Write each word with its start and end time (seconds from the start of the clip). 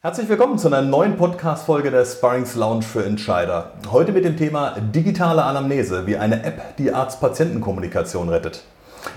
Herzlich 0.00 0.28
willkommen 0.28 0.58
zu 0.58 0.68
einer 0.68 0.80
neuen 0.80 1.16
Podcast-Folge 1.16 1.90
der 1.90 2.04
Sparrings 2.04 2.54
Lounge 2.54 2.82
für 2.82 3.04
Entscheider. 3.04 3.72
Heute 3.90 4.12
mit 4.12 4.24
dem 4.24 4.36
Thema 4.36 4.76
digitale 4.78 5.42
Anamnese, 5.42 6.06
wie 6.06 6.16
eine 6.16 6.44
App 6.44 6.76
die 6.76 6.92
Arzt-Patienten-Kommunikation 6.92 8.28
rettet. 8.28 8.62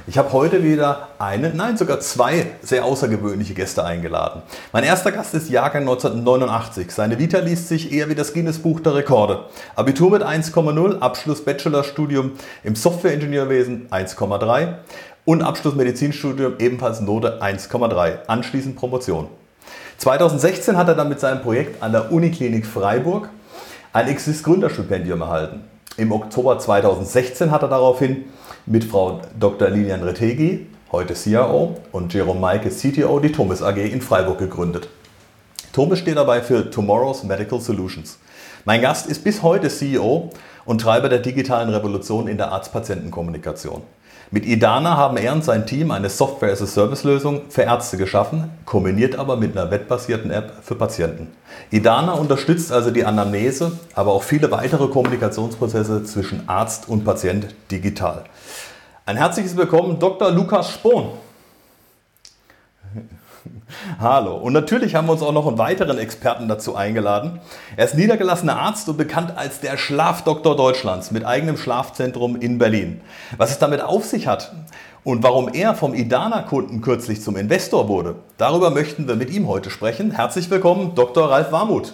Ich 0.08 0.18
habe 0.18 0.34
heute 0.34 0.64
wieder 0.64 1.10
eine, 1.20 1.54
nein 1.54 1.78
sogar 1.78 2.00
zwei 2.00 2.48
sehr 2.64 2.84
außergewöhnliche 2.84 3.54
Gäste 3.54 3.86
eingeladen. 3.86 4.42
Mein 4.72 4.84
erster 4.84 5.12
Gast 5.12 5.36
ist 5.36 5.52
Jahrgang 5.52 5.84
1989. 5.84 6.90
Seine 6.90 7.20
Vita 7.20 7.38
liest 7.38 7.68
sich 7.68 7.92
eher 7.94 8.10
wie 8.10 8.16
das 8.16 8.34
Guinness-Buch 8.34 8.80
der 8.80 8.96
Rekorde. 8.96 9.46
Abitur 9.76 10.10
mit 10.10 10.24
1,0, 10.24 10.98
Abschluss 10.98 11.46
Bachelorstudium 11.46 12.32
im 12.64 12.74
Softwareingenieurwesen 12.74 13.90
1,3 13.92 14.78
und 15.26 15.44
Abschluss 15.44 15.76
Medizinstudium 15.76 16.56
ebenfalls 16.58 17.02
Note 17.02 17.40
1,3. 17.40 18.26
Anschließend 18.26 18.78
Promotion. 18.78 19.30
2016 20.02 20.78
hat 20.78 20.88
er 20.88 20.96
dann 20.96 21.10
mit 21.10 21.20
seinem 21.20 21.44
Projekt 21.44 21.84
an 21.84 21.92
der 21.92 22.12
Uniklinik 22.12 22.66
Freiburg 22.66 23.30
ein 23.94 24.08
Exist 24.08 24.44
Gründerstipendium 24.44 25.22
erhalten. 25.22 25.62
Im 25.96 26.12
Oktober 26.12 26.58
2016 26.58 27.52
hat 27.52 27.62
er 27.62 27.68
daraufhin 27.68 28.26
mit 28.66 28.84
Frau 28.84 29.22
Dr. 29.40 29.70
Lilian 29.70 30.02
Retegi, 30.02 30.66
heute 30.92 31.14
CRO, 31.14 31.76
und 31.92 32.12
Jerome 32.12 32.40
Maike, 32.40 32.72
CTO, 32.72 33.20
die 33.20 33.32
Thomas 33.32 33.62
AG 33.62 33.78
in 33.78 34.02
Freiburg 34.02 34.40
gegründet. 34.40 34.90
Thomas 35.72 36.00
steht 36.00 36.18
dabei 36.18 36.42
für 36.42 36.72
Tomorrow's 36.72 37.22
Medical 37.22 37.62
Solutions. 37.62 38.18
Mein 38.66 38.82
Gast 38.82 39.06
ist 39.06 39.24
bis 39.24 39.44
heute 39.44 39.70
CEO 39.70 40.32
und 40.66 40.82
Treiber 40.82 41.10
der 41.10 41.20
digitalen 41.20 41.70
Revolution 41.70 42.28
in 42.28 42.38
der 42.38 42.52
Arzt-Patienten-Kommunikation. 42.52 43.84
Mit 44.34 44.46
Idana 44.46 44.96
haben 44.96 45.18
er 45.18 45.34
und 45.34 45.44
sein 45.44 45.66
Team 45.66 45.92
eine 45.92 46.10
Software-as-a-Service-Lösung 46.10 47.50
für 47.50 47.64
Ärzte 47.64 47.98
geschaffen, 47.98 48.50
kombiniert 48.64 49.18
aber 49.18 49.36
mit 49.36 49.58
einer 49.58 49.70
webbasierten 49.70 50.32
App 50.32 50.54
für 50.62 50.76
Patienten. 50.76 51.28
Idana 51.70 52.14
unterstützt 52.14 52.72
also 52.72 52.92
die 52.92 53.04
Anamnese, 53.04 53.74
aber 53.94 54.14
auch 54.14 54.24
viele 54.24 54.50
weitere 54.50 54.88
Kommunikationsprozesse 54.88 56.06
zwischen 56.06 56.48
Arzt 56.48 56.88
und 56.88 57.04
Patient 57.04 57.48
digital. 57.72 58.24
Ein 59.06 59.18
herzliches 59.18 59.58
Willkommen, 59.58 60.00
Dr. 60.00 60.32
Lukas 60.32 60.72
Spohn. 60.72 61.10
Hallo. 64.00 64.38
Und 64.38 64.54
natürlich 64.54 64.96
haben 64.96 65.08
wir 65.08 65.14
uns 65.14 65.22
auch 65.22 65.32
noch 65.32 65.48
einen 65.48 65.58
weiteren 65.58 65.98
Experten 65.98 66.48
dazu 66.48 66.76
eingeladen. 66.76 67.40
Er 67.76 67.86
ist 67.86 67.96
niedergelassener 67.96 68.58
Arzt 68.58 68.88
und 68.90 68.98
bekannt 68.98 69.34
als 69.36 69.60
der 69.60 69.78
Schlafdoktor 69.78 70.56
Deutschlands 70.56 71.12
mit 71.12 71.26
eigenem 71.26 71.58
Schlafzentrum 71.58 72.36
in 72.36 72.58
Berlin. 72.58 73.02
Was 73.38 73.52
es 73.52 73.60
damit 73.60 73.82
auf 73.82 74.06
sich 74.06 74.28
hat 74.28 74.54
und 75.04 75.24
warum 75.24 75.50
er 75.54 75.76
vom 75.76 75.94
Idana-Kunden 75.94 76.82
kürzlich 76.82 77.22
zum 77.22 77.36
Investor 77.36 77.88
wurde, 77.88 78.16
darüber 78.38 78.70
möchten 78.70 79.08
wir 79.08 79.16
mit 79.16 79.32
ihm 79.32 79.48
heute 79.48 79.70
sprechen. 79.70 80.12
Herzlich 80.12 80.50
willkommen, 80.50 80.96
Dr. 80.96 81.30
Ralf 81.30 81.52
Warmuth. 81.52 81.94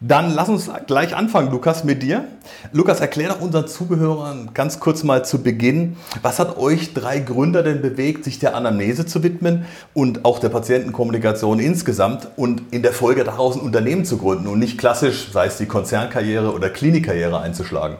Dann 0.00 0.32
lass 0.32 0.48
uns 0.48 0.70
gleich 0.86 1.16
anfangen, 1.16 1.50
Lukas, 1.50 1.82
mit 1.82 2.04
dir. 2.04 2.24
Lukas, 2.72 3.00
erklär 3.00 3.30
doch 3.30 3.40
unseren 3.40 3.66
Zugehörern 3.66 4.50
ganz 4.54 4.78
kurz 4.78 5.02
mal 5.02 5.24
zu 5.24 5.42
Beginn, 5.42 5.96
was 6.22 6.38
hat 6.38 6.56
euch 6.56 6.94
drei 6.94 7.18
Gründer 7.18 7.64
denn 7.64 7.82
bewegt, 7.82 8.24
sich 8.24 8.38
der 8.38 8.54
Anamnese 8.54 9.06
zu 9.06 9.24
widmen 9.24 9.66
und 9.94 10.24
auch 10.24 10.38
der 10.38 10.50
Patientenkommunikation 10.50 11.58
insgesamt 11.58 12.28
und 12.36 12.62
in 12.70 12.82
der 12.82 12.92
Folge 12.92 13.24
daraus 13.24 13.56
ein 13.56 13.62
Unternehmen 13.62 14.04
zu 14.04 14.18
gründen 14.18 14.46
und 14.46 14.60
nicht 14.60 14.78
klassisch, 14.78 15.30
sei 15.32 15.46
es 15.46 15.58
die 15.58 15.66
Konzernkarriere 15.66 16.52
oder 16.52 16.70
Klinikkarriere 16.70 17.40
einzuschlagen? 17.40 17.96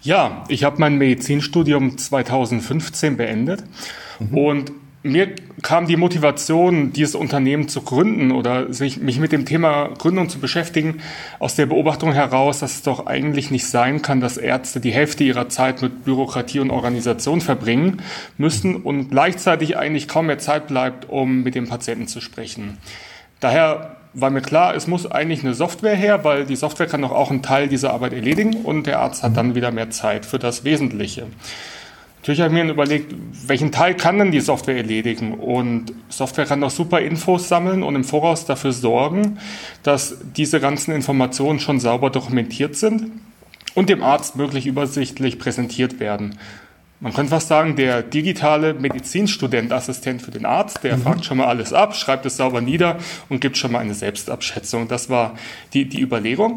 Ja, 0.00 0.44
ich 0.48 0.62
habe 0.62 0.78
mein 0.78 0.96
Medizinstudium 0.96 1.98
2015 1.98 3.16
beendet 3.16 3.64
mhm. 4.20 4.38
und 4.38 4.72
mir 5.02 5.34
kam 5.62 5.86
die 5.86 5.96
Motivation, 5.96 6.92
dieses 6.92 7.14
Unternehmen 7.14 7.68
zu 7.68 7.82
gründen 7.82 8.30
oder 8.30 8.72
sich, 8.72 8.98
mich 8.98 9.18
mit 9.18 9.32
dem 9.32 9.44
Thema 9.44 9.90
Gründung 9.98 10.28
zu 10.28 10.38
beschäftigen, 10.38 11.00
aus 11.40 11.56
der 11.56 11.66
Beobachtung 11.66 12.12
heraus, 12.12 12.60
dass 12.60 12.76
es 12.76 12.82
doch 12.82 13.06
eigentlich 13.06 13.50
nicht 13.50 13.66
sein 13.66 14.02
kann, 14.02 14.20
dass 14.20 14.36
Ärzte 14.36 14.80
die 14.80 14.92
Hälfte 14.92 15.24
ihrer 15.24 15.48
Zeit 15.48 15.82
mit 15.82 16.04
Bürokratie 16.04 16.60
und 16.60 16.70
Organisation 16.70 17.40
verbringen 17.40 18.00
müssen 18.38 18.76
und 18.76 19.10
gleichzeitig 19.10 19.76
eigentlich 19.76 20.06
kaum 20.06 20.26
mehr 20.26 20.38
Zeit 20.38 20.68
bleibt, 20.68 21.08
um 21.08 21.42
mit 21.42 21.54
dem 21.54 21.68
Patienten 21.68 22.06
zu 22.06 22.20
sprechen. 22.20 22.78
Daher 23.40 23.96
war 24.14 24.30
mir 24.30 24.42
klar, 24.42 24.76
es 24.76 24.86
muss 24.86 25.10
eigentlich 25.10 25.42
eine 25.42 25.54
Software 25.54 25.96
her, 25.96 26.22
weil 26.22 26.44
die 26.44 26.56
Software 26.56 26.86
kann 26.86 27.02
doch 27.02 27.12
auch 27.12 27.30
einen 27.30 27.42
Teil 27.42 27.66
dieser 27.66 27.92
Arbeit 27.92 28.12
erledigen 28.12 28.54
und 28.62 28.86
der 28.86 29.00
Arzt 29.00 29.22
hat 29.22 29.36
dann 29.36 29.54
wieder 29.54 29.72
mehr 29.72 29.90
Zeit 29.90 30.26
für 30.26 30.38
das 30.38 30.64
Wesentliche. 30.64 31.26
Natürlich 32.22 32.40
habe 32.40 32.56
ich 32.56 32.64
mir 32.64 32.70
überlegt, 32.70 33.12
welchen 33.48 33.72
Teil 33.72 33.96
kann 33.96 34.16
denn 34.16 34.30
die 34.30 34.38
Software 34.38 34.76
erledigen? 34.76 35.34
Und 35.34 35.92
Software 36.08 36.46
kann 36.46 36.60
doch 36.60 36.70
super 36.70 37.00
Infos 37.00 37.48
sammeln 37.48 37.82
und 37.82 37.96
im 37.96 38.04
Voraus 38.04 38.46
dafür 38.46 38.72
sorgen, 38.72 39.38
dass 39.82 40.18
diese 40.36 40.60
ganzen 40.60 40.94
Informationen 40.94 41.58
schon 41.58 41.80
sauber 41.80 42.10
dokumentiert 42.10 42.76
sind 42.76 43.10
und 43.74 43.88
dem 43.88 44.04
Arzt 44.04 44.36
möglich 44.36 44.68
übersichtlich 44.68 45.40
präsentiert 45.40 45.98
werden. 45.98 46.38
Man 47.00 47.12
könnte 47.12 47.30
fast 47.30 47.48
sagen, 47.48 47.74
der 47.74 48.04
digitale 48.04 48.74
Medizinstudent, 48.74 49.72
Assistent 49.72 50.22
für 50.22 50.30
den 50.30 50.46
Arzt, 50.46 50.84
der 50.84 50.98
mhm. 50.98 51.02
fragt 51.02 51.24
schon 51.24 51.38
mal 51.38 51.48
alles 51.48 51.72
ab, 51.72 51.96
schreibt 51.96 52.24
es 52.24 52.36
sauber 52.36 52.60
nieder 52.60 52.98
und 53.30 53.40
gibt 53.40 53.56
schon 53.56 53.72
mal 53.72 53.80
eine 53.80 53.94
Selbstabschätzung. 53.94 54.86
Das 54.86 55.10
war 55.10 55.34
die, 55.74 55.88
die 55.88 56.00
Überlegung. 56.00 56.54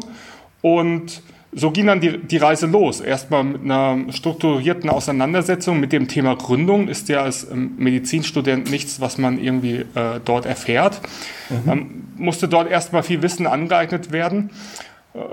Und 0.62 1.22
so 1.52 1.70
ging 1.70 1.86
dann 1.86 2.00
die, 2.00 2.18
die 2.18 2.36
Reise 2.36 2.66
los. 2.66 3.00
Erstmal 3.00 3.44
mit 3.44 3.62
einer 3.62 4.12
strukturierten 4.12 4.90
Auseinandersetzung 4.90 5.80
mit 5.80 5.92
dem 5.92 6.06
Thema 6.08 6.36
Gründung. 6.36 6.88
Ist 6.88 7.08
ja 7.08 7.22
als 7.22 7.50
ähm, 7.50 7.72
Medizinstudent 7.78 8.70
nichts, 8.70 9.00
was 9.00 9.16
man 9.16 9.38
irgendwie 9.38 9.84
äh, 9.94 10.20
dort 10.24 10.44
erfährt. 10.44 11.00
Mhm. 11.48 11.70
Ähm, 11.70 12.04
musste 12.16 12.48
dort 12.48 12.70
erstmal 12.70 13.02
viel 13.02 13.22
Wissen 13.22 13.46
angeeignet 13.46 14.12
werden. 14.12 14.50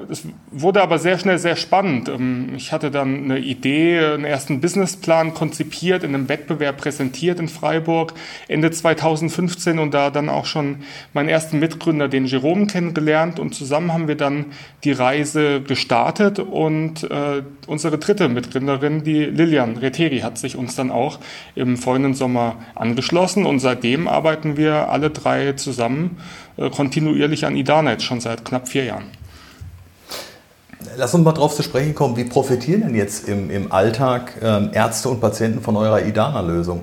Es 0.09 0.25
wurde 0.51 0.81
aber 0.81 0.97
sehr 0.97 1.17
schnell 1.17 1.37
sehr 1.37 1.55
spannend. 1.55 2.07
Ähm, 2.07 2.53
ich 2.55 2.71
hatte 2.71 2.89
dann 2.89 3.25
eine 3.25 3.39
Idee, 3.39 3.99
einen 3.99 4.23
ersten 4.23 4.61
Businessplan 4.61 5.33
konzipiert, 5.33 6.03
in 6.03 6.15
einem 6.15 6.29
Wettbewerb 6.29 6.77
präsentiert 6.77 7.39
in 7.39 7.49
Freiburg 7.49 8.13
Ende 8.47 8.71
2015 8.71 9.79
und 9.79 9.93
da 9.93 10.09
dann 10.09 10.29
auch 10.29 10.45
schon 10.45 10.77
meinen 11.13 11.27
ersten 11.27 11.59
Mitgründer, 11.59 12.07
den 12.07 12.25
Jerome, 12.25 12.67
kennengelernt 12.67 13.39
und 13.39 13.55
zusammen 13.55 13.91
haben 13.91 14.07
wir 14.07 14.15
dann 14.15 14.45
die 14.83 14.91
Reise 14.91 15.61
gestartet 15.61 16.39
und 16.39 17.03
äh, 17.03 17.43
unsere 17.67 17.97
dritte 17.97 18.29
Mitgründerin, 18.29 19.03
die 19.03 19.25
Lilian 19.25 19.77
Reteri, 19.77 20.19
hat 20.19 20.37
sich 20.37 20.55
uns 20.55 20.75
dann 20.75 20.91
auch 20.91 21.19
im 21.55 21.77
folgenden 21.77 22.13
Sommer 22.13 22.55
angeschlossen 22.75 23.45
und 23.45 23.59
seitdem 23.59 24.07
arbeiten 24.07 24.55
wir 24.55 24.89
alle 24.89 25.09
drei 25.09 25.53
zusammen 25.53 26.17
äh, 26.57 26.69
kontinuierlich 26.69 27.45
an 27.45 27.55
Idana 27.55 27.91
jetzt 27.91 28.05
schon 28.05 28.21
seit 28.21 28.45
knapp 28.45 28.67
vier 28.67 28.85
Jahren. 28.85 29.22
Lass 30.97 31.13
uns 31.13 31.23
mal 31.23 31.31
darauf 31.31 31.55
zu 31.55 31.63
sprechen 31.63 31.95
kommen, 31.95 32.17
wie 32.17 32.25
profitieren 32.25 32.81
denn 32.81 32.95
jetzt 32.95 33.27
im, 33.27 33.49
im 33.49 33.71
Alltag 33.71 34.33
ähm, 34.41 34.71
Ärzte 34.73 35.09
und 35.09 35.19
Patienten 35.19 35.61
von 35.61 35.75
eurer 35.75 36.01
IDANA-Lösung? 36.05 36.81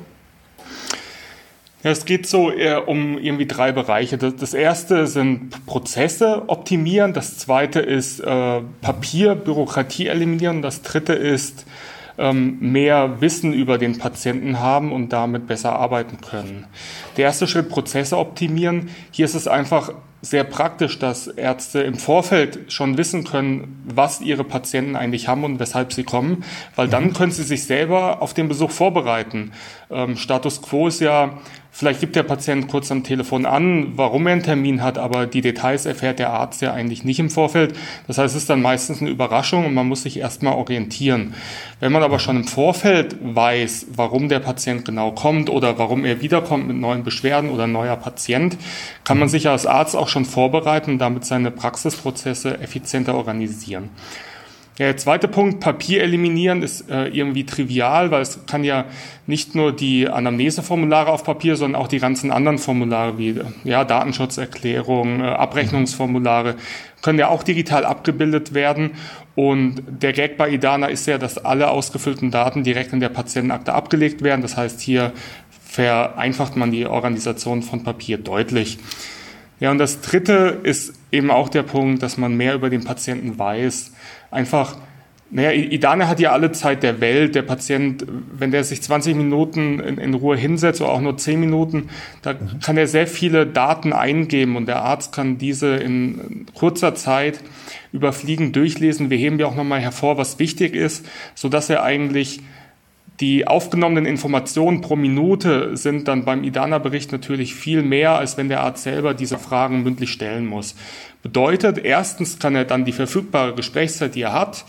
Ja, 1.82 1.93
es 1.93 2.04
geht 2.04 2.26
so 2.26 2.50
eher 2.50 2.88
um 2.88 3.16
irgendwie 3.16 3.47
drei 3.47 3.72
Bereiche. 3.72 4.19
Das, 4.19 4.37
das 4.37 4.53
erste 4.53 5.06
sind 5.06 5.65
Prozesse 5.65 6.43
optimieren, 6.49 7.15
das 7.15 7.38
zweite 7.38 7.81
ist 7.81 8.20
äh, 8.20 8.60
Papier, 8.82 9.34
Bürokratie 9.34 10.09
eliminieren, 10.09 10.60
das 10.60 10.82
dritte 10.82 11.15
ist 11.15 11.64
mehr 12.22 13.20
Wissen 13.20 13.52
über 13.52 13.78
den 13.78 13.99
Patienten 13.99 14.61
haben 14.61 14.93
und 14.93 15.11
damit 15.11 15.46
besser 15.46 15.72
arbeiten 15.72 16.20
können. 16.20 16.67
Der 17.17 17.25
erste 17.25 17.46
Schritt, 17.46 17.70
Prozesse 17.70 18.19
optimieren. 18.19 18.90
Hier 19.11 19.25
ist 19.25 19.34
es 19.34 19.49
einfach 19.49 19.93
sehr 20.22 20.44
praktisch, 20.44 20.99
dass 20.99 21.28
Ärzte 21.28 21.81
im 21.81 21.94
Vorfeld 21.94 22.70
schon 22.70 22.99
wissen 22.99 23.25
können, 23.25 23.82
was 23.87 24.20
ihre 24.20 24.44
Patienten 24.44 24.96
eigentlich 24.96 25.28
haben 25.28 25.44
und 25.44 25.58
weshalb 25.61 25.93
sie 25.94 26.05
kommen, 26.05 26.44
weil 26.76 26.88
dann 26.88 27.05
mhm. 27.05 27.12
können 27.14 27.32
sie 27.32 27.43
sich 27.43 27.64
selber 27.64 28.20
auf 28.20 28.34
den 28.34 28.49
Besuch 28.49 28.70
vorbereiten. 28.70 29.52
Ähm, 29.90 30.17
Status 30.17 30.61
quo 30.61 30.88
ist 30.88 31.00
ja, 31.00 31.38
Vielleicht 31.72 32.00
gibt 32.00 32.17
der 32.17 32.25
Patient 32.25 32.67
kurz 32.69 32.90
am 32.90 33.05
Telefon 33.05 33.46
an, 33.46 33.93
warum 33.96 34.26
er 34.26 34.32
einen 34.32 34.43
Termin 34.43 34.82
hat, 34.82 34.99
aber 34.99 35.26
die 35.26 35.40
Details 35.40 35.87
erfährt 35.87 36.19
der 36.19 36.31
Arzt 36.31 36.62
ja 36.62 36.72
eigentlich 36.72 37.05
nicht 37.05 37.20
im 37.20 37.31
Vorfeld. 37.31 37.76
Das 38.08 38.19
heißt, 38.19 38.34
es 38.34 38.43
ist 38.43 38.50
dann 38.50 38.61
meistens 38.61 39.00
eine 39.00 39.11
Überraschung 39.11 39.67
und 39.67 39.75
man 39.75 39.87
muss 39.87 40.02
sich 40.02 40.19
erstmal 40.19 40.55
orientieren. 40.55 41.34
Wenn 41.78 41.93
man 41.93 42.02
aber 42.02 42.19
schon 42.19 42.37
im 42.37 42.44
Vorfeld 42.44 43.17
weiß, 43.22 43.87
warum 43.94 44.28
der 44.28 44.40
Patient 44.40 44.84
genau 44.84 45.12
kommt 45.12 45.49
oder 45.49 45.78
warum 45.78 46.05
er 46.05 46.20
wiederkommt 46.20 46.67
mit 46.67 46.76
neuen 46.76 47.05
Beschwerden 47.05 47.50
oder 47.50 47.69
neuer 47.69 47.96
Patient, 47.96 48.56
kann 49.05 49.19
man 49.19 49.28
sich 49.28 49.49
als 49.49 49.64
Arzt 49.64 49.94
auch 49.94 50.08
schon 50.08 50.25
vorbereiten 50.25 50.93
und 50.93 50.99
damit 50.99 51.25
seine 51.25 51.50
Praxisprozesse 51.52 52.58
effizienter 52.58 53.14
organisieren. 53.14 53.90
Der 54.81 54.97
zweite 54.97 55.29
Punkt, 55.29 55.61
Papier 55.61 56.03
eliminieren, 56.03 56.62
ist 56.62 56.88
äh, 56.88 57.09
irgendwie 57.09 57.44
trivial, 57.44 58.11
weil 58.11 58.23
es 58.23 58.47
kann 58.47 58.65
ja 58.65 58.87
nicht 59.27 59.55
nur 59.55 59.73
die 59.73 60.09
Anamneseformulare 60.09 61.11
auf 61.11 61.23
Papier, 61.23 61.56
sondern 61.56 61.82
auch 61.82 61.87
die 61.87 61.99
ganzen 61.99 62.31
anderen 62.31 62.56
Formulare 62.56 63.19
wie 63.19 63.38
ja, 63.65 63.85
Datenschutzerklärung, 63.85 65.21
äh, 65.21 65.25
Abrechnungsformulare 65.25 66.55
können 67.03 67.19
ja 67.19 67.29
auch 67.29 67.43
digital 67.43 67.85
abgebildet 67.85 68.55
werden. 68.55 68.93
Und 69.35 69.82
der 69.87 70.15
Gag 70.15 70.38
bei 70.38 70.49
IDANA 70.49 70.87
ist 70.87 71.06
ja, 71.06 71.19
dass 71.19 71.37
alle 71.37 71.69
ausgefüllten 71.69 72.31
Daten 72.31 72.65
direkt 72.65 72.94
in 72.94 73.00
der 73.00 73.11
Patientenakte 73.11 73.75
abgelegt 73.75 74.23
werden. 74.23 74.41
Das 74.41 74.56
heißt, 74.56 74.81
hier 74.81 75.12
vereinfacht 75.62 76.56
man 76.56 76.73
die 76.73 76.87
Organisation 76.87 77.62
von 77.62 77.85
Papier 77.85 78.17
deutlich. 78.17 78.79
Ja, 79.61 79.71
und 79.71 79.77
das 79.77 80.00
Dritte 80.00 80.59
ist 80.62 80.94
eben 81.12 81.31
auch 81.31 81.50
der 81.50 81.65
Punkt, 81.65 82.03
dass 82.03 82.17
man 82.17 82.35
mehr 82.35 82.55
über 82.55 82.71
den 82.71 82.82
Patienten 82.82 83.38
weiß. 83.38 83.93
Einfach, 84.31 84.77
naja, 85.31 85.53
Idane 85.53 86.09
hat 86.09 86.19
ja 86.19 86.32
alle 86.32 86.50
Zeit 86.53 86.82
der 86.82 87.00
Welt. 87.00 87.35
Der 87.35 87.43
Patient, 87.43 88.05
wenn 88.32 88.50
der 88.50 88.65
sich 88.65 88.82
20 88.82 89.15
Minuten 89.15 89.79
in, 89.79 89.99
in 89.99 90.15
Ruhe 90.15 90.37
hinsetzt 90.37 90.81
oder 90.81 90.91
auch 90.91 91.00
nur 91.00 91.17
10 91.17 91.38
Minuten, 91.38 91.88
da 92.23 92.32
mhm. 92.32 92.61
kann 92.61 92.77
er 92.77 92.87
sehr 92.87 93.06
viele 93.06 93.47
Daten 93.47 93.93
eingeben 93.93 94.56
und 94.56 94.67
der 94.67 94.82
Arzt 94.82 95.12
kann 95.12 95.38
diese 95.38 95.77
in 95.77 96.47
kurzer 96.55 96.94
Zeit 96.94 97.41
überfliegen, 97.93 98.53
durchlesen. 98.53 99.11
Wir 99.11 99.19
heben 99.19 99.38
ja 99.38 99.47
auch 99.47 99.56
nochmal 99.56 99.81
hervor, 99.81 100.19
was 100.19 100.38
wichtig 100.38 100.75
ist, 100.75 101.06
so 101.35 101.49
dass 101.49 101.71
er 101.71 101.82
eigentlich 101.82 102.41
die 103.20 103.46
aufgenommenen 103.46 104.06
Informationen 104.06 104.81
pro 104.81 104.96
Minute 104.96 105.76
sind 105.76 106.08
dann 106.08 106.25
beim 106.25 106.43
IDANA-Bericht 106.43 107.12
natürlich 107.12 107.55
viel 107.55 107.82
mehr, 107.82 108.17
als 108.17 108.38
wenn 108.38 108.49
der 108.49 108.61
Arzt 108.61 108.82
selber 108.82 109.12
diese 109.12 109.38
Fragen 109.38 109.82
mündlich 109.82 110.11
stellen 110.11 110.46
muss. 110.46 110.75
Bedeutet, 111.22 111.78
erstens 111.78 112.38
kann 112.38 112.55
er 112.55 112.64
dann 112.64 112.87
die 112.87 112.93
verfügbare 112.93 113.55
Gesprächszeit, 113.55 114.14
die 114.14 114.22
er 114.22 114.32
hat, 114.32 114.64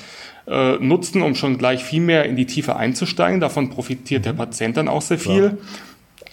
äh, 0.47 0.73
nutzen, 0.79 1.21
um 1.21 1.33
schon 1.35 1.57
gleich 1.57 1.83
viel 1.83 2.01
mehr 2.01 2.25
in 2.25 2.35
die 2.35 2.45
Tiefe 2.45 2.75
einzusteigen. 2.75 3.39
Davon 3.39 3.69
profitiert 3.69 4.25
der 4.25 4.33
Patient 4.33 4.75
dann 4.75 4.89
auch 4.89 5.01
sehr 5.01 5.19
viel. 5.19 5.43
Ja. 5.43 5.57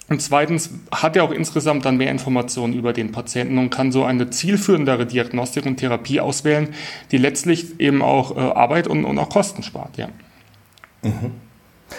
Und 0.08 0.20
zweitens 0.20 0.70
hat 0.90 1.14
er 1.16 1.22
auch 1.22 1.30
insgesamt 1.30 1.84
dann 1.84 1.98
mehr 1.98 2.10
Informationen 2.10 2.72
über 2.72 2.92
den 2.92 3.12
Patienten 3.12 3.58
und 3.58 3.70
kann 3.70 3.92
so 3.92 4.04
eine 4.04 4.30
zielführendere 4.30 5.06
Diagnostik 5.06 5.66
und 5.66 5.76
Therapie 5.76 6.18
auswählen, 6.18 6.68
die 7.12 7.18
letztlich 7.18 7.78
eben 7.78 8.02
auch 8.02 8.36
äh, 8.36 8.40
Arbeit 8.40 8.88
und, 8.88 9.04
und 9.04 9.18
auch 9.18 9.28
Kosten 9.28 9.62
spart. 9.62 9.98
Ja. 9.98 10.08
Mhm. 11.02 11.47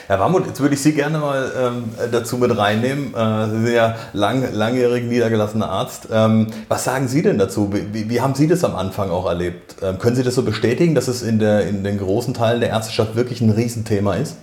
Herr 0.07 0.19
Warmuth, 0.19 0.47
jetzt 0.47 0.59
würde 0.59 0.75
ich 0.75 0.81
Sie 0.81 0.94
gerne 0.94 1.19
mal 1.19 1.51
ähm, 1.57 1.83
dazu 2.12 2.38
mit 2.38 2.56
reinnehmen. 2.56 3.13
Äh, 3.13 3.45
Sie 3.45 3.65
sind 3.65 3.74
ja 3.74 3.95
lang, 4.13 4.53
langjährig 4.53 5.03
niedergelassener 5.03 5.69
Arzt. 5.69 6.07
Ähm, 6.12 6.47
was 6.68 6.83
sagen 6.83 7.07
Sie 7.07 7.21
denn 7.21 7.38
dazu? 7.38 7.71
Wie, 7.71 8.09
wie, 8.09 8.21
haben 8.21 8.36
Sie 8.36 8.47
das 8.47 8.63
am 8.63 8.75
Anfang 8.75 9.09
auch 9.09 9.25
erlebt? 9.25 9.77
Ähm, 9.81 9.97
können 10.00 10.15
Sie 10.15 10.24
das 10.24 10.36
so 10.36 10.44
bestätigen, 10.44 10.95
dass 10.95 11.07
es 11.07 11.21
in, 11.21 11.39
der, 11.39 11.68
in 11.68 11.83
den 11.83 11.97
großen 11.97 12.33
Teilen 12.33 12.59
der 12.59 12.69
Ärzteschaft 12.69 13.15
wirklich 13.15 13.41
ein 13.41 13.50
Riesenthema 13.50 14.15
ist? 14.15 14.38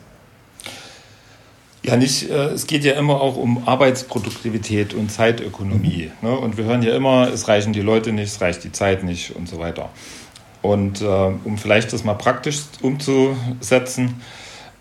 Ja, 1.82 1.96
nicht, 1.96 2.30
äh, 2.30 2.46
es 2.46 2.66
geht 2.66 2.84
ja 2.84 2.94
immer 2.94 3.20
auch 3.20 3.36
um 3.36 3.68
Arbeitsproduktivität 3.68 4.94
und 4.94 5.12
Zeitökonomie. 5.12 6.10
Mhm. 6.20 6.28
Ne? 6.28 6.36
Und 6.36 6.56
wir 6.56 6.64
hören 6.64 6.82
ja 6.82 6.94
immer, 6.96 7.28
es 7.32 7.46
reichen 7.46 7.72
die 7.72 7.82
Leute 7.82 8.12
nicht, 8.12 8.32
es 8.32 8.40
reicht 8.40 8.64
die 8.64 8.72
Zeit 8.72 9.04
nicht 9.04 9.36
und 9.36 9.48
so 9.48 9.60
weiter. 9.60 9.90
Und 10.62 11.00
äh, 11.00 11.04
um 11.04 11.58
vielleicht 11.58 11.92
das 11.92 12.02
mal 12.02 12.14
praktisch 12.14 12.62
umzusetzen, 12.82 14.20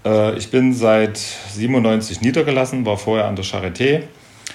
äh, 0.05 0.37
ich 0.37 0.51
bin 0.51 0.73
seit 0.73 1.17
97 1.17 2.21
niedergelassen, 2.21 2.85
war 2.85 2.97
vorher 2.97 3.25
an 3.27 3.35
der 3.35 3.45
Charité 3.45 4.03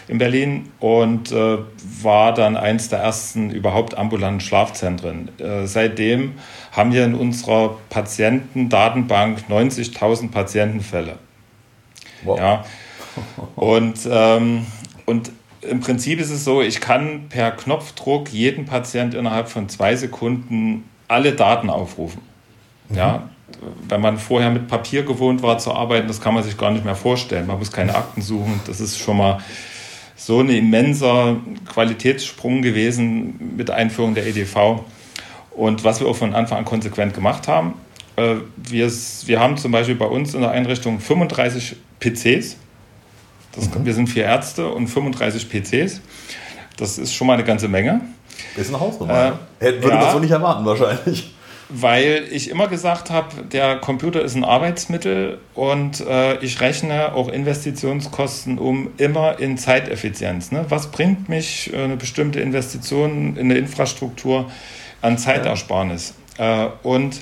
in 0.08 0.18
Berlin 0.18 0.70
und 0.80 1.30
äh, 1.30 1.58
war 2.02 2.34
dann 2.34 2.56
eins 2.56 2.88
der 2.88 3.00
ersten 3.00 3.50
überhaupt 3.50 3.96
ambulanten 3.96 4.40
Schlafzentren. 4.40 5.30
Äh, 5.38 5.66
seitdem 5.66 6.34
haben 6.72 6.92
wir 6.92 7.04
in 7.04 7.14
unserer 7.14 7.76
Patientendatenbank 7.90 9.44
90.000 9.48 10.30
Patientenfälle. 10.30 11.18
Wow. 12.24 12.38
Ja. 12.38 12.64
Und, 13.56 14.00
ähm, 14.10 14.66
und 15.06 15.32
im 15.62 15.80
Prinzip 15.80 16.20
ist 16.20 16.30
es 16.30 16.44
so, 16.44 16.62
ich 16.62 16.80
kann 16.80 17.28
per 17.28 17.50
Knopfdruck 17.50 18.32
jeden 18.32 18.64
Patient 18.64 19.14
innerhalb 19.14 19.48
von 19.48 19.68
zwei 19.68 19.94
Sekunden 19.96 20.84
alle 21.06 21.32
Daten 21.32 21.70
aufrufen. 21.70 22.22
Mhm. 22.88 22.96
Ja, 22.96 23.28
wenn 23.88 24.00
man 24.00 24.18
vorher 24.18 24.50
mit 24.50 24.68
Papier 24.68 25.02
gewohnt 25.02 25.42
war 25.42 25.58
zu 25.58 25.72
arbeiten, 25.72 26.08
das 26.08 26.20
kann 26.20 26.34
man 26.34 26.42
sich 26.42 26.56
gar 26.56 26.70
nicht 26.70 26.84
mehr 26.84 26.94
vorstellen. 26.94 27.46
Man 27.46 27.58
muss 27.58 27.72
keine 27.72 27.94
Akten 27.94 28.22
suchen. 28.22 28.60
Das 28.66 28.80
ist 28.80 28.98
schon 28.98 29.16
mal 29.16 29.38
so 30.16 30.40
ein 30.40 30.50
immenser 30.50 31.36
Qualitätssprung 31.72 32.62
gewesen 32.62 33.54
mit 33.56 33.70
Einführung 33.70 34.14
der 34.14 34.26
EDV. 34.26 34.84
Und 35.50 35.84
was 35.84 36.00
wir 36.00 36.08
auch 36.08 36.16
von 36.16 36.34
Anfang 36.34 36.58
an 36.58 36.64
konsequent 36.64 37.14
gemacht 37.14 37.48
haben, 37.48 37.74
äh, 38.16 38.36
wir, 38.56 38.90
wir 39.26 39.40
haben 39.40 39.56
zum 39.56 39.72
Beispiel 39.72 39.94
bei 39.94 40.06
uns 40.06 40.34
in 40.34 40.42
der 40.42 40.50
Einrichtung 40.50 41.00
35 41.00 41.76
PCs. 41.98 42.56
Das, 43.52 43.68
mhm. 43.68 43.84
Wir 43.84 43.94
sind 43.94 44.08
vier 44.08 44.24
Ärzte 44.24 44.68
und 44.68 44.88
35 44.88 45.48
PCs. 45.48 46.00
Das 46.76 46.98
ist 46.98 47.12
schon 47.12 47.26
mal 47.26 47.34
eine 47.34 47.44
ganze 47.44 47.68
Menge. 47.68 48.00
Ist 48.56 48.68
eine 48.68 48.80
Hausnummer. 48.80 49.38
Äh, 49.58 49.72
Würde 49.72 49.88
ja, 49.88 49.96
man 49.96 50.12
so 50.12 50.18
nicht 50.18 50.30
erwarten, 50.30 50.64
wahrscheinlich 50.64 51.34
weil 51.70 52.24
ich 52.30 52.50
immer 52.50 52.68
gesagt 52.68 53.10
habe, 53.10 53.44
der 53.44 53.76
Computer 53.76 54.22
ist 54.22 54.34
ein 54.34 54.44
Arbeitsmittel 54.44 55.38
und 55.54 56.00
äh, 56.00 56.38
ich 56.38 56.60
rechne 56.60 57.14
auch 57.14 57.28
Investitionskosten 57.28 58.58
um 58.58 58.90
immer 58.96 59.38
in 59.38 59.56
Zeiteffizienz. 59.56 60.50
Ne? 60.50 60.66
Was 60.68 60.90
bringt 60.90 61.28
mich 61.28 61.72
äh, 61.72 61.84
eine 61.84 61.96
bestimmte 61.96 62.40
Investition 62.40 63.36
in 63.36 63.46
eine 63.46 63.58
Infrastruktur 63.58 64.50
an 65.00 65.16
Zeitersparnis? 65.16 66.14
Äh, 66.38 66.66
und 66.82 67.20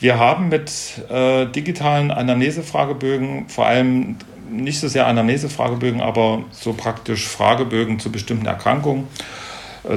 wir 0.00 0.18
haben 0.18 0.48
mit 0.48 0.72
äh, 1.10 1.46
digitalen 1.46 2.10
Anamnesefragebögen, 2.10 3.48
vor 3.48 3.66
allem 3.66 4.16
nicht 4.50 4.80
so 4.80 4.88
sehr 4.88 5.06
Anamnesefragebögen, 5.06 6.00
aber 6.00 6.44
so 6.50 6.72
praktisch 6.72 7.28
Fragebögen 7.28 8.00
zu 8.00 8.10
bestimmten 8.10 8.46
Erkrankungen, 8.46 9.06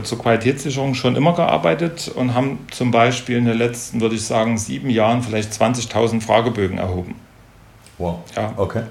zur 0.03 0.19
Qualitätssicherung 0.19 0.95
schon 0.95 1.15
immer 1.15 1.33
gearbeitet 1.33 2.11
und 2.13 2.33
haben 2.33 2.59
zum 2.71 2.91
Beispiel 2.91 3.37
in 3.37 3.45
den 3.45 3.57
letzten, 3.57 4.01
würde 4.01 4.15
ich 4.15 4.23
sagen, 4.23 4.57
sieben 4.57 4.89
Jahren 4.89 5.21
vielleicht 5.21 5.51
20.000 5.51 6.21
Fragebögen 6.21 6.77
erhoben. 6.77 7.15
Wow. 7.97 8.19
Ja. 8.35 8.53
Okay. 8.57 8.83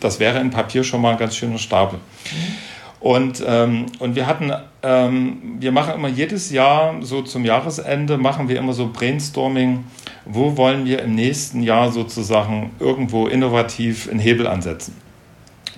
Das 0.00 0.20
wäre 0.20 0.40
in 0.40 0.50
Papier 0.50 0.84
schon 0.84 1.00
mal 1.00 1.12
ein 1.12 1.18
ganz 1.18 1.36
schöner 1.36 1.58
Stapel. 1.58 1.98
Und, 3.00 3.42
ähm, 3.44 3.86
und 3.98 4.14
wir 4.14 4.26
hatten, 4.26 4.52
ähm, 4.82 5.56
wir 5.58 5.72
machen 5.72 5.94
immer 5.94 6.08
jedes 6.08 6.50
Jahr, 6.50 6.94
so 7.00 7.22
zum 7.22 7.44
Jahresende, 7.44 8.16
machen 8.16 8.48
wir 8.48 8.58
immer 8.58 8.74
so 8.74 8.90
Brainstorming, 8.92 9.84
wo 10.24 10.56
wollen 10.56 10.84
wir 10.84 11.02
im 11.02 11.14
nächsten 11.14 11.62
Jahr 11.62 11.90
sozusagen 11.90 12.70
irgendwo 12.78 13.26
innovativ 13.26 14.08
einen 14.08 14.20
Hebel 14.20 14.46
ansetzen. 14.46 14.96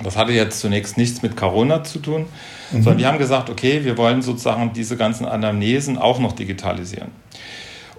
Das 0.03 0.17
hatte 0.17 0.33
jetzt 0.33 0.61
zunächst 0.61 0.99
nichts 0.99 1.23
mit 1.23 1.37
Corona 1.37 1.85
zu 1.85 2.01
tun, 2.01 2.27
mhm. 2.79 2.83
sondern 2.83 2.99
wir 2.99 3.09
haben 3.09 3.19
gesagt, 3.19 3.51
okay, 3.51 3.85
wir 3.85 3.97
wollen 3.97 4.23
sozusagen 4.23 4.73
diese 4.73 4.97
ganzen 4.97 5.27
Anamnesen 5.27 5.99
auch 5.99 6.19
noch 6.19 6.33
digitalisieren. 6.33 7.11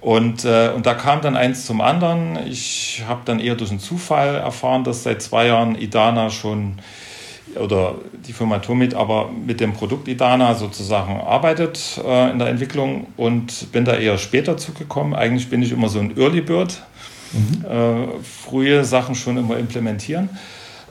Und, 0.01 0.45
äh, 0.45 0.69
und 0.75 0.85
da 0.85 0.93
kam 0.93 1.21
dann 1.21 1.35
eins 1.35 1.65
zum 1.65 1.81
anderen. 1.81 2.37
Ich 2.47 3.03
habe 3.07 3.21
dann 3.25 3.39
eher 3.39 3.55
durch 3.55 3.71
einen 3.71 3.79
Zufall 3.79 4.35
erfahren, 4.35 4.83
dass 4.83 5.01
seit 5.01 5.21
zwei 5.21 5.47
Jahren 5.47 5.73
Idana 5.73 6.29
schon 6.29 6.75
oder 7.55 7.95
die 8.27 8.33
Firma 8.33 8.59
Tomit 8.59 8.93
aber 8.93 9.29
mit 9.31 9.59
dem 9.59 9.73
Produkt 9.73 10.07
Idana 10.07 10.55
sozusagen 10.55 11.21
arbeitet 11.21 11.99
äh, 12.05 12.31
in 12.31 12.39
der 12.39 12.49
Entwicklung 12.49 13.07
und 13.17 13.71
bin 13.71 13.85
da 13.85 13.95
eher 13.95 14.17
später 14.17 14.57
zugekommen. 14.57 15.15
Eigentlich 15.15 15.49
bin 15.49 15.61
ich 15.61 15.71
immer 15.71 15.89
so 15.89 15.99
ein 15.99 16.17
Early 16.17 16.41
Bird, 16.41 16.83
mhm. 17.33 17.65
äh, 17.65 18.23
frühe 18.23 18.83
Sachen 18.83 19.15
schon 19.15 19.37
immer 19.37 19.57
implementieren. 19.57 20.29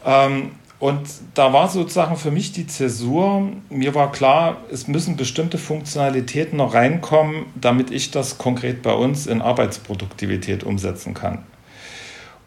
Ähm, 0.05 0.53
und 0.85 1.01
da 1.33 1.55
war 1.55 1.71
sozusagen 1.71 2.15
für 2.15 2.31
mich 2.31 2.53
die 2.53 2.67
Zäsur, 2.67 3.49
mir 3.71 3.95
war 3.95 4.13
klar, 4.13 4.59
es 4.71 4.87
müssen 4.87 5.17
bestimmte 5.17 5.57
Funktionalitäten 5.57 6.59
noch 6.59 6.75
reinkommen, 6.75 7.47
damit 7.59 7.91
ich 7.91 8.11
das 8.11 8.37
konkret 8.37 8.83
bei 8.83 8.93
uns 8.93 9.27
in 9.27 9.41
Arbeitsproduktivität 9.41 10.63
umsetzen 10.63 11.15
kann. 11.15 11.39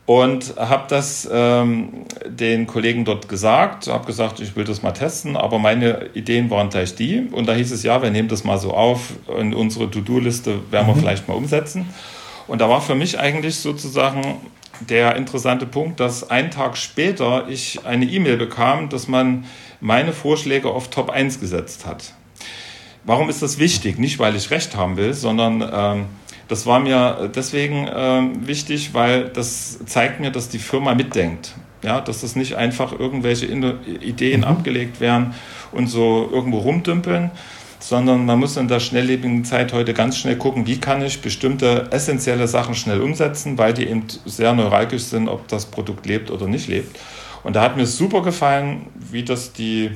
Und 0.06 0.54
habe 0.56 0.84
das 0.88 1.28
ähm, 1.34 2.06
den 2.28 2.68
Kollegen 2.68 3.06
dort 3.06 3.28
gesagt, 3.28 3.88
habe 3.88 4.06
gesagt, 4.06 4.40
ich 4.40 4.56
will 4.56 4.66
das 4.66 4.84
mal 4.84 4.92
testen, 4.92 5.36
aber 5.36 5.58
meine 5.58 6.12
Ideen 6.14 6.52
waren 6.52 6.70
gleich 6.70 6.94
die. 6.94 7.28
Und 7.32 7.48
da 7.48 7.56
hieß 7.56 7.72
es, 7.72 7.82
ja, 7.82 8.04
wir 8.04 8.12
nehmen 8.12 8.28
das 8.28 8.44
mal 8.44 8.60
so 8.60 8.72
auf, 8.72 9.14
in 9.36 9.56
unsere 9.56 9.90
To-Do-Liste 9.90 10.60
werden 10.70 10.86
wir 10.86 10.94
mhm. 10.94 11.00
vielleicht 11.00 11.28
mal 11.28 11.34
umsetzen. 11.34 11.92
Und 12.48 12.62
da 12.62 12.70
war 12.70 12.82
für 12.82 12.94
mich 12.94 13.20
eigentlich 13.20 13.56
sozusagen 13.56 14.36
der 14.80 15.16
interessante 15.16 15.66
Punkt, 15.66 16.00
dass 16.00 16.30
einen 16.30 16.52
Tag 16.52 16.78
später 16.78 17.48
ich 17.50 17.86
eine 17.86 18.06
E-Mail 18.06 18.38
bekam, 18.38 18.90
dass 18.90 19.08
man 19.08 19.46
meine 19.80 20.14
Vorschläge 20.14 20.70
auf 20.70 20.90
Top 20.90 21.10
1 21.10 21.40
gesetzt 21.40 21.86
hat. 21.86 22.14
Warum 23.04 23.30
ist 23.30 23.42
das 23.42 23.58
wichtig? 23.58 24.00
Nicht, 24.00 24.20
weil 24.20 24.36
ich 24.36 24.52
recht 24.52 24.76
haben 24.76 24.98
will, 24.98 25.14
sondern 25.14 25.62
ähm, 25.72 26.06
das 26.48 26.66
war 26.66 26.80
mir 26.80 27.32
deswegen 27.34 27.88
ähm, 27.94 28.48
wichtig, 28.48 28.94
weil 28.94 29.30
das 29.30 29.80
zeigt 29.86 30.20
mir, 30.20 30.32
dass 30.32 30.50
die 30.50 30.60
Firma 30.60 30.94
mitdenkt. 30.94 31.54
Ja, 31.84 32.02
dass 32.02 32.22
das 32.22 32.36
nicht 32.36 32.56
einfach 32.56 32.98
irgendwelche 32.98 33.46
Ideen 33.46 34.42
mhm. 34.42 34.48
abgelegt 34.48 35.00
werden 35.00 35.36
und 35.72 35.88
so 35.88 36.28
irgendwo 36.32 36.58
rumdümpeln, 36.58 37.30
sondern 37.80 38.26
man 38.26 38.40
muss 38.40 38.58
in 38.58 38.68
der 38.68 38.80
schnelllebigen 38.80 39.46
Zeit 39.46 39.74
heute 39.74 39.94
ganz 39.94 40.18
schnell 40.18 40.38
gucken, 40.38 40.68
wie 40.68 40.80
kann 40.80 41.02
ich 41.02 41.22
bestimmte 41.22 41.88
essentielle 41.92 42.48
Sachen 42.48 42.76
schnell 42.76 43.02
umsetzen, 43.02 43.58
weil 43.58 43.74
die 43.74 43.88
eben 43.88 44.06
sehr 44.26 44.54
neuralgisch 44.54 45.04
sind, 45.04 45.28
ob 45.28 45.48
das 45.48 45.68
Produkt 45.68 46.06
lebt 46.06 46.32
oder 46.32 46.48
nicht 46.48 46.68
lebt. 46.68 46.98
Und 47.44 47.56
da 47.56 47.62
hat 47.62 47.78
mir 47.78 47.86
super 47.86 48.22
gefallen, 48.22 48.88
wie 48.96 49.24
das 49.24 49.54
die 49.54 49.92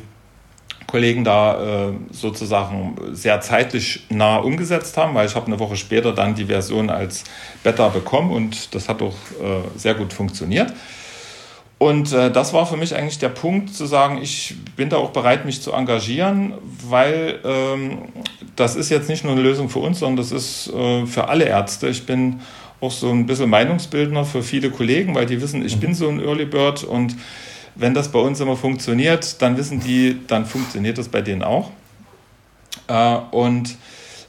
Kollegen 0.88 1.24
da 1.24 1.90
äh, 1.90 1.94
sozusagen 2.12 2.96
sehr 3.14 3.40
zeitlich 3.42 4.06
nah 4.10 4.38
umgesetzt 4.38 4.98
haben, 4.98 5.16
weil 5.16 5.26
ich 5.26 5.36
habe 5.36 5.48
eine 5.48 5.60
Woche 5.60 5.78
später 5.78 6.12
dann 6.14 6.36
die 6.36 6.46
Version 6.46 6.90
als 6.90 7.24
Beta 7.64 7.88
bekommen 7.88 8.32
und 8.32 8.76
das 8.76 8.90
hat 8.90 9.02
auch 9.02 9.16
äh, 9.42 9.78
sehr 9.78 9.96
gut 9.96 10.12
funktioniert. 10.12 10.74
Und 11.82 12.14
äh, 12.14 12.30
das 12.30 12.54
war 12.54 12.68
für 12.68 12.78
mich 12.78 12.96
eigentlich 12.96 13.18
der 13.18 13.30
Punkt 13.30 13.74
zu 13.74 13.88
sagen, 13.88 14.20
ich 14.22 14.54
bin 14.76 14.90
da 14.90 14.98
auch 14.98 15.10
bereit, 15.10 15.46
mich 15.46 15.64
zu 15.64 15.72
engagieren, 15.72 16.54
weil 16.88 17.40
ähm, 17.44 18.04
das 18.56 18.76
ist 18.76 18.92
jetzt 18.92 19.10
nicht 19.10 19.24
nur 19.24 19.34
eine 19.34 19.42
Lösung 19.42 19.68
für 19.68 19.80
uns, 19.80 19.98
sondern 19.98 20.18
das 20.18 20.32
ist 20.32 20.72
äh, 20.72 21.08
für 21.08 21.28
alle 21.28 21.46
Ärzte. 21.46 21.88
Ich 21.88 22.06
bin 22.06 22.42
auch 22.82 22.92
so 22.92 23.10
ein 23.10 23.26
bisschen 23.26 23.50
Meinungsbildner 23.50 24.26
für 24.26 24.44
viele 24.44 24.70
Kollegen, 24.70 25.16
weil 25.16 25.26
die 25.26 25.42
wissen, 25.42 25.66
ich 25.66 25.80
bin 25.80 25.96
so 25.96 26.08
ein 26.08 26.20
Early 26.24 26.46
Bird 26.46 26.84
und 26.84 27.16
wenn 27.74 27.96
das 27.96 28.12
bei 28.12 28.20
uns 28.20 28.40
immer 28.40 28.58
funktioniert, 28.58 29.42
dann 29.42 29.58
wissen 29.58 29.80
die, 29.80 30.20
dann 30.28 30.46
funktioniert 30.46 31.00
das 31.00 31.10
bei 31.10 31.22
denen 31.22 31.42
auch. 31.42 31.72
Äh, 32.90 33.16
und, 33.32 33.76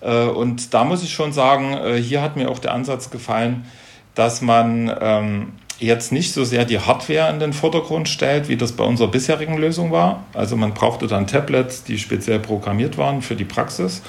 äh, 0.01 0.25
und 0.25 0.73
da 0.73 0.85
muss 0.85 1.03
ich 1.03 1.13
schon 1.13 1.35
sagen, 1.35 1.75
äh, 1.75 2.01
hier 2.01 2.23
hat 2.23 2.35
mir 2.35 2.51
auch 2.51 2.61
der 2.61 2.73
Ansatz 2.73 3.11
gefallen, 3.11 3.67
dass 4.15 4.41
man 4.41 4.91
ähm, 4.99 5.53
jetzt 5.83 6.13
nicht 6.13 6.33
so 6.33 6.45
sehr 6.45 6.65
die 6.65 6.79
Hardware 6.79 7.31
in 7.31 7.41
den 7.41 7.53
Vordergrund 7.53 8.09
stellt, 8.09 8.49
wie 8.49 8.57
das 8.57 8.73
bei 8.73 8.85
unserer 8.85 9.09
bisherigen 9.09 9.59
Lösung 9.59 9.91
war. 9.91 10.25
Also 10.33 10.57
man 10.57 10.75
brauchte 10.75 11.07
dann 11.07 11.27
Tablets, 11.27 11.85
die 11.85 11.99
speziell 11.99 12.39
programmiert 12.39 12.99
waren 12.99 13.23
für 13.23 13.37
die 13.37 13.45
Praxis, 13.45 14.03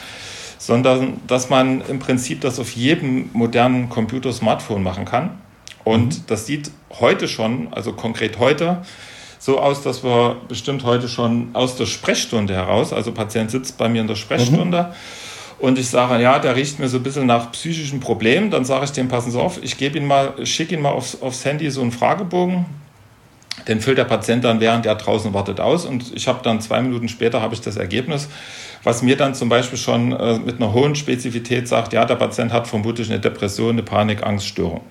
sondern 0.58 1.20
dass 1.27 1.50
man 1.50 1.82
im 1.82 2.00
Prinzip 2.00 2.42
das 2.42 2.60
auf 2.60 2.72
jedem 2.72 3.30
modernen 3.34 3.89
Computer, 3.89 4.32
Smartphone 4.32 4.84
machen 4.84 5.06
kann. 5.06 5.32
Und 5.84 6.20
mhm. 6.20 6.24
das 6.27 6.46
sieht 6.46 6.72
heute 7.00 7.27
schon, 7.27 7.74
also 7.74 7.94
konkret 7.94 8.39
heute, 8.39 8.84
so 9.39 9.60
aus, 9.60 9.82
dass 9.82 10.06
wir 10.06 10.38
bestimmt 10.48 10.86
heute 10.86 11.10
schon 11.10 11.50
aus 11.53 11.75
der 11.75 11.86
Sprechstunde 11.86 12.53
heraus, 12.53 12.94
also 12.94 13.12
Patient 13.12 13.51
sitzt 13.51 13.77
bei 13.77 13.89
mir 13.89 14.00
in 14.00 14.08
der 14.08 14.15
Sprechstunde 14.15 14.84
mhm. 14.84 14.94
Und 15.63 15.79
ich 15.79 15.88
sage, 15.88 16.22
ja, 16.22 16.39
der 16.39 16.58
riecht 16.58 16.79
mir 16.79 16.89
so 16.89 16.98
ein 16.98 17.03
bisschen 17.03 17.25
nach 17.25 17.53
psychischen 17.53 18.01
Problemen, 18.01 18.51
dann 18.51 18.65
sage 18.65 18.84
ich 18.84 18.91
dem, 18.91 19.08
passen 19.08 19.32
Sie 19.32 19.39
auf, 19.39 19.63
ich 19.63 19.77
gebe 19.77 19.98
ihn 19.98 20.05
mal, 20.05 20.34
schicke 20.46 20.75
ihn 20.75 20.82
mal 20.82 20.91
aufs, 20.91 21.22
aufs 21.22 21.46
Handy 21.46 21.72
so 21.72 21.82
einen 21.82 21.93
Fragebogen, 21.93 22.65
den 23.70 23.79
füllt 23.79 23.98
der 23.98 24.03
Patient 24.03 24.43
dann, 24.43 24.60
während 24.60 24.86
er 24.86 24.96
draußen 24.96 25.34
wartet, 25.34 25.62
aus 25.62 25.86
und 25.86 26.13
ich 26.13 26.27
habe 26.27 26.41
dann 26.43 26.60
zwei 26.60 26.82
Minuten 26.82 27.08
später 27.08 27.41
habe 27.41 27.53
ich 27.53 27.62
das 27.62 27.77
Ergebnis, 27.77 28.27
was 28.84 29.03
mir 29.03 29.15
dann 29.15 29.36
zum 29.36 29.48
Beispiel 29.48 29.77
schon 29.77 30.12
äh, 30.12 30.38
mit 30.38 30.58
einer 30.58 30.74
hohen 30.74 30.96
Spezifität 30.96 31.65
sagt, 31.70 31.93
ja, 31.93 32.03
der 32.03 32.15
Patient 32.15 32.51
hat 32.51 32.67
vermutlich 32.67 33.10
eine 33.10 33.22
Depression, 33.22 33.70
eine 33.70 33.84
Panik, 33.84 34.22
Angststörung. 34.22 34.82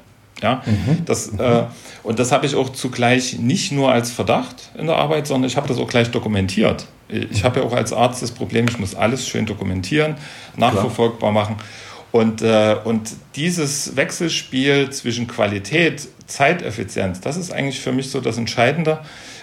Ja, 0.42 0.62
mhm. 0.64 1.04
das, 1.04 1.28
äh, 1.38 1.64
und 2.02 2.18
das 2.18 2.32
habe 2.32 2.46
ich 2.46 2.54
auch 2.56 2.70
zugleich 2.70 3.38
nicht 3.38 3.72
nur 3.72 3.92
als 3.92 4.10
Verdacht 4.10 4.70
in 4.78 4.86
der 4.86 4.96
Arbeit, 4.96 5.26
sondern 5.26 5.50
ich 5.50 5.56
habe 5.58 5.68
das 5.68 5.76
auch 5.76 5.86
gleich 5.86 6.10
dokumentiert. 6.10 6.86
Ich 7.12 7.44
habe 7.44 7.60
ja 7.60 7.66
auch 7.66 7.74
als 7.74 7.92
Arzt 7.92 8.22
das 8.22 8.30
Problem, 8.30 8.66
ich 8.68 8.78
muss 8.78 8.94
alles 8.94 9.28
schön 9.28 9.46
dokumentieren, 9.46 10.16
nachverfolgbar 10.56 11.32
machen. 11.32 11.56
Und, 12.10 12.42
äh, 12.42 12.76
und 12.84 13.10
dieses 13.36 13.96
Wechselspiel 13.96 14.90
zwischen 14.90 15.26
Qualität, 15.26 16.08
Zeiteffizienz, 16.26 17.20
das 17.20 17.36
ist 17.36 17.52
eigentlich 17.52 17.80
für 17.80 17.92
mich 17.92 18.10
so 18.10 18.20
das 18.20 18.36
Entscheidende, 18.36 19.00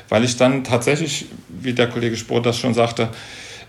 weil 0.07 0.23
ich 0.23 0.37
dann 0.37 0.63
tatsächlich, 0.63 1.25
wie 1.47 1.73
der 1.73 1.87
Kollege 1.87 2.15
Sport 2.15 2.45
das 2.45 2.57
schon 2.57 2.73
sagte, 2.75 3.09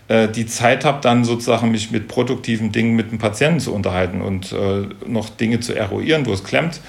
äh, 0.07 0.27
die 0.27 0.45
Zeit 0.45 0.85
habe, 0.85 0.99
dann 1.01 1.23
sozusagen 1.23 1.71
mich 1.71 1.91
mit 1.91 2.07
produktiven 2.07 2.71
Dingen 2.71 2.95
mit 2.95 3.11
dem 3.11 3.17
Patienten 3.17 3.59
zu 3.59 3.73
unterhalten 3.73 4.21
und 4.21 4.51
äh, 4.51 4.87
noch 5.07 5.29
Dinge 5.29 5.59
zu 5.59 5.75
eruieren, 5.75 6.25
wo 6.25 6.33
es 6.33 6.43
klemmt 6.43 6.79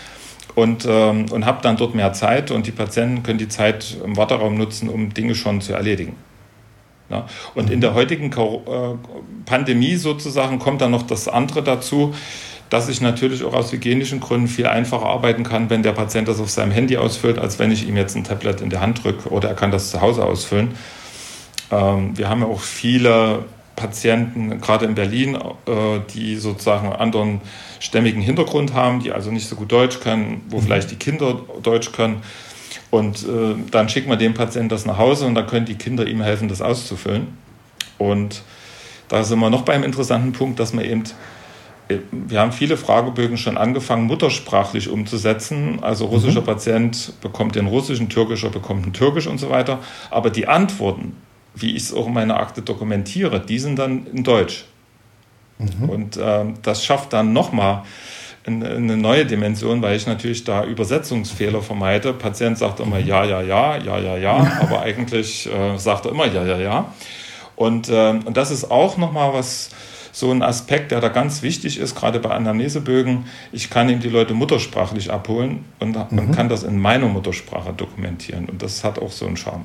und, 0.55 0.87
ähm, 0.89 1.27
und 1.31 1.47
habe 1.47 1.63
dann 1.63 1.77
dort 1.77 1.95
mehr 1.95 2.13
Zeit 2.13 2.51
und 2.51 2.67
die 2.67 2.73
Patienten 2.73 3.23
können 3.23 3.39
die 3.39 3.49
Zeit 3.49 3.97
im 4.05 4.17
Warteraum 4.17 4.57
nutzen, 4.57 4.89
um 4.89 5.15
Dinge 5.15 5.35
schon 5.35 5.61
zu 5.61 5.73
erledigen. 5.73 6.17
Ja? 7.13 7.27
Und 7.55 7.71
in 7.71 7.81
der 7.81 7.95
heutigen 7.95 8.33
äh, 8.33 8.97
Pandemie 9.45 9.97
sozusagen 9.97 10.59
kommt 10.59 10.81
dann 10.81 10.91
noch 10.91 11.03
das 11.03 11.29
andere 11.29 11.63
dazu, 11.63 12.15
dass 12.71 12.89
ich 12.89 13.03
natürlich 13.03 13.45
auch 13.45 13.53
aus 13.53 13.71
hygienischen 13.71 14.21
Gründen 14.21 14.49
viel 14.49 14.67
einfacher 14.67 15.05
arbeiten 15.05 15.45
kann, 15.45 15.69
wenn 15.69 15.83
der 15.83 15.93
Patient 15.93 16.27
das 16.27 16.41
auf 16.41 16.49
seinem 16.49 16.73
Handy 16.73 16.97
ausfüllt, 16.97 17.39
als 17.39 17.59
wenn 17.59 17.71
ich 17.71 17.87
ihm 17.87 17.97
jetzt 17.99 18.17
ein 18.17 18.25
Tablet 18.25 18.63
in 18.63 18.71
der 18.71 18.81
Hand 18.81 19.05
drücke 19.05 19.29
oder 19.29 19.51
er 19.51 19.55
kann 19.55 19.71
das 19.71 19.91
zu 19.91 20.01
Hause 20.01 20.25
ausfüllen. 20.25 20.75
Ähm, 21.71 22.17
wir 22.17 22.31
haben 22.31 22.41
ja 22.41 22.47
auch 22.47 22.61
viele 22.61 23.45
Patienten, 23.77 24.61
gerade 24.61 24.87
in 24.87 24.95
Berlin, 24.95 25.35
äh, 25.35 26.01
die 26.15 26.37
sozusagen 26.37 26.87
einen 26.87 26.97
anderen 26.97 27.41
stämmigen 27.79 28.23
Hintergrund 28.23 28.73
haben, 28.73 29.01
die 29.01 29.13
also 29.13 29.31
nicht 29.31 29.49
so 29.49 29.57
gut 29.57 29.71
Deutsch 29.71 30.01
können, 30.01 30.41
wo 30.49 30.59
mhm. 30.59 30.63
vielleicht 30.63 30.91
die 30.91 30.97
Kinder 30.97 31.41
Deutsch 31.63 31.93
können. 31.93 32.23
Und 32.93 33.27
äh, 33.27 33.55
dann 33.71 33.89
schickt 33.89 34.07
man 34.07 34.19
dem 34.19 34.35
Patienten 34.35 34.69
das 34.69 34.85
nach 34.85 34.99
Hause 34.99 35.25
und 35.25 35.35
dann 35.35 35.47
können 35.47 35.65
die 35.65 35.77
Kinder 35.77 36.07
ihm 36.07 36.21
helfen, 36.21 36.49
das 36.49 36.61
auszufüllen. 36.61 37.29
Und 37.97 38.43
da 39.09 39.25
sind 39.25 39.39
wir 39.39 39.49
noch 39.49 39.63
beim 39.63 39.83
interessanten 39.83 40.33
Punkt, 40.33 40.61
dass 40.61 40.75
man 40.75 40.85
eben, 40.85 41.05
äh, 41.89 42.01
wir 42.11 42.39
haben 42.39 42.53
viele 42.53 42.77
Fragebögen 42.77 43.39
schon 43.39 43.57
angefangen, 43.57 44.05
muttersprachlich 44.05 44.91
umzusetzen. 44.91 45.79
Also 45.81 46.05
russischer 46.05 46.43
mhm. 46.43 46.45
Patient 46.45 47.15
bekommt 47.23 47.55
den 47.55 47.67
russischen, 47.67 48.11
türkischer 48.11 48.51
bekommt 48.51 48.85
den 48.85 48.93
türkisch 48.93 49.27
und 49.27 49.39
so 49.39 49.49
weiter. 49.49 49.79
Aber 50.11 50.29
die 50.29 50.47
Antworten, 50.47 51.17
wie 51.55 51.75
ich 51.75 51.85
es 51.85 51.95
auch 51.95 52.09
in 52.09 52.13
meiner 52.13 52.41
Akte 52.41 52.61
dokumentiere, 52.61 53.41
die 53.41 53.59
sind 53.59 53.79
dann 53.79 54.05
in 54.05 54.23
Deutsch. 54.23 54.67
Mhm. 55.57 55.89
Und 55.89 56.17
äh, 56.19 56.45
das 56.61 56.85
schafft 56.85 57.15
dann 57.15 57.33
nochmal 57.33 57.85
eine 58.47 58.97
neue 58.97 59.25
Dimension, 59.25 59.83
weil 59.83 59.97
ich 59.97 60.07
natürlich 60.07 60.45
da 60.45 60.65
Übersetzungsfehler 60.65 61.63
vermeide. 61.63 62.13
Patient 62.13 62.59
sagt 62.59 62.81
immer 62.81 62.99
mhm. 62.99 63.07
ja, 63.07 63.25
ja, 63.25 63.41
ja, 63.41 63.77
ja, 63.77 63.99
ja, 63.99 64.17
ja, 64.17 64.59
aber 64.61 64.83
eigentlich 64.83 65.49
äh, 65.53 65.79
sagt 65.79 66.07
er 66.07 66.13
immer 66.13 66.27
ja, 66.27 66.45
ja, 66.45 66.59
ja. 66.59 66.93
Und, 67.57 67.89
äh, 67.89 68.11
und 68.11 68.37
das 68.37 68.51
ist 68.51 68.71
auch 68.71 68.97
nochmal 68.97 69.33
was, 69.33 69.71
so 70.13 70.31
ein 70.31 70.43
Aspekt, 70.43 70.93
der 70.93 71.01
da 71.01 71.09
ganz 71.09 71.43
wichtig 71.43 71.79
ist, 71.79 71.95
gerade 71.95 72.21
bei 72.21 72.31
Anamnesebögen. 72.31 73.25
Ich 73.51 73.71
kann 73.71 73.89
eben 73.89 74.01
die 74.01 74.11
Leute 74.11 74.35
muttersprachlich 74.35 75.11
abholen 75.11 75.65
und, 75.81 75.97
mhm. 76.13 76.19
und 76.19 76.33
kann 76.33 76.49
das 76.49 76.63
in 76.63 76.79
meiner 76.79 77.07
Muttersprache 77.07 77.73
dokumentieren. 77.73 78.45
Und 78.47 78.63
das 78.63 78.85
hat 78.85 78.99
auch 78.99 79.11
so 79.11 79.27
einen 79.27 79.39
Charme. 79.39 79.65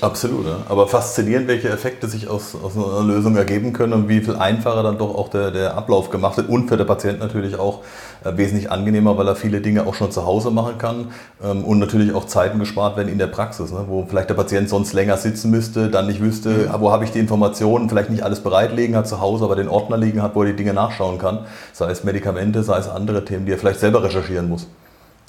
Absolut, 0.00 0.44
ja. 0.44 0.56
aber 0.68 0.88
faszinierend, 0.88 1.46
welche 1.46 1.68
Effekte 1.68 2.08
sich 2.08 2.28
aus, 2.28 2.56
aus 2.56 2.76
einer 2.76 3.04
Lösung 3.04 3.36
ergeben 3.36 3.72
können 3.72 3.92
und 3.92 4.08
wie 4.08 4.20
viel 4.20 4.34
einfacher 4.34 4.82
dann 4.82 4.98
doch 4.98 5.14
auch 5.14 5.28
der, 5.28 5.52
der 5.52 5.76
Ablauf 5.76 6.10
gemacht 6.10 6.36
wird 6.36 6.48
und 6.48 6.68
für 6.68 6.76
den 6.76 6.86
Patienten 6.86 7.20
natürlich 7.20 7.56
auch 7.56 7.82
äh, 8.24 8.36
wesentlich 8.36 8.72
angenehmer, 8.72 9.16
weil 9.16 9.28
er 9.28 9.36
viele 9.36 9.60
Dinge 9.60 9.86
auch 9.86 9.94
schon 9.94 10.10
zu 10.10 10.26
Hause 10.26 10.50
machen 10.50 10.78
kann 10.78 11.12
ähm, 11.44 11.64
und 11.64 11.78
natürlich 11.78 12.12
auch 12.12 12.24
Zeiten 12.24 12.58
gespart 12.58 12.96
werden 12.96 13.08
in 13.08 13.18
der 13.18 13.28
Praxis, 13.28 13.70
ne, 13.70 13.84
wo 13.86 14.04
vielleicht 14.04 14.30
der 14.30 14.34
Patient 14.34 14.68
sonst 14.68 14.94
länger 14.94 15.16
sitzen 15.16 15.52
müsste, 15.52 15.88
dann 15.88 16.08
nicht 16.08 16.20
wüsste, 16.20 16.48
mhm. 16.50 16.80
wo 16.80 16.90
habe 16.90 17.04
ich 17.04 17.12
die 17.12 17.20
Informationen, 17.20 17.88
vielleicht 17.88 18.10
nicht 18.10 18.24
alles 18.24 18.40
bereitlegen 18.40 18.96
hat 18.96 19.06
zu 19.06 19.20
Hause, 19.20 19.44
aber 19.44 19.54
den 19.54 19.68
Ordner 19.68 19.96
liegen 19.96 20.22
hat, 20.22 20.34
wo 20.34 20.42
er 20.42 20.50
die 20.50 20.56
Dinge 20.56 20.74
nachschauen 20.74 21.18
kann, 21.18 21.46
sei 21.72 21.88
es 21.92 22.02
Medikamente, 22.02 22.64
sei 22.64 22.78
es 22.78 22.88
andere 22.88 23.24
Themen, 23.24 23.46
die 23.46 23.52
er 23.52 23.58
vielleicht 23.58 23.78
selber 23.78 24.02
recherchieren 24.02 24.48
muss. 24.48 24.66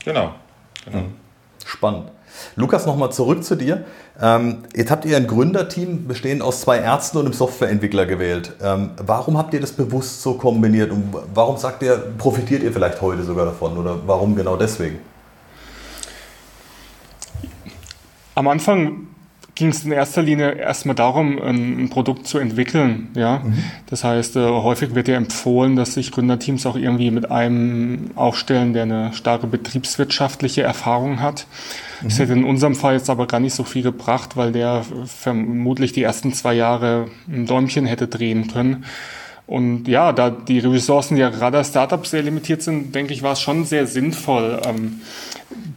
Genau. 0.03 0.31
genau. 0.85 0.97
Mhm. 0.97 1.13
Spannend. 1.63 2.14
Lukas, 2.55 2.85
nochmal 2.85 3.11
zurück 3.11 3.43
zu 3.43 3.55
dir. 3.55 3.85
Ähm, 4.21 4.63
jetzt 4.75 4.91
habt 4.91 5.05
ihr 5.05 5.17
ein 5.17 5.27
Gründerteam 5.27 6.07
bestehend 6.07 6.41
aus 6.41 6.61
zwei 6.61 6.77
Ärzten 6.79 7.17
und 7.17 7.25
einem 7.25 7.33
Softwareentwickler 7.33 8.05
gewählt. 8.05 8.53
Ähm, 8.61 8.91
warum 8.97 9.37
habt 9.37 9.53
ihr 9.53 9.61
das 9.61 9.71
bewusst 9.71 10.21
so 10.21 10.35
kombiniert 10.35 10.91
und 10.91 11.13
warum 11.33 11.57
sagt 11.57 11.83
ihr, 11.83 11.97
profitiert 12.17 12.63
ihr 12.63 12.71
vielleicht 12.71 13.01
heute 13.01 13.23
sogar 13.23 13.45
davon 13.45 13.77
oder 13.77 13.97
warum 14.05 14.35
genau 14.35 14.55
deswegen? 14.55 14.99
Am 18.35 18.47
Anfang 18.47 19.04
ging 19.55 19.69
es 19.69 19.85
in 19.85 19.93
erster 19.93 20.21
Linie 20.21 20.51
erstmal 20.55 20.95
darum, 20.95 21.41
ein, 21.41 21.89
Produkt 21.89 22.27
zu 22.27 22.37
entwickeln. 22.37 23.07
Ja? 23.15 23.39
Mhm. 23.39 23.53
Das 23.89 24.03
heißt, 24.03 24.35
äh, 24.35 24.45
häufig 24.45 24.95
wird 24.95 25.07
ja 25.07 25.15
empfohlen, 25.15 25.77
dass 25.77 25.93
sich 25.93 26.11
Gründerteams 26.11 26.65
auch 26.65 26.75
irgendwie 26.75 27.09
mit 27.09 27.31
einem 27.31 28.11
aufstellen, 28.15 28.73
der 28.73 28.83
eine 28.83 29.13
starke 29.13 29.47
betriebswirtschaftliche 29.47 30.61
Erfahrung 30.61 31.21
hat. 31.21 31.47
Mhm. 32.01 32.07
Das 32.09 32.19
hätte 32.19 32.33
in 32.33 32.43
unserem 32.43 32.75
Fall 32.75 32.95
jetzt 32.95 33.09
aber 33.09 33.27
gar 33.27 33.39
nicht 33.39 33.53
so 33.53 33.63
viel 33.63 33.81
gebracht, 33.81 34.35
weil 34.35 34.51
der 34.51 34.83
vermutlich 35.05 35.93
die 35.93 36.03
ersten 36.03 36.33
zwei 36.33 36.53
Jahre 36.53 37.07
ein 37.29 37.45
Däumchen 37.45 37.85
hätte 37.85 38.07
drehen 38.09 38.49
können. 38.49 38.83
Und 39.47 39.87
ja, 39.87 40.11
da 40.11 40.31
die 40.31 40.59
Ressourcen 40.59 41.17
ja 41.17 41.29
gerade 41.29 41.59
als 41.59 41.69
Startups 41.69 42.09
sehr 42.09 42.23
limitiert 42.23 42.61
sind, 42.61 42.93
denke 42.93 43.13
ich, 43.13 43.21
war 43.21 43.33
es 43.33 43.41
schon 43.41 43.63
sehr 43.63 43.87
sinnvoll, 43.87 44.59
ähm, 44.65 45.01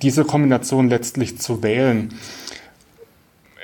diese 0.02 0.24
Kombination 0.24 0.88
letztlich 0.88 1.38
zu 1.38 1.62
wählen 1.62 2.14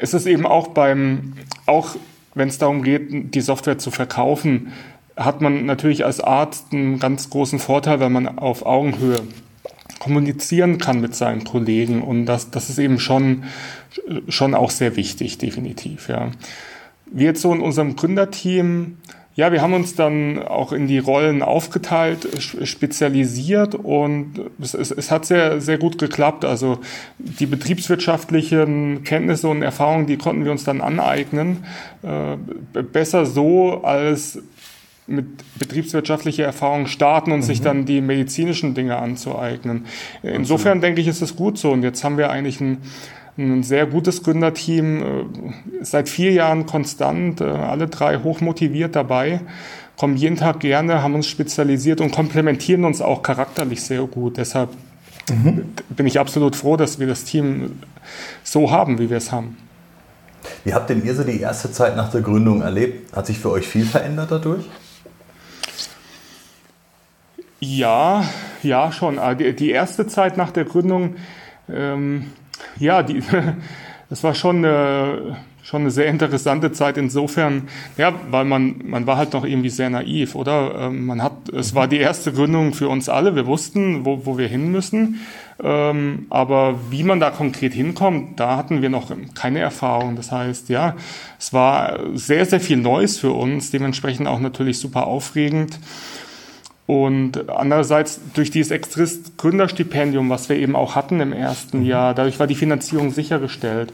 es 0.04 0.12
ist 0.12 0.26
eben 0.26 0.46
auch 0.46 0.68
beim, 0.68 1.32
auch 1.64 1.96
wenn 2.34 2.48
es 2.48 2.58
darum 2.58 2.82
geht, 2.82 3.34
die 3.34 3.40
Software 3.40 3.78
zu 3.78 3.90
verkaufen, 3.90 4.72
hat 5.16 5.40
man 5.40 5.64
natürlich 5.64 6.04
als 6.04 6.20
Arzt 6.20 6.72
einen 6.72 6.98
ganz 6.98 7.30
großen 7.30 7.58
Vorteil, 7.58 8.00
weil 8.00 8.10
man 8.10 8.38
auf 8.38 8.66
Augenhöhe 8.66 9.20
kommunizieren 10.00 10.76
kann 10.76 11.00
mit 11.00 11.14
seinen 11.14 11.44
Kollegen 11.44 12.02
und 12.02 12.26
das, 12.26 12.50
das 12.50 12.68
ist 12.68 12.78
eben 12.78 12.98
schon, 12.98 13.44
schon 14.28 14.54
auch 14.54 14.70
sehr 14.70 14.96
wichtig, 14.96 15.38
definitiv, 15.38 16.08
ja. 16.08 16.30
wir 17.06 17.26
jetzt 17.26 17.40
so 17.40 17.54
in 17.54 17.60
unserem 17.60 17.96
Gründerteam, 17.96 18.98
ja, 19.36 19.50
wir 19.50 19.62
haben 19.62 19.74
uns 19.74 19.96
dann 19.96 20.40
auch 20.40 20.72
in 20.72 20.86
die 20.86 20.98
Rollen 20.98 21.42
aufgeteilt, 21.42 22.28
spezialisiert 22.40 23.74
und 23.74 24.34
es, 24.60 24.74
es, 24.74 24.92
es, 24.92 25.10
hat 25.10 25.26
sehr, 25.26 25.60
sehr 25.60 25.76
gut 25.76 25.98
geklappt. 25.98 26.44
Also 26.44 26.78
die 27.18 27.46
betriebswirtschaftlichen 27.46 29.02
Kenntnisse 29.02 29.48
und 29.48 29.62
Erfahrungen, 29.62 30.06
die 30.06 30.18
konnten 30.18 30.44
wir 30.44 30.52
uns 30.52 30.62
dann 30.62 30.80
aneignen. 30.80 31.64
Äh, 32.02 32.82
besser 32.82 33.26
so 33.26 33.82
als 33.82 34.38
mit 35.06 35.26
betriebswirtschaftlicher 35.58 36.44
Erfahrung 36.44 36.86
starten 36.86 37.32
und 37.32 37.40
mhm. 37.40 37.42
sich 37.42 37.60
dann 37.60 37.86
die 37.86 38.00
medizinischen 38.00 38.74
Dinge 38.74 38.96
anzueignen. 38.96 39.86
Insofern 40.22 40.80
denke 40.80 41.00
ich, 41.00 41.08
ist 41.08 41.22
es 41.22 41.36
gut 41.36 41.58
so. 41.58 41.72
Und 41.72 41.82
jetzt 41.82 42.04
haben 42.04 42.18
wir 42.18 42.30
eigentlich 42.30 42.60
ein 42.60 42.78
ein 43.36 43.62
sehr 43.62 43.86
gutes 43.86 44.22
Gründerteam, 44.22 45.02
äh, 45.02 45.24
seit 45.82 46.08
vier 46.08 46.32
Jahren 46.32 46.66
konstant, 46.66 47.40
äh, 47.40 47.44
alle 47.44 47.88
drei 47.88 48.18
hochmotiviert 48.18 48.94
dabei, 48.94 49.40
kommen 49.96 50.16
jeden 50.16 50.36
Tag 50.36 50.60
gerne, 50.60 51.02
haben 51.02 51.14
uns 51.14 51.26
spezialisiert 51.26 52.00
und 52.00 52.12
komplementieren 52.12 52.84
uns 52.84 53.00
auch 53.00 53.22
charakterlich 53.22 53.82
sehr 53.82 54.02
gut. 54.02 54.36
Deshalb 54.36 54.70
mhm. 55.30 55.72
bin 55.90 56.06
ich 56.06 56.18
absolut 56.18 56.56
froh, 56.56 56.76
dass 56.76 56.98
wir 56.98 57.06
das 57.06 57.24
Team 57.24 57.80
so 58.42 58.70
haben, 58.70 58.98
wie 58.98 59.10
wir 59.10 59.16
es 59.16 59.32
haben. 59.32 59.56
Wie 60.62 60.74
habt 60.74 60.90
denn 60.90 61.04
ihr 61.04 61.14
so 61.14 61.24
die 61.24 61.40
erste 61.40 61.72
Zeit 61.72 61.96
nach 61.96 62.10
der 62.10 62.20
Gründung 62.20 62.62
erlebt? 62.62 63.16
Hat 63.16 63.26
sich 63.26 63.38
für 63.38 63.50
euch 63.50 63.66
viel 63.66 63.86
verändert 63.86 64.30
dadurch? 64.30 64.64
Ja, 67.60 68.24
ja, 68.62 68.92
schon. 68.92 69.18
Ah, 69.18 69.34
die 69.34 69.70
erste 69.70 70.06
Zeit 70.06 70.36
nach 70.36 70.50
der 70.50 70.64
Gründung, 70.64 71.16
ähm, 71.72 72.26
ja, 72.78 73.02
die, 73.02 73.22
das 74.10 74.22
war 74.22 74.34
schon 74.34 74.64
eine, 74.64 75.36
schon 75.62 75.82
eine 75.82 75.90
sehr 75.90 76.06
interessante 76.06 76.72
Zeit 76.72 76.98
insofern, 76.98 77.68
ja, 77.96 78.12
weil 78.30 78.44
man, 78.44 78.82
man 78.84 79.06
war 79.06 79.16
halt 79.16 79.32
noch 79.32 79.44
irgendwie 79.44 79.70
sehr 79.70 79.88
naiv, 79.90 80.34
oder? 80.34 80.74
Ähm, 80.78 81.06
man 81.06 81.22
hat, 81.22 81.48
es 81.48 81.74
war 81.74 81.88
die 81.88 81.98
erste 81.98 82.32
Gründung 82.32 82.74
für 82.74 82.88
uns 82.88 83.08
alle, 83.08 83.34
wir 83.34 83.46
wussten, 83.46 84.04
wo, 84.04 84.26
wo 84.26 84.36
wir 84.36 84.46
hin 84.46 84.70
müssen. 84.70 85.20
Ähm, 85.62 86.26
aber 86.30 86.78
wie 86.90 87.04
man 87.04 87.20
da 87.20 87.30
konkret 87.30 87.72
hinkommt, 87.72 88.40
da 88.40 88.56
hatten 88.56 88.82
wir 88.82 88.90
noch 88.90 89.12
keine 89.34 89.60
Erfahrung. 89.60 90.16
Das 90.16 90.32
heißt, 90.32 90.68
ja, 90.68 90.96
es 91.38 91.52
war 91.52 91.98
sehr, 92.14 92.44
sehr 92.44 92.60
viel 92.60 92.76
Neues 92.76 93.18
für 93.18 93.32
uns, 93.32 93.70
dementsprechend 93.70 94.26
auch 94.26 94.40
natürlich 94.40 94.78
super 94.78 95.06
aufregend. 95.06 95.78
Und 96.86 97.48
andererseits 97.48 98.20
durch 98.34 98.50
dieses 98.50 98.70
Extrist 98.70 99.38
Gründerstipendium, 99.38 100.28
was 100.28 100.48
wir 100.48 100.56
eben 100.56 100.76
auch 100.76 100.94
hatten 100.94 101.20
im 101.20 101.32
ersten 101.32 101.80
mhm. 101.80 101.86
Jahr, 101.86 102.14
dadurch 102.14 102.38
war 102.38 102.46
die 102.46 102.54
Finanzierung 102.54 103.10
sichergestellt. 103.10 103.92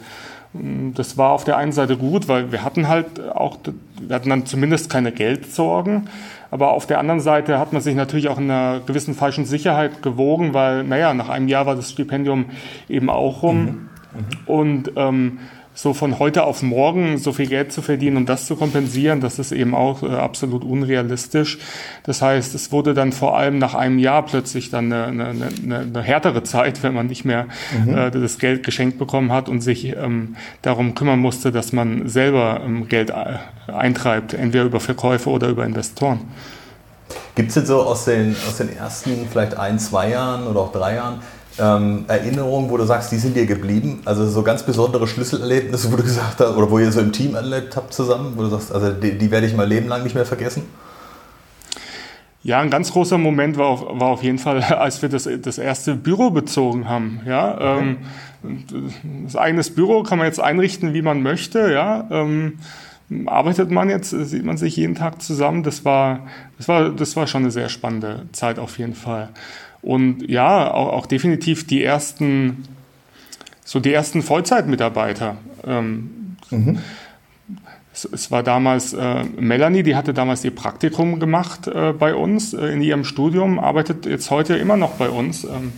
Das 0.53 1.17
war 1.17 1.31
auf 1.31 1.45
der 1.45 1.57
einen 1.57 1.71
Seite 1.71 1.97
gut, 1.97 2.27
weil 2.27 2.51
wir 2.51 2.65
hatten 2.65 2.89
halt 2.89 3.21
auch, 3.29 3.59
wir 4.01 4.17
hatten 4.17 4.31
dann 4.31 4.47
zumindest 4.47 4.91
keine 4.91 5.13
Geldsorgen. 5.13 6.09
Aber 6.51 6.73
auf 6.73 6.87
der 6.87 6.99
anderen 6.99 7.21
Seite 7.21 7.61
hat 7.61 7.73
man 7.73 7.81
sich 7.81 7.95
natürlich 7.95 8.29
auch 8.29 8.39
in 8.39 8.51
einer 8.51 8.81
gewissen 8.85 9.15
falschen 9.15 9.45
Sicherheit 9.45 10.03
gewogen, 10.03 10.53
weil, 10.53 10.83
naja, 10.83 11.15
nach 11.15 11.29
einem 11.29 11.47
Jahr 11.47 11.67
war 11.67 11.77
das 11.77 11.93
Stipendium 11.93 12.47
eben 12.89 13.09
auch 13.09 13.45
rum. 13.45 13.65
Mhm. 13.65 13.67
Mhm. 13.67 13.89
Und 14.47 14.93
ähm, 14.97 15.39
so 15.81 15.95
von 15.95 16.19
heute 16.19 16.45
auf 16.45 16.63
morgen 16.63 17.17
so 17.17 17.33
viel 17.33 17.47
Geld 17.47 17.73
zu 17.73 17.81
verdienen, 17.81 18.19
um 18.19 18.27
das 18.27 18.45
zu 18.45 18.55
kompensieren, 18.55 19.23
das 19.23 19.39
ist 19.39 19.51
eben 19.51 19.75
auch 19.75 20.03
äh, 20.03 20.09
absolut 20.09 20.63
unrealistisch. 20.63 21.59
Das 22.03 22.21
heißt, 22.21 22.55
es 22.55 22.71
wurde 22.71 22.93
dann 22.93 23.13
vor 23.13 23.39
allem 23.39 23.59
nach 23.59 23.75
einem 23.75 23.99
Jahr 23.99 24.27
plötzlich 24.27 24.69
dann 24.69 24.93
eine, 24.93 25.29
eine, 25.29 25.49
eine, 25.65 26.03
härtere 26.03 26.43
Zeit, 26.43 26.83
wenn 26.83 26.93
man 26.93 27.07
nicht 27.07 27.25
mehr 27.25 27.47
mhm. 27.83 27.97
äh, 27.97 28.11
das 28.11 28.39
Geld 28.39 28.63
geschenkt 28.63 28.99
bekommen 28.99 29.33
hat 29.33 29.49
und 29.49 29.63
sich 29.63 29.97
ähm, 29.97 30.37
darum 30.61 30.95
kümmern 30.95 31.19
musste, 31.19 31.51
dass 31.51 31.73
man 31.73 32.07
selber 32.11 32.61
ähm, 32.63 32.87
Geld 32.89 33.09
äh, 33.09 33.73
eintreibt, 33.73 34.35
entweder 34.35 34.65
über 34.65 34.81
Verkäufe 34.81 35.31
oder 35.31 35.49
über 35.49 35.65
Investoren. 35.65 36.21
Gibt 37.35 37.49
es 37.49 37.55
denn 37.55 37.65
so 37.65 37.81
aus 37.81 38.05
den, 38.05 38.37
aus 38.47 38.59
den 38.59 38.77
ersten 38.77 39.27
vielleicht 39.31 39.57
ein, 39.57 39.79
zwei 39.79 40.11
Jahren 40.11 40.47
oder 40.47 40.61
auch 40.61 40.73
drei 40.73 40.97
Jahren 40.97 41.21
ähm, 41.61 42.05
Erinnerungen, 42.09 42.71
wo 42.71 42.77
du 42.77 42.85
sagst, 42.85 43.13
die 43.13 43.17
sind 43.17 43.37
dir 43.37 43.47
geblieben? 43.47 44.01
Also 44.05 44.27
so 44.27 44.43
ganz 44.43 44.63
besondere 44.63 45.07
Schlüsselerlebnisse, 45.07 45.93
wo 45.93 45.97
du 45.97 46.03
gesagt 46.03 46.41
hast, 46.41 46.57
oder 46.57 46.71
wo 46.71 46.79
ihr 46.79 46.91
so 46.91 47.01
im 47.01 47.13
Team 47.13 47.35
erlebt 47.35 47.77
habt 47.77 47.93
zusammen, 47.93 48.33
wo 48.37 48.43
du 48.43 48.49
sagst, 48.49 48.73
also 48.73 48.91
die, 48.93 49.19
die 49.19 49.31
werde 49.31 49.47
ich 49.47 49.55
mein 49.55 49.69
Leben 49.69 49.89
lang 49.89 50.03
nicht 50.03 50.15
mehr 50.15 50.27
vergessen? 50.27 50.63
Ja, 52.43 52.61
ein 52.61 52.71
ganz 52.71 52.93
großer 52.93 53.19
Moment 53.19 53.59
war 53.59 53.67
auf, 53.67 53.83
war 53.83 54.09
auf 54.09 54.23
jeden 54.23 54.39
Fall, 54.39 54.63
als 54.63 55.03
wir 55.03 55.09
das, 55.09 55.29
das 55.43 55.59
erste 55.59 55.95
Büro 55.95 56.31
bezogen 56.31 56.89
haben. 56.89 57.21
Ja, 57.27 57.55
okay. 57.55 57.97
ähm, 58.43 59.25
das 59.25 59.37
eigenes 59.37 59.75
Büro 59.75 60.03
kann 60.03 60.19
man 60.19 60.27
jetzt 60.27 60.41
einrichten, 60.41 60.95
wie 60.95 61.03
man 61.03 61.23
möchte. 61.23 61.71
Ja, 61.73 62.09
ähm, 62.11 62.59
arbeitet 63.27 63.71
man 63.71 63.91
jetzt, 63.91 64.11
sieht 64.11 64.45
man 64.45 64.57
sich 64.57 64.77
jeden 64.77 64.95
Tag 64.95 65.21
zusammen. 65.21 65.63
Das 65.63 65.85
war, 65.85 66.27
das 66.57 66.69
war, 66.69 66.91
das 66.91 67.17
war 67.17 67.27
schon 67.27 67.43
eine 67.43 67.51
sehr 67.51 67.69
spannende 67.69 68.27
Zeit 68.33 68.59
auf 68.59 68.79
jeden 68.79 68.95
Fall. 68.95 69.29
Und 69.83 70.29
ja, 70.29 70.73
auch, 70.73 70.93
auch 70.93 71.07
definitiv 71.07 71.67
die 71.67 71.83
ersten, 71.83 72.65
so 73.65 73.81
die 73.81 73.93
ersten 73.93 74.23
Vollzeitmitarbeiter. 74.23 75.37
Ähm, 75.67 76.37
mhm. 76.51 76.79
es, 77.93 78.05
es, 78.05 78.31
war 78.31 78.43
damals 78.43 78.93
äh, 78.93 79.25
Melanie, 79.39 79.83
die 79.83 79.97
hatte 79.97 80.13
damals 80.13 80.45
ihr 80.45 80.55
Praktikum 80.55 81.19
gemacht 81.19 81.67
äh, 81.67 81.93
bei 81.93 82.15
uns 82.15 82.53
äh, 82.53 82.67
in 82.67 82.83
ihrem 82.83 83.05
Studium, 83.05 83.59
arbeitet 83.59 84.07
jetzt 84.07 84.31
heute 84.31 84.57
immer 84.57 84.77
noch 84.77 84.93
bei 84.93 85.09
uns, 85.09 85.45
ähm, 85.45 85.73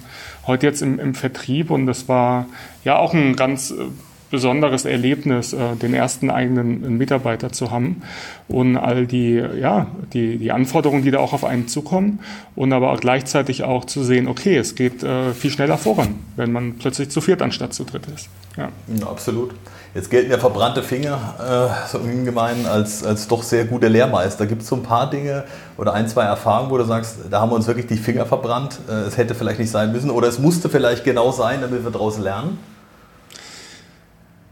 heute 0.47 0.67
jetzt 0.67 0.83
im, 0.83 0.99
im 0.99 1.15
Vertrieb 1.15 1.71
und 1.71 1.87
das 1.87 2.09
war 2.09 2.47
ja 2.85 2.97
auch 2.97 3.15
ein 3.15 3.37
ganz 3.37 3.71
äh, 3.71 3.85
besonderes 4.33 4.87
Erlebnis, 4.87 5.53
äh, 5.53 5.77
den 5.77 5.93
ersten 5.93 6.31
eigenen 6.31 6.97
Mitarbeiter 6.97 7.53
zu 7.53 7.71
haben 7.71 8.03
und 8.49 8.79
all 8.79 9.07
die, 9.07 9.35
ja, 9.35 9.89
die, 10.15 10.39
die 10.39 10.51
Anforderungen, 10.51 11.05
die 11.05 11.11
da 11.11 11.19
auch 11.19 11.35
auf 11.35 11.45
einen 11.45 11.69
zukommen 11.69 12.19
und 12.57 12.73
aber 12.73 12.93
auch 12.93 12.99
gleichzeitig 12.99 13.63
auch 13.63 13.85
zu 13.85 14.03
sehen, 14.03 14.27
okay, 14.27 14.57
es 14.57 14.75
geht 14.75 15.03
äh, 15.03 15.35
viel 15.35 15.51
schneller 15.51 15.77
voran, 15.77 16.15
wenn 16.37 16.51
man 16.51 16.79
plötzlich 16.79 17.11
zu 17.11 17.21
viert 17.21 17.43
anstatt 17.43 17.75
zu 17.75 17.85
dritt 17.85 18.07
ist. 18.07 18.31
Ja, 18.57 18.71
ja 18.99 19.07
absolut. 19.07 19.51
Jetzt 19.95 20.11
gelten 20.11 20.31
ja 20.31 20.39
verbrannte 20.39 20.83
Finger 20.83 21.19
äh, 21.39 21.89
so 21.89 21.99
ungemein 21.99 22.65
als, 22.65 23.05
als 23.05 23.29
doch 23.29 23.43
sehr 23.43 23.67
gute 23.67 23.89
Lehrmeister. 23.89 24.47
Gibt 24.47 24.63
es 24.63 24.69
so 24.69 24.77
ein 24.77 24.83
paar 24.83 25.11
Dinge 25.11 25.45
oder 25.77 25.93
ein, 25.93 26.09
zwei 26.09 26.23
Erfahrungen, 26.23 26.71
wo 26.71 26.79
du 26.79 26.85
sagst, 26.85 27.17
da 27.31 27.43
haben 27.43 27.51
wir 27.51 27.57
uns 27.57 27.67
wirklich 27.67 27.87
die 27.87 27.99
Finger 27.99 28.25
verbrannt, 28.25 28.79
äh, 28.89 28.93
es 28.93 29.19
hätte 29.19 29.35
vielleicht 29.35 29.59
nicht 29.59 29.71
sein 29.71 29.93
müssen 29.93 30.09
oder 30.09 30.29
es 30.29 30.39
musste 30.39 30.71
vielleicht 30.71 31.05
genau 31.05 31.33
sein, 31.33 31.61
damit 31.61 31.85
wir 31.85 31.91
daraus 31.91 32.19
lernen? 32.19 32.72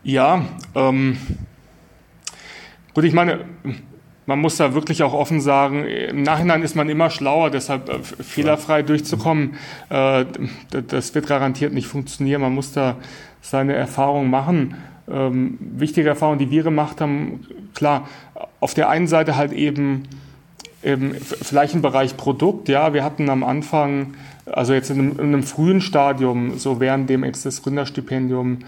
Ja, 0.03 0.47
ähm, 0.75 1.19
gut, 2.95 3.05
ich 3.05 3.13
meine, 3.13 3.45
man 4.25 4.39
muss 4.39 4.57
da 4.57 4.73
wirklich 4.73 5.03
auch 5.03 5.13
offen 5.13 5.43
sagen, 5.43 5.85
im 5.85 6.23
Nachhinein 6.23 6.63
ist 6.63 6.75
man 6.75 6.89
immer 6.89 7.11
schlauer, 7.11 7.51
deshalb 7.51 7.91
äh, 7.91 7.99
fehlerfrei 7.99 8.83
durchzukommen, 8.83 9.57
äh, 9.91 10.25
das 10.71 11.15
wird 11.15 11.27
garantiert 11.27 11.75
nicht 11.75 11.87
funktionieren. 11.87 12.41
Man 12.41 12.55
muss 12.55 12.73
da 12.73 12.97
seine 13.43 13.75
Erfahrungen 13.75 14.31
machen. 14.31 14.77
Ähm, 15.11 15.59
wichtige 15.61 16.09
Erfahrungen, 16.09 16.39
die 16.39 16.51
wir 16.51 16.63
gemacht 16.63 17.01
haben, 17.01 17.47
klar, 17.75 18.09
auf 18.61 18.73
der 18.73 18.89
einen 18.89 19.07
Seite 19.07 19.37
halt 19.37 19.53
eben, 19.53 20.05
eben 20.83 21.15
vielleicht 21.15 21.75
im 21.75 21.83
Bereich 21.83 22.17
Produkt, 22.17 22.69
ja, 22.69 22.95
wir 22.95 23.05
hatten 23.05 23.29
am 23.29 23.43
Anfang, 23.43 24.15
also 24.47 24.73
jetzt 24.73 24.91
in 24.91 24.99
einem, 24.99 25.11
in 25.13 25.27
einem 25.27 25.43
frühen 25.43 25.81
Stadium, 25.81 26.59
so 26.59 26.81
während 26.81 27.11
dem 27.11 27.25
Access 27.25 27.63
Gründerstipendium, 27.63 28.61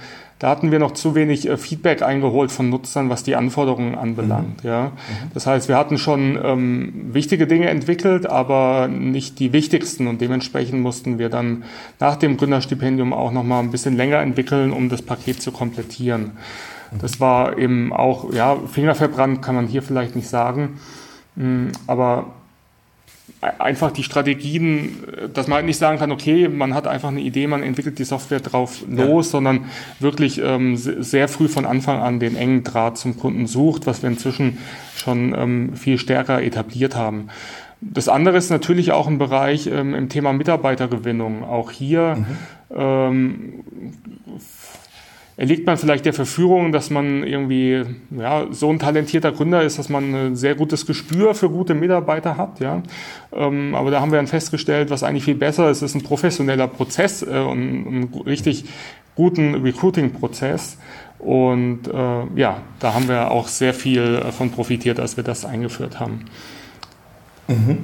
da 0.42 0.48
hatten 0.48 0.72
wir 0.72 0.80
noch 0.80 0.90
zu 0.90 1.14
wenig 1.14 1.48
äh, 1.48 1.56
Feedback 1.56 2.02
eingeholt 2.02 2.50
von 2.50 2.68
Nutzern, 2.68 3.08
was 3.08 3.22
die 3.22 3.36
Anforderungen 3.36 3.94
anbelangt. 3.94 4.64
Mhm. 4.64 4.68
Ja. 4.68 4.82
Mhm. 4.86 5.30
Das 5.34 5.46
heißt, 5.46 5.68
wir 5.68 5.76
hatten 5.76 5.98
schon 5.98 6.36
ähm, 6.42 7.10
wichtige 7.12 7.46
Dinge 7.46 7.70
entwickelt, 7.70 8.26
aber 8.26 8.88
nicht 8.88 9.38
die 9.38 9.52
wichtigsten 9.52 10.08
und 10.08 10.20
dementsprechend 10.20 10.80
mussten 10.80 11.20
wir 11.20 11.28
dann 11.28 11.62
nach 12.00 12.16
dem 12.16 12.38
Gründerstipendium 12.38 13.12
auch 13.12 13.30
noch 13.30 13.44
mal 13.44 13.60
ein 13.60 13.70
bisschen 13.70 13.96
länger 13.96 14.18
entwickeln, 14.18 14.72
um 14.72 14.88
das 14.88 15.02
Paket 15.02 15.40
zu 15.40 15.52
komplettieren. 15.52 16.32
Mhm. 16.90 16.98
Das 17.00 17.20
war 17.20 17.56
eben 17.56 17.92
auch, 17.92 18.32
ja, 18.32 18.56
Fingerverbrannt 18.66 19.42
kann 19.42 19.54
man 19.54 19.68
hier 19.68 19.84
vielleicht 19.84 20.16
nicht 20.16 20.28
sagen, 20.28 20.80
mm, 21.36 21.68
aber 21.86 22.26
einfach 23.42 23.90
die 23.90 24.04
Strategien, 24.04 25.02
dass 25.34 25.48
man 25.48 25.56
halt 25.56 25.66
nicht 25.66 25.78
sagen 25.78 25.98
kann, 25.98 26.12
okay, 26.12 26.48
man 26.48 26.74
hat 26.74 26.86
einfach 26.86 27.08
eine 27.08 27.20
Idee, 27.20 27.48
man 27.48 27.64
entwickelt 27.64 27.98
die 27.98 28.04
Software 28.04 28.38
drauf 28.38 28.84
los, 28.88 29.26
ja. 29.26 29.30
sondern 29.32 29.64
wirklich 29.98 30.40
ähm, 30.40 30.76
sehr 30.76 31.26
früh 31.26 31.48
von 31.48 31.66
Anfang 31.66 32.00
an 32.00 32.20
den 32.20 32.36
engen 32.36 32.62
Draht 32.62 32.98
zum 32.98 33.18
Kunden 33.18 33.48
sucht, 33.48 33.86
was 33.86 34.02
wir 34.02 34.10
inzwischen 34.10 34.58
schon 34.96 35.34
ähm, 35.36 35.76
viel 35.76 35.98
stärker 35.98 36.40
etabliert 36.40 36.94
haben. 36.94 37.28
Das 37.80 38.08
andere 38.08 38.36
ist 38.36 38.50
natürlich 38.50 38.92
auch 38.92 39.08
ein 39.08 39.18
Bereich 39.18 39.66
ähm, 39.66 39.94
im 39.94 40.08
Thema 40.08 40.32
Mitarbeitergewinnung. 40.32 41.42
Auch 41.42 41.72
hier 41.72 42.24
mhm. 42.70 43.64
Erliegt 45.42 45.66
man 45.66 45.76
vielleicht 45.76 46.04
der 46.04 46.12
Verführung, 46.12 46.70
dass 46.70 46.88
man 46.88 47.24
irgendwie 47.24 47.82
ja, 48.16 48.46
so 48.52 48.70
ein 48.70 48.78
talentierter 48.78 49.32
Gründer 49.32 49.64
ist, 49.64 49.76
dass 49.76 49.88
man 49.88 50.14
ein 50.14 50.36
sehr 50.36 50.54
gutes 50.54 50.86
Gespür 50.86 51.34
für 51.34 51.50
gute 51.50 51.74
Mitarbeiter 51.74 52.36
hat. 52.36 52.60
Ja. 52.60 52.80
Ähm, 53.32 53.74
aber 53.74 53.90
da 53.90 54.00
haben 54.00 54.12
wir 54.12 54.18
dann 54.18 54.28
festgestellt, 54.28 54.90
was 54.90 55.02
eigentlich 55.02 55.24
viel 55.24 55.34
besser 55.34 55.68
ist, 55.68 55.82
ist 55.82 55.96
ein 55.96 56.04
professioneller 56.04 56.68
Prozess 56.68 57.22
äh, 57.22 57.40
und 57.40 57.58
ein 57.58 58.14
richtig 58.24 58.66
guten 59.16 59.56
Recruiting-Prozess. 59.56 60.78
Und 61.18 61.88
äh, 61.88 62.24
ja, 62.36 62.58
da 62.78 62.94
haben 62.94 63.08
wir 63.08 63.32
auch 63.32 63.48
sehr 63.48 63.74
viel 63.74 64.20
von 64.30 64.50
profitiert, 64.52 65.00
als 65.00 65.16
wir 65.16 65.24
das 65.24 65.44
eingeführt 65.44 65.98
haben. 65.98 66.26
Mhm. 67.48 67.78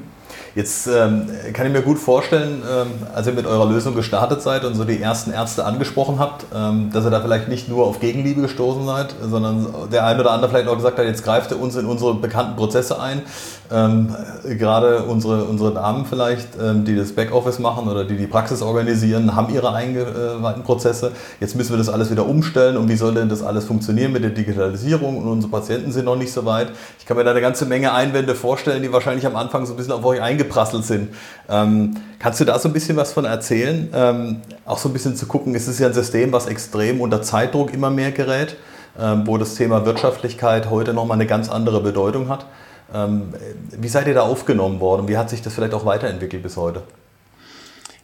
Jetzt 0.58 0.88
ähm, 0.88 1.30
kann 1.52 1.68
ich 1.68 1.72
mir 1.72 1.82
gut 1.82 2.00
vorstellen, 2.00 2.64
ähm, 2.68 2.88
als 3.14 3.28
ihr 3.28 3.32
mit 3.32 3.46
eurer 3.46 3.64
Lösung 3.64 3.94
gestartet 3.94 4.42
seid 4.42 4.64
und 4.64 4.74
so 4.74 4.82
die 4.82 5.00
ersten 5.00 5.30
Ärzte 5.30 5.64
angesprochen 5.64 6.18
habt, 6.18 6.46
ähm, 6.52 6.90
dass 6.92 7.04
ihr 7.04 7.10
da 7.10 7.20
vielleicht 7.20 7.46
nicht 7.46 7.68
nur 7.68 7.86
auf 7.86 8.00
Gegenliebe 8.00 8.40
gestoßen 8.40 8.84
seid, 8.84 9.14
sondern 9.22 9.68
der 9.92 10.04
ein 10.04 10.18
oder 10.18 10.32
andere 10.32 10.50
vielleicht 10.50 10.66
auch 10.66 10.74
gesagt 10.74 10.98
hat, 10.98 11.04
jetzt 11.04 11.22
greift 11.22 11.52
ihr 11.52 11.60
uns 11.60 11.76
in 11.76 11.86
unsere 11.86 12.14
bekannten 12.14 12.56
Prozesse 12.56 13.00
ein. 13.00 13.22
Ähm, 13.70 14.14
gerade 14.44 15.02
unsere, 15.02 15.44
unsere 15.44 15.74
Damen 15.74 16.06
vielleicht, 16.06 16.48
ähm, 16.60 16.84
die 16.86 16.96
das 16.96 17.12
Backoffice 17.12 17.58
machen 17.58 17.86
oder 17.86 18.04
die 18.04 18.16
die 18.16 18.26
Praxis 18.26 18.62
organisieren, 18.62 19.36
haben 19.36 19.52
ihre 19.54 19.74
eingeweihten 19.74 20.62
Prozesse. 20.62 21.12
Jetzt 21.38 21.54
müssen 21.54 21.72
wir 21.72 21.76
das 21.76 21.90
alles 21.90 22.10
wieder 22.10 22.26
umstellen 22.26 22.78
und 22.78 22.88
wie 22.88 22.96
soll 22.96 23.14
denn 23.14 23.28
das 23.28 23.42
alles 23.42 23.66
funktionieren 23.66 24.12
mit 24.12 24.22
der 24.22 24.30
Digitalisierung 24.30 25.18
und 25.18 25.28
unsere 25.28 25.50
Patienten 25.50 25.92
sind 25.92 26.06
noch 26.06 26.16
nicht 26.16 26.32
so 26.32 26.46
weit. 26.46 26.68
Ich 26.98 27.04
kann 27.04 27.18
mir 27.18 27.24
da 27.24 27.32
eine 27.32 27.42
ganze 27.42 27.66
Menge 27.66 27.92
Einwände 27.92 28.34
vorstellen, 28.34 28.82
die 28.82 28.90
wahrscheinlich 28.90 29.26
am 29.26 29.36
Anfang 29.36 29.66
so 29.66 29.74
ein 29.74 29.76
bisschen 29.76 29.92
auf 29.92 30.04
euch 30.04 30.22
eingeprasselt 30.22 30.84
sind. 30.84 31.10
Ähm, 31.50 31.94
kannst 32.18 32.40
du 32.40 32.46
da 32.46 32.58
so 32.58 32.70
ein 32.70 32.72
bisschen 32.72 32.96
was 32.96 33.12
von 33.12 33.26
erzählen? 33.26 33.90
Ähm, 33.92 34.36
auch 34.64 34.78
so 34.78 34.88
ein 34.88 34.94
bisschen 34.94 35.14
zu 35.14 35.26
gucken, 35.26 35.54
es 35.54 35.68
ist 35.68 35.78
ja 35.78 35.88
ein 35.88 35.94
System, 35.94 36.32
was 36.32 36.46
extrem 36.46 37.02
unter 37.02 37.20
Zeitdruck 37.20 37.74
immer 37.74 37.90
mehr 37.90 38.12
gerät, 38.12 38.56
ähm, 38.98 39.26
wo 39.26 39.36
das 39.36 39.56
Thema 39.56 39.84
Wirtschaftlichkeit 39.84 40.70
heute 40.70 40.94
nochmal 40.94 41.16
eine 41.16 41.26
ganz 41.26 41.50
andere 41.50 41.82
Bedeutung 41.82 42.30
hat. 42.30 42.46
Ähm, 42.94 43.34
wie 43.70 43.88
seid 43.88 44.06
ihr 44.06 44.14
da 44.14 44.22
aufgenommen 44.22 44.80
worden? 44.80 45.08
Wie 45.08 45.16
hat 45.16 45.30
sich 45.30 45.42
das 45.42 45.54
vielleicht 45.54 45.74
auch 45.74 45.84
weiterentwickelt 45.84 46.42
bis 46.42 46.56
heute? 46.56 46.82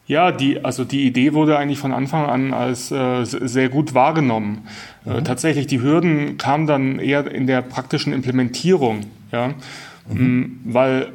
Ja, 0.06 0.32
die, 0.32 0.62
also 0.62 0.84
die 0.84 1.06
Idee 1.06 1.32
wurde 1.32 1.56
eigentlich 1.56 1.78
von 1.78 1.92
Anfang 1.92 2.26
an 2.26 2.52
als 2.52 2.90
äh, 2.90 3.24
sehr 3.24 3.70
gut 3.70 3.94
wahrgenommen. 3.94 4.68
Äh, 5.06 5.10
mhm. 5.10 5.16
Äh, 5.16 5.22
tatsächlich, 5.22 5.66
die 5.66 5.80
Hürden 5.80 6.36
kamen 6.36 6.66
dann 6.66 6.98
eher 6.98 7.30
in 7.30 7.46
der 7.46 7.62
praktischen 7.62 8.12
Implementierung, 8.12 9.06
ja, 9.32 9.54
mhm. 10.08 10.60
weil 10.64 11.12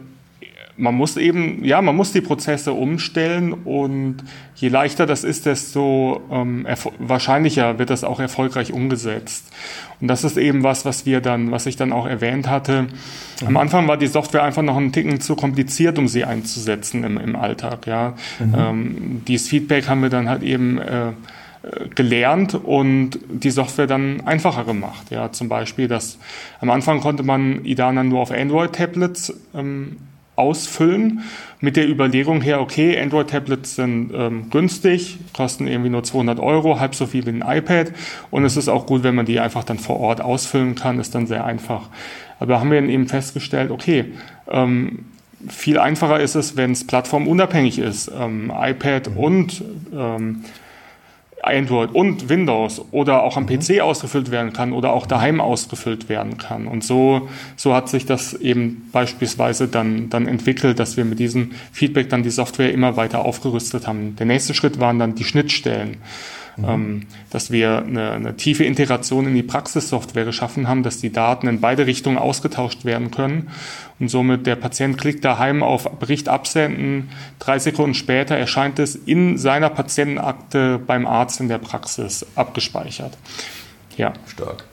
man 0.79 0.95
muss 0.95 1.17
eben, 1.17 1.63
ja, 1.63 1.81
man 1.81 1.95
muss 1.95 2.13
die 2.13 2.21
Prozesse 2.21 2.73
umstellen 2.73 3.53
und 3.53 4.17
je 4.55 4.69
leichter 4.69 5.05
das 5.05 5.23
ist, 5.23 5.45
desto 5.45 6.21
ähm, 6.31 6.65
wahrscheinlicher 6.99 7.77
wird 7.77 7.89
das 7.89 8.03
auch 8.03 8.19
erfolgreich 8.19 8.71
umgesetzt. 8.71 9.51
Und 9.99 10.07
das 10.07 10.23
ist 10.23 10.37
eben 10.37 10.63
was, 10.63 10.85
was 10.85 11.05
wir 11.05 11.19
dann, 11.19 11.51
was 11.51 11.65
ich 11.65 11.75
dann 11.75 11.91
auch 11.91 12.07
erwähnt 12.07 12.49
hatte. 12.49 12.83
Mhm. 13.41 13.47
Am 13.47 13.57
Anfang 13.57 13.87
war 13.87 13.97
die 13.97 14.07
Software 14.07 14.43
einfach 14.43 14.61
noch 14.61 14.77
einen 14.77 14.93
Ticken 14.93 15.19
zu 15.19 15.35
kompliziert, 15.35 15.99
um 15.99 16.07
sie 16.07 16.23
einzusetzen 16.23 17.03
im, 17.03 17.17
im 17.17 17.35
Alltag. 17.35 17.85
Ja, 17.85 18.13
mhm. 18.39 18.55
ähm, 18.57 19.21
dieses 19.27 19.49
Feedback 19.49 19.89
haben 19.89 20.01
wir 20.01 20.09
dann 20.09 20.29
halt 20.29 20.43
eben 20.43 20.77
äh, 20.77 21.11
gelernt 21.93 22.55
und 22.55 23.19
die 23.29 23.51
Software 23.51 23.87
dann 23.87 24.21
einfacher 24.25 24.63
gemacht. 24.63 25.11
Ja, 25.11 25.33
zum 25.33 25.49
Beispiel, 25.49 25.89
dass 25.89 26.17
am 26.61 26.69
Anfang 26.69 27.01
konnte 27.01 27.23
man 27.23 27.65
Idana 27.65 28.03
nur 28.03 28.21
auf 28.21 28.31
Android-Tablets 28.31 29.33
ähm, 29.53 29.97
ausfüllen 30.39 31.21
mit 31.61 31.75
der 31.75 31.89
Überlegung 31.89 32.41
her, 32.41 32.61
okay, 32.61 32.99
Android-Tablets 32.99 33.75
sind 33.75 34.11
ähm, 34.13 34.49
günstig, 34.49 35.17
kosten 35.35 35.67
irgendwie 35.67 35.89
nur 35.89 36.03
200 36.03 36.39
Euro, 36.39 36.79
halb 36.79 36.95
so 36.95 37.05
viel 37.05 37.25
wie 37.25 37.31
ein 37.31 37.43
iPad. 37.45 37.91
Und 38.31 38.45
es 38.45 38.55
ist 38.55 38.69
auch 38.69 38.85
gut, 38.85 39.03
wenn 39.03 39.15
man 39.15 39.25
die 39.25 39.39
einfach 39.39 39.65
dann 39.65 39.77
vor 39.77 39.99
Ort 39.99 40.21
ausfüllen 40.21 40.75
kann, 40.75 40.99
ist 40.99 41.15
dann 41.15 41.27
sehr 41.27 41.43
einfach. 41.43 41.89
Aber 42.39 42.59
haben 42.59 42.71
wir 42.71 42.79
dann 42.79 42.89
eben 42.89 43.07
festgestellt, 43.07 43.71
okay, 43.71 44.05
ähm, 44.49 45.05
viel 45.47 45.77
einfacher 45.77 46.19
ist 46.19 46.35
es, 46.35 46.55
wenn 46.57 46.71
es 46.71 46.87
plattformunabhängig 46.87 47.79
ist, 47.79 48.11
ähm, 48.17 48.51
iPad 48.55 49.09
und 49.15 49.63
ähm, 49.93 50.43
Android 51.41 51.91
und 51.93 52.29
Windows 52.29 52.81
oder 52.91 53.23
auch 53.23 53.37
am. 53.37 53.45
PC 53.49 53.81
ausgefüllt 53.81 54.31
werden 54.31 54.53
kann 54.53 54.73
oder 54.73 54.93
auch 54.93 55.07
daheim 55.07 55.41
ausgefüllt 55.41 56.07
werden 56.09 56.37
kann. 56.37 56.67
Und 56.67 56.83
so, 56.83 57.27
so 57.55 57.73
hat 57.73 57.89
sich 57.89 58.05
das 58.05 58.33
eben 58.33 58.87
beispielsweise 58.91 59.67
dann, 59.67 60.09
dann 60.09 60.27
entwickelt, 60.27 60.79
dass 60.79 60.97
wir 60.97 61.05
mit 61.05 61.19
diesem 61.19 61.51
Feedback 61.71 62.09
dann 62.09 62.23
die 62.23 62.29
Software 62.29 62.71
immer 62.71 62.95
weiter 62.95 63.25
aufgerüstet 63.25 63.87
haben. 63.87 64.15
Der 64.17 64.25
nächste 64.25 64.53
Schritt 64.53 64.79
waren 64.79 64.99
dann 64.99 65.15
die 65.15 65.23
Schnittstellen. 65.23 65.97
Mhm. 66.59 66.69
Ähm, 66.69 67.01
dass 67.29 67.51
wir 67.51 67.83
eine, 67.83 68.11
eine, 68.11 68.37
tiefe 68.37 68.63
Integration 68.63 69.27
in 69.27 69.35
die 69.35 69.43
Praxissoftware 69.43 70.25
geschaffen 70.25 70.67
haben, 70.67 70.83
dass 70.83 70.97
die 70.97 71.11
Daten 71.11 71.47
in 71.47 71.61
beide 71.61 71.85
Richtungen 71.85 72.17
ausgetauscht 72.17 72.85
werden 72.85 73.11
können 73.11 73.49
und 73.99 74.09
somit 74.09 74.45
der 74.45 74.55
Patient 74.55 74.97
klickt 74.97 75.23
daheim 75.23 75.63
auf 75.63 75.89
Bericht 75.99 76.29
absenden, 76.29 77.09
drei 77.39 77.59
Sekunden 77.59 77.93
später 77.93 78.35
erscheint 78.35 78.79
es 78.79 78.95
in 78.95 79.37
seiner 79.37 79.69
Patientenakte 79.69 80.79
beim 80.79 81.05
Arzt 81.05 81.39
in 81.39 81.47
der 81.47 81.59
Praxis 81.59 82.25
abgespeichert. 82.35 83.17
Ja. 83.97 84.13
Stark. 84.27 84.63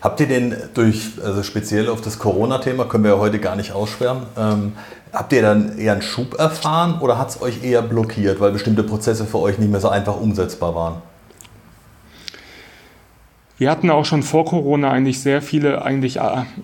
Habt 0.00 0.18
ihr 0.20 0.28
denn 0.28 0.56
durch, 0.72 1.10
also 1.22 1.42
speziell 1.42 1.88
auf 1.88 2.00
das 2.00 2.18
Corona-Thema, 2.18 2.86
können 2.86 3.04
wir 3.04 3.12
ja 3.12 3.18
heute 3.18 3.38
gar 3.38 3.54
nicht 3.54 3.72
ausschwärmen, 3.72 4.22
ähm, 4.38 4.72
habt 5.12 5.32
ihr 5.32 5.42
dann 5.42 5.78
eher 5.78 5.92
einen 5.92 6.02
Schub 6.02 6.38
erfahren 6.38 7.00
oder 7.00 7.18
hat 7.18 7.30
es 7.30 7.42
euch 7.42 7.64
eher 7.64 7.82
blockiert, 7.82 8.40
weil 8.40 8.52
bestimmte 8.52 8.82
Prozesse 8.82 9.24
für 9.24 9.38
euch 9.38 9.58
nicht 9.58 9.70
mehr 9.70 9.80
so 9.80 9.88
einfach 9.88 10.20
umsetzbar 10.20 10.74
waren? 10.74 11.02
Wir 13.60 13.70
hatten 13.70 13.90
auch 13.90 14.06
schon 14.06 14.22
vor 14.22 14.46
Corona 14.46 14.90
eigentlich 14.90 15.20
sehr 15.20 15.42
viele, 15.42 15.84
eigentlich 15.84 16.18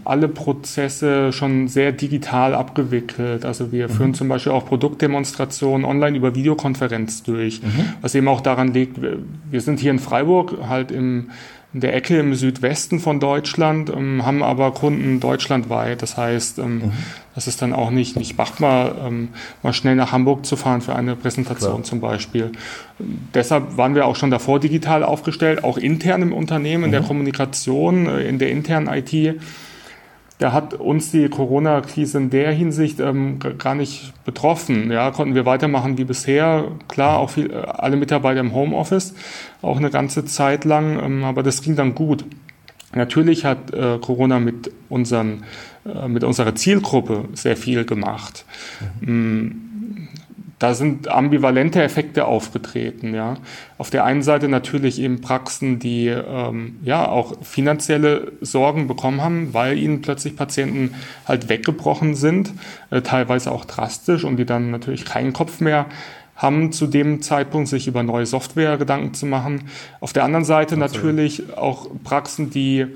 alle 0.05 0.29
Prozesse 0.29 1.31
schon 1.31 1.69
sehr 1.69 1.93
digital 1.93 2.55
abgewickelt. 2.55 3.45
Also 3.45 3.71
wir 3.71 3.89
mhm. 3.89 3.93
führen 3.93 4.15
zum 4.15 4.29
Beispiel 4.29 4.53
auch 4.53 4.65
Produktdemonstrationen 4.65 5.85
online 5.85 6.17
über 6.17 6.35
Videokonferenz 6.35 7.23
durch, 7.23 7.63
mhm. 7.63 7.93
was 8.01 8.15
eben 8.15 8.29
auch 8.29 8.41
daran 8.41 8.73
liegt, 8.73 8.99
wir 9.03 9.61
sind 9.61 9.79
hier 9.79 9.91
in 9.91 9.99
Freiburg 9.99 10.55
halt 10.71 10.91
im 10.91 11.29
in 11.73 11.81
der 11.81 11.95
Ecke 11.95 12.19
im 12.19 12.35
Südwesten 12.35 13.01
von 13.01 13.21
Deutschland, 13.21 13.91
ähm, 13.91 14.25
haben 14.25 14.43
aber 14.43 14.73
Kunden 14.73 15.21
deutschlandweit. 15.21 16.01
Das 16.01 16.17
heißt, 16.17 16.59
ähm, 16.59 16.77
mhm. 16.77 16.93
das 17.35 17.49
ist 17.49 17.61
dann 17.61 17.73
auch 17.73 17.91
nicht, 17.91 18.17
nicht 18.17 18.39
machbar, 18.39 18.97
ähm, 19.07 19.29
mal 19.63 19.73
schnell 19.73 19.95
nach 19.95 20.13
Hamburg 20.13 20.47
zu 20.47 20.57
fahren 20.57 20.81
für 20.81 20.97
eine 20.97 21.17
Präsentation 21.17 21.73
Klar. 21.73 21.85
zum 21.85 22.01
Beispiel. 22.01 22.53
Deshalb 23.35 23.77
waren 23.77 23.95
wir 23.95 24.07
auch 24.07 24.17
schon 24.17 24.31
davor 24.31 24.61
digital 24.61 25.03
aufgestellt, 25.03 25.65
auch 25.65 25.77
intern 25.77 26.23
im 26.23 26.33
Unternehmen, 26.33 26.85
in 26.85 26.93
der 26.93 27.03
mhm. 27.03 27.07
Kommunikation, 27.07 28.07
äh, 28.07 28.23
in 28.23 28.39
der 28.39 28.51
internen 28.51 28.89
IT 28.89 29.41
da 30.39 30.53
hat 30.53 30.75
uns 30.75 31.11
die 31.11 31.29
Corona-Krise 31.29 32.19
in 32.19 32.31
der 32.31 32.53
Hinsicht 32.53 33.01
ähm, 33.01 33.39
gar 33.59 33.75
nicht 33.75 34.13
betroffen. 34.25 34.91
Ja, 34.91 35.11
konnten 35.11 35.35
wir 35.35 35.47
weitermachen 35.47 35.97
wie 35.97 36.05
bisher. 36.05 36.73
Klar, 36.89 37.19
auch 37.19 37.31
viel, 37.31 37.51
äh, 37.51 37.55
alle 37.55 37.97
Mitarbeiter 37.97 38.41
im 38.41 38.55
Homeoffice, 38.55 39.15
auch 39.63 39.79
eine 39.79 39.91
ganze 39.91 40.25
Zeit 40.27 40.65
lang, 40.65 41.03
ähm, 41.03 41.25
aber 41.25 41.43
das 41.43 41.63
ging 41.63 41.77
dann 41.77 41.95
gut. 41.95 42.25
Natürlich 42.95 43.45
hat 43.45 43.73
äh, 43.73 43.99
Corona 43.99 44.39
mit, 44.39 44.71
unseren, 44.89 45.45
äh, 45.87 46.09
mit 46.09 46.23
unserer 46.23 46.55
Zielgruppe 46.55 47.29
sehr 47.35 47.57
viel 47.57 47.85
gemacht. 47.85 48.45
Mhm. 49.01 49.63
Da 50.59 50.73
sind 50.73 51.09
ambivalente 51.09 51.83
Effekte 51.83 52.25
aufgetreten. 52.25 53.15
Ja. 53.15 53.37
Auf 53.77 53.91
der 53.91 54.05
einen 54.05 54.23
Seite 54.23 54.49
natürlich 54.49 54.99
eben 55.01 55.21
Praxen, 55.21 55.79
die 55.79 56.07
ähm, 56.07 56.79
ja 56.83 57.07
auch 57.07 57.35
finanzielle 57.43 58.33
Sorgen 58.41 58.87
bekommen 58.89 59.21
haben, 59.21 59.53
weil 59.53 59.77
ihnen 59.77 60.01
plötzlich 60.01 60.35
Patienten 60.35 60.95
halt 61.27 61.51
weggebrochen 61.51 62.15
sind, 62.15 62.53
äh, 62.91 63.03
teilweise 63.03 63.53
auch 63.53 63.67
drastisch 63.67 64.25
und 64.25 64.39
die 64.39 64.47
dann 64.47 64.71
natürlich 64.71 65.05
keinen 65.05 65.35
Kopf 65.35 65.61
mehr 65.61 65.87
haben 66.37 66.71
zu 66.71 66.87
dem 66.87 67.23
Zeitpunkt 67.23 67.69
sich 67.69 67.89
über 67.89 68.03
neue 68.03 68.27
Software 68.27 68.77
Gedanken 68.77 69.15
zu 69.15 69.27
machen. 69.27 69.71
Auf 70.01 70.13
der 70.13 70.25
anderen 70.25 70.45
Seite 70.45 70.77
natürlich 70.77 71.57
auch 71.57 71.89
Praxen, 72.05 72.51
die 72.51 72.87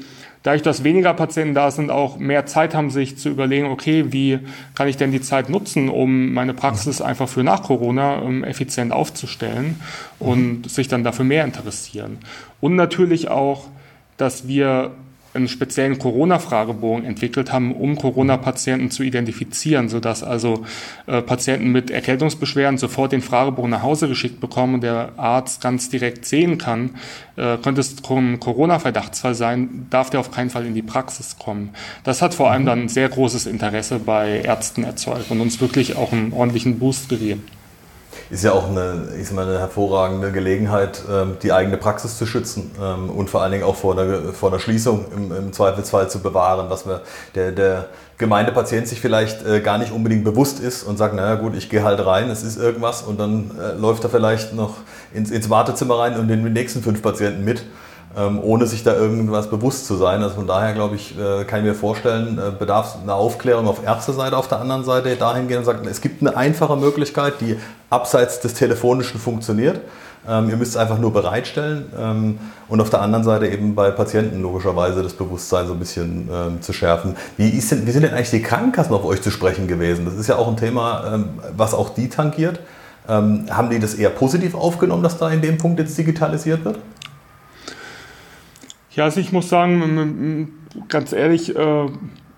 dadurch, 0.42 0.62
dass 0.62 0.85
weniger 0.85 1.14
Patienten 1.14 1.55
da 1.55 1.70
sind, 1.70 1.90
auch 1.90 2.18
mehr 2.18 2.46
Zeit 2.46 2.74
haben, 2.74 2.90
sich 2.90 3.18
zu 3.18 3.29
überlegen, 3.29 3.66
okay, 3.66 4.12
wie 4.12 4.40
kann 4.74 4.88
ich 4.88 4.96
denn 4.96 5.12
die 5.12 5.20
Zeit 5.20 5.48
nutzen, 5.48 5.88
um 5.88 6.33
meine 6.33 6.55
Praxis 6.55 7.00
einfach 7.00 7.29
für 7.29 7.44
nach 7.44 7.62
Corona 7.62 8.22
ähm, 8.22 8.44
effizient 8.44 8.92
aufzustellen 8.92 9.81
und 10.18 10.62
mhm. 10.62 10.64
sich 10.64 10.88
dann 10.88 11.05
dafür 11.05 11.24
mehr 11.24 11.44
interessieren. 11.44 12.18
Und 12.61 12.76
natürlich 12.76 13.29
auch, 13.29 13.68
dass 14.16 14.48
wir 14.48 14.92
einen 15.32 15.48
speziellen 15.48 15.98
Corona-Fragebogen 15.98 17.04
entwickelt 17.04 17.52
haben, 17.52 17.72
um 17.72 17.96
Corona-Patienten 17.96 18.90
zu 18.90 19.02
identifizieren, 19.02 19.88
sodass 19.88 20.22
also 20.22 20.64
äh, 21.06 21.22
Patienten 21.22 21.70
mit 21.70 21.90
Erkältungsbeschwerden 21.90 22.78
sofort 22.78 23.12
den 23.12 23.22
Fragebogen 23.22 23.70
nach 23.70 23.82
Hause 23.82 24.08
geschickt 24.08 24.40
bekommen 24.40 24.74
und 24.74 24.80
der 24.82 25.12
Arzt 25.16 25.60
ganz 25.60 25.88
direkt 25.88 26.26
sehen 26.26 26.58
kann, 26.58 26.96
äh, 27.36 27.56
könnte 27.58 27.80
es 27.80 27.96
ein 28.10 28.40
Corona-Verdachtsfall 28.40 29.34
sein, 29.34 29.86
darf 29.90 30.10
der 30.10 30.20
auf 30.20 30.32
keinen 30.32 30.50
Fall 30.50 30.66
in 30.66 30.74
die 30.74 30.82
Praxis 30.82 31.36
kommen. 31.38 31.70
Das 32.02 32.22
hat 32.22 32.34
vor 32.34 32.50
allem 32.50 32.62
mhm. 32.62 32.66
dann 32.66 32.88
sehr 32.88 33.08
großes 33.08 33.46
Interesse 33.46 34.00
bei 34.00 34.40
Ärzten 34.40 34.82
erzeugt 34.82 35.30
und 35.30 35.40
uns 35.40 35.60
wirklich 35.60 35.96
auch 35.96 36.12
einen 36.12 36.32
ordentlichen 36.32 36.78
Boost 36.78 37.08
gegeben. 37.08 37.44
Ist 38.30 38.44
ja 38.44 38.52
auch 38.52 38.68
eine, 38.68 39.08
ich 39.20 39.26
sag 39.26 39.34
mal, 39.34 39.46
eine 39.46 39.58
hervorragende 39.58 40.30
Gelegenheit, 40.30 41.02
ähm, 41.10 41.36
die 41.42 41.52
eigene 41.52 41.76
Praxis 41.76 42.16
zu 42.16 42.26
schützen 42.26 42.70
ähm, 42.80 43.10
und 43.10 43.28
vor 43.28 43.42
allen 43.42 43.50
Dingen 43.50 43.64
auch 43.64 43.74
vor 43.74 43.96
der, 43.96 44.32
vor 44.32 44.52
der 44.52 44.60
Schließung 44.60 45.06
im, 45.14 45.32
im 45.32 45.52
Zweifelsfall 45.52 46.08
zu 46.08 46.20
bewahren, 46.20 46.70
was 46.70 46.86
wir, 46.86 47.02
der, 47.34 47.50
der 47.50 47.88
Gemeindepatient 48.18 48.86
sich 48.86 49.00
vielleicht 49.00 49.44
äh, 49.44 49.60
gar 49.60 49.78
nicht 49.78 49.92
unbedingt 49.92 50.22
bewusst 50.22 50.60
ist 50.60 50.84
und 50.84 50.96
sagt, 50.96 51.14
naja 51.14 51.34
gut, 51.34 51.56
ich 51.56 51.68
gehe 51.70 51.82
halt 51.82 52.04
rein, 52.06 52.30
es 52.30 52.44
ist 52.44 52.56
irgendwas 52.56 53.02
und 53.02 53.18
dann 53.18 53.50
äh, 53.58 53.72
läuft 53.72 54.04
er 54.04 54.10
vielleicht 54.10 54.54
noch 54.54 54.76
ins, 55.12 55.30
ins 55.30 55.50
Wartezimmer 55.50 55.98
rein 55.98 56.16
und 56.16 56.28
den 56.28 56.52
nächsten 56.52 56.82
fünf 56.82 57.02
Patienten 57.02 57.44
mit 57.44 57.64
ähm, 58.16 58.40
ohne 58.42 58.66
sich 58.66 58.82
da 58.82 58.94
irgendwas 58.94 59.48
bewusst 59.48 59.86
zu 59.86 59.96
sein. 59.96 60.22
Also 60.22 60.36
von 60.36 60.46
daher 60.46 60.72
glaube 60.72 60.96
ich, 60.96 61.16
äh, 61.16 61.44
kann 61.44 61.60
ich 61.60 61.66
mir 61.66 61.74
vorstellen, 61.74 62.38
äh, 62.38 62.50
bedarf 62.50 62.94
es 62.94 63.02
einer 63.02 63.14
Aufklärung 63.14 63.68
auf 63.68 63.84
Ärzteseite, 63.84 64.36
auf 64.36 64.48
der 64.48 64.60
anderen 64.60 64.84
Seite 64.84 65.14
dahingehend 65.16 65.60
und 65.60 65.64
sagt, 65.64 65.86
es 65.86 66.00
gibt 66.00 66.20
eine 66.20 66.36
einfache 66.36 66.76
Möglichkeit, 66.76 67.34
die 67.40 67.56
abseits 67.88 68.40
des 68.40 68.54
Telefonischen 68.54 69.20
funktioniert. 69.20 69.80
Ähm, 70.28 70.50
ihr 70.50 70.56
müsst 70.56 70.72
es 70.72 70.76
einfach 70.76 70.98
nur 70.98 71.12
bereitstellen 71.12 71.86
ähm, 71.98 72.38
und 72.68 72.80
auf 72.80 72.90
der 72.90 73.00
anderen 73.00 73.24
Seite 73.24 73.46
eben 73.46 73.74
bei 73.74 73.90
Patienten 73.90 74.42
logischerweise 74.42 75.02
das 75.02 75.14
Bewusstsein 75.14 75.66
so 75.66 75.72
ein 75.72 75.78
bisschen 75.78 76.28
ähm, 76.30 76.60
zu 76.60 76.72
schärfen. 76.72 77.16
Wie, 77.38 77.48
ist 77.48 77.70
denn, 77.70 77.86
wie 77.86 77.90
sind 77.90 78.02
denn 78.02 78.12
eigentlich 78.12 78.30
die 78.30 78.42
Krankenkassen 78.42 78.92
auf 78.92 79.04
euch 79.04 79.22
zu 79.22 79.30
sprechen 79.30 79.66
gewesen? 79.66 80.04
Das 80.04 80.14
ist 80.14 80.26
ja 80.26 80.36
auch 80.36 80.48
ein 80.48 80.58
Thema, 80.58 81.14
ähm, 81.14 81.28
was 81.56 81.72
auch 81.72 81.90
die 81.90 82.08
tangiert. 82.08 82.60
Ähm, 83.08 83.46
haben 83.50 83.70
die 83.70 83.78
das 83.78 83.94
eher 83.94 84.10
positiv 84.10 84.54
aufgenommen, 84.54 85.02
dass 85.02 85.16
da 85.16 85.30
in 85.30 85.40
dem 85.40 85.56
Punkt 85.56 85.78
jetzt 85.78 85.96
digitalisiert 85.96 86.64
wird? 86.66 86.78
Ja, 88.92 89.05
also 89.05 89.20
ich 89.20 89.33
muss 89.33 89.48
sagen, 89.48 90.53
ganz 90.88 91.12
ehrlich, 91.12 91.55
äh, 91.55 91.87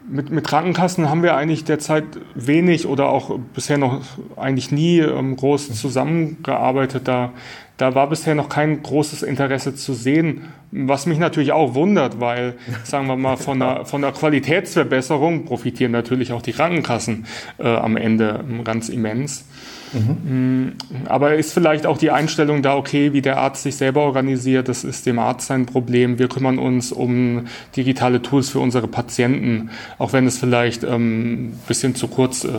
mit, 0.08 0.30
mit 0.30 0.46
Krankenkassen 0.46 1.08
haben 1.08 1.22
wir 1.22 1.34
eigentlich 1.36 1.64
derzeit 1.64 2.04
wenig 2.34 2.86
oder 2.86 3.08
auch 3.08 3.38
bisher 3.54 3.78
noch 3.78 4.02
eigentlich 4.36 4.70
nie 4.70 4.98
ähm, 4.98 5.36
groß 5.36 5.72
zusammengearbeitet. 5.72 7.08
Da, 7.08 7.32
da 7.78 7.94
war 7.94 8.08
bisher 8.08 8.34
noch 8.34 8.48
kein 8.50 8.82
großes 8.82 9.22
Interesse 9.22 9.74
zu 9.74 9.94
sehen, 9.94 10.52
was 10.70 11.06
mich 11.06 11.18
natürlich 11.18 11.52
auch 11.52 11.74
wundert, 11.74 12.20
weil, 12.20 12.54
sagen 12.84 13.06
wir 13.06 13.16
mal, 13.16 13.36
von 13.36 13.58
der, 13.58 13.86
von 13.86 14.02
der 14.02 14.12
Qualitätsverbesserung 14.12 15.46
profitieren 15.46 15.92
natürlich 15.92 16.32
auch 16.32 16.42
die 16.42 16.52
Krankenkassen 16.52 17.26
äh, 17.58 17.68
am 17.68 17.96
Ende 17.96 18.44
ganz 18.64 18.88
immens. 18.90 19.46
Mhm. 19.92 20.74
Aber 21.06 21.34
ist 21.34 21.52
vielleicht 21.52 21.86
auch 21.86 21.98
die 21.98 22.10
Einstellung 22.10 22.62
da, 22.62 22.76
okay, 22.76 23.12
wie 23.12 23.22
der 23.22 23.38
Arzt 23.38 23.62
sich 23.62 23.76
selber 23.76 24.02
organisiert, 24.02 24.68
das 24.68 24.84
ist 24.84 25.06
dem 25.06 25.18
Arzt 25.18 25.46
sein 25.46 25.66
Problem. 25.66 26.18
Wir 26.18 26.28
kümmern 26.28 26.58
uns 26.58 26.92
um 26.92 27.46
digitale 27.76 28.22
Tools 28.22 28.50
für 28.50 28.60
unsere 28.60 28.88
Patienten, 28.88 29.70
auch 29.98 30.12
wenn 30.12 30.26
es 30.26 30.38
vielleicht 30.38 30.84
ein 30.84 30.92
ähm, 30.94 31.52
bisschen 31.68 31.94
zu 31.94 32.08
kurz 32.08 32.44
äh, 32.44 32.50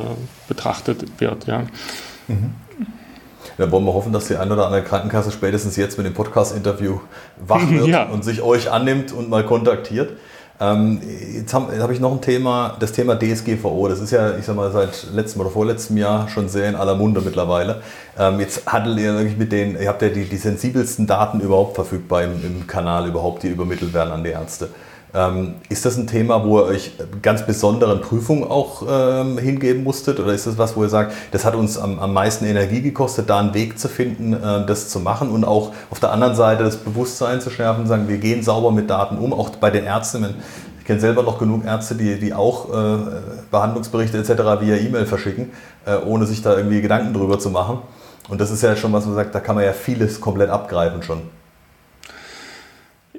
betrachtet 0.48 1.06
wird. 1.19 1.48
Ja. 1.48 1.63
Mhm. 2.28 2.56
Dann 3.58 3.72
wollen 3.72 3.86
wir 3.86 3.93
hoffen, 3.93 4.13
dass 4.13 4.28
die 4.28 4.36
eine 4.36 4.54
oder 4.54 4.65
andere 4.65 4.84
Krankenkasse 4.84 5.32
spätestens 5.32 5.76
jetzt 5.76 5.98
mit 5.98 6.08
dem 6.08 6.13
Podcast-Interview 6.13 7.00
wach 7.46 7.62
wird 7.69 7.88
ja. 7.88 8.04
und 8.06 8.24
sich 8.24 8.41
euch 8.41 8.72
annimmt 8.72 9.12
und 9.12 9.30
mal 9.30 9.46
kontaktiert. 9.46 10.17
Ähm, 10.60 11.02
jetzt 11.34 11.54
habe 11.54 11.78
hab 11.82 11.92
ich 11.92 12.00
noch 12.00 12.12
ein 12.12 12.22
Thema, 12.22 12.78
das 12.80 12.92
Thema 12.92 13.16
DSGVO. 13.16 13.88
Das 13.88 14.00
ist 14.00 14.12
ja, 14.12 14.38
ich 14.38 14.46
sag 14.46 14.56
mal, 14.56 14.72
seit 14.72 15.08
letztem 15.13 15.42
oder 15.42 15.50
vorletztem 15.50 15.98
Jahr 15.98 16.30
schon 16.30 16.48
sehr 16.48 16.70
in 16.70 16.76
aller 16.76 16.96
Munde 16.96 17.22
mittlerweile. 17.22 17.82
Ähm, 18.18 18.39
jetzt 18.39 18.72
handelt 18.72 19.00
ihr 19.00 19.16
wirklich 19.16 19.38
mit 19.38 19.52
den, 19.52 19.80
ihr 19.80 19.89
habt 19.89 20.02
ja 20.02 20.10
die, 20.10 20.26
die 20.26 20.38
sensibelsten 20.38 21.08
Daten 21.08 21.39
überhaupt 21.39 21.76
verfügbar 21.76 22.24
im, 22.24 22.44
im 22.46 22.68
Kanal 22.68 23.08
überhaupt, 23.08 23.44
die 23.44 23.50
übermittelt 23.50 23.94
werden 23.94 24.12
an 24.12 24.24
die 24.24 24.30
Ärzte. 24.30 24.70
Ähm, 25.15 25.56
ist 25.69 25.86
das 25.86 25.95
ein 25.95 26.08
Thema, 26.08 26.43
wo 26.43 26.60
ihr 26.60 26.65
euch 26.65 26.93
ganz 27.21 27.45
besonderen 27.45 28.02
Prüfungen 28.02 28.43
auch 28.43 28.84
ähm, 28.89 29.38
hingeben 29.38 29.84
musstet? 29.84 30.19
Oder 30.19 30.34
ist 30.34 30.47
das 30.47 30.58
was, 30.58 30.76
wo 30.76 30.84
ihr 30.84 30.89
sagt, 30.89 31.13
das 31.32 31.45
hat 31.45 31.54
uns 31.54 31.78
am, 31.78 31.99
am 31.99 32.13
meisten 32.13 32.45
Energie 32.45 32.82
gekostet, 32.82 33.30
da 33.30 33.39
einen 33.39 33.54
Weg 33.54 33.78
zu 33.78 33.88
finden, 33.89 34.34
äh, 34.34 34.65
das 34.65 34.89
zu 34.89 34.99
machen 34.99 35.30
und 35.30 35.43
auch 35.43 35.71
auf 35.91 35.99
der 35.99 36.12
anderen 36.12 36.36
Seite 36.36 36.63
das 36.63 36.78
Bewusstsein 36.78 37.41
zu 37.41 37.52
schärfen, 37.52 37.86
sagen, 37.86 38.08
wir 38.08 38.17
gehen 38.17 38.41
sauber 38.41 38.71
mit 38.71 38.89
Daten 38.89 39.19
um, 39.19 39.34
auch 39.34 39.49
bei 39.52 39.69
den 39.69 39.86
Ärzten. 39.86 40.34
Ich 40.80 40.86
kenne 40.86 40.99
selber 40.99 41.21
noch 41.21 41.38
genug 41.38 41.63
Ärzte, 41.63 41.93
die, 41.93 42.19
die 42.19 42.34
auch 42.34 42.73
äh, 42.73 42.97
Behandlungsberichte 43.52 44.17
etc. 44.17 44.62
via 44.62 44.78
E-Mail 44.78 45.06
verschicken, 45.06 45.52
äh, 45.86 45.95
ohne 45.95 46.26
sich 46.26 46.41
da 46.41 46.58
irgendwie 46.58 46.82
Gedanken 46.82 47.13
drüber 47.13 47.38
zu 47.38 47.52
machen. 47.52 47.78
Und 48.30 48.41
das 48.41 48.49
ist 48.49 48.63
ja 48.63 48.76
schon 48.76 48.91
was, 48.93 49.06
man 49.06 49.15
sagt, 49.15 49.36
da 49.36 49.39
kann 49.39 49.56
man 49.56 49.63
ja 49.63 49.73
vieles 49.73 50.19
komplett 50.19 50.49
abgreifen 50.49 51.04
schon. 51.04 51.21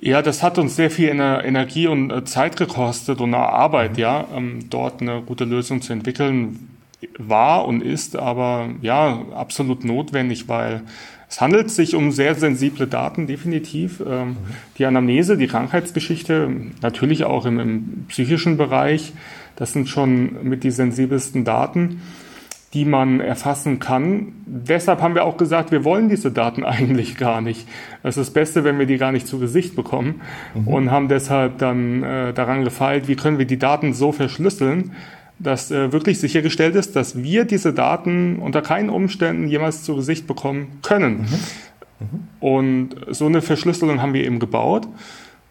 Ja, 0.01 0.23
das 0.23 0.43
hat 0.43 0.59
uns 0.59 0.77
sehr 0.77 0.91
viel 0.91 1.09
Energie 1.09 1.87
und 1.87 2.11
äh, 2.11 2.25
Zeit 2.25 2.57
gekostet 2.57 3.21
und 3.21 3.35
Arbeit, 3.35 3.93
mhm. 3.93 3.99
ja, 3.99 4.27
ähm, 4.35 4.71
dort 4.71 5.01
eine 5.01 5.23
gute 5.23 5.45
Lösung 5.45 5.83
zu 5.83 5.93
entwickeln. 5.93 6.71
War 7.19 7.67
und 7.67 7.83
ist 7.83 8.17
aber 8.17 8.71
ja 8.81 9.23
absolut 9.35 9.85
notwendig, 9.85 10.49
weil 10.49 10.83
es 11.29 11.41
handelt 11.41 11.71
sich 11.71 11.95
um 11.95 12.13
sehr 12.13 12.35
sensible 12.35 12.87
Daten, 12.87 13.27
definitiv. 13.27 14.01
Ähm, 14.01 14.29
mhm. 14.29 14.37
Die 14.79 14.87
Anamnese, 14.87 15.37
die 15.37 15.47
Krankheitsgeschichte, 15.47 16.51
natürlich 16.81 17.25
auch 17.25 17.45
im, 17.45 17.61
im 17.61 18.05
psychischen 18.09 18.57
Bereich, 18.57 19.13
das 19.57 19.73
sind 19.73 19.89
schon 19.89 20.49
mit 20.49 20.65
die 20.65 20.71
sensibelsten 20.71 21.45
Daten 21.45 22.01
die 22.75 22.85
man 22.85 23.21
erfassen 23.21 23.79
kann. 23.79 24.33
Deshalb 24.47 25.01
haben 25.01 25.15
wir 25.15 25.25
auch 25.25 25.37
gesagt, 25.37 25.71
wir 25.71 25.85
wollen 25.85 26.09
diese 26.09 26.33
Daten 26.33 26.65
eigentlich 26.65 27.17
gar 27.17 27.41
nicht. 27.41 27.67
Es 28.03 28.17
ist 28.17 28.29
das 28.29 28.35
Beste, 28.35 28.65
wenn 28.65 28.79
wir 28.79 28.87
die 28.87 28.99
gar 28.99 29.13
nicht 29.13 29.27
zu 29.27 29.39
Gesicht 29.39 29.77
bekommen 29.77 30.21
mhm. 30.55 30.69
und 30.69 30.91
haben 30.91 31.09
deshalb 31.09 31.59
dann 31.59 32.03
äh, 32.03 32.33
daran 32.35 32.65
gefeilt, 32.65 33.09
wie 33.09 33.17
können 33.17 33.39
wir 33.39 33.47
die 33.47 33.59
Daten 33.59 33.95
so 33.95 34.11
verschlüsseln, 34.13 34.93
dass 35.39 35.71
äh, 35.71 35.93
wirklich 35.93 36.19
sichergestellt 36.19 36.75
ist, 36.75 36.97
dass 36.97 37.23
wir 37.23 37.45
diese 37.45 37.73
Daten 37.73 38.39
unter 38.41 38.61
keinen 38.61 38.91
Umständen 38.91 39.47
jemals 39.47 39.85
zu 39.85 39.97
Gesicht 39.97 40.27
bekommen 40.27 40.79
können. 40.83 41.19
Mhm. 41.21 41.27
Mhm. 42.01 42.29
Und 42.41 42.89
so 43.11 43.27
eine 43.27 43.41
Verschlüsselung 43.41 44.03
haben 44.03 44.15
wir 44.15 44.25
eben 44.25 44.41
gebaut. 44.41 44.89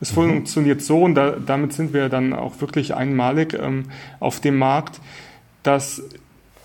Es 0.02 0.12
mhm. 0.12 0.16
funktioniert 0.16 0.82
so, 0.82 1.04
und 1.04 1.16
da, 1.16 1.32
damit 1.32 1.72
sind 1.72 1.94
wir 1.94 2.10
dann 2.10 2.34
auch 2.34 2.60
wirklich 2.60 2.94
einmalig 2.94 3.54
ähm, 3.54 3.86
auf 4.20 4.42
dem 4.42 4.58
Markt, 4.58 5.00
dass 5.64 6.02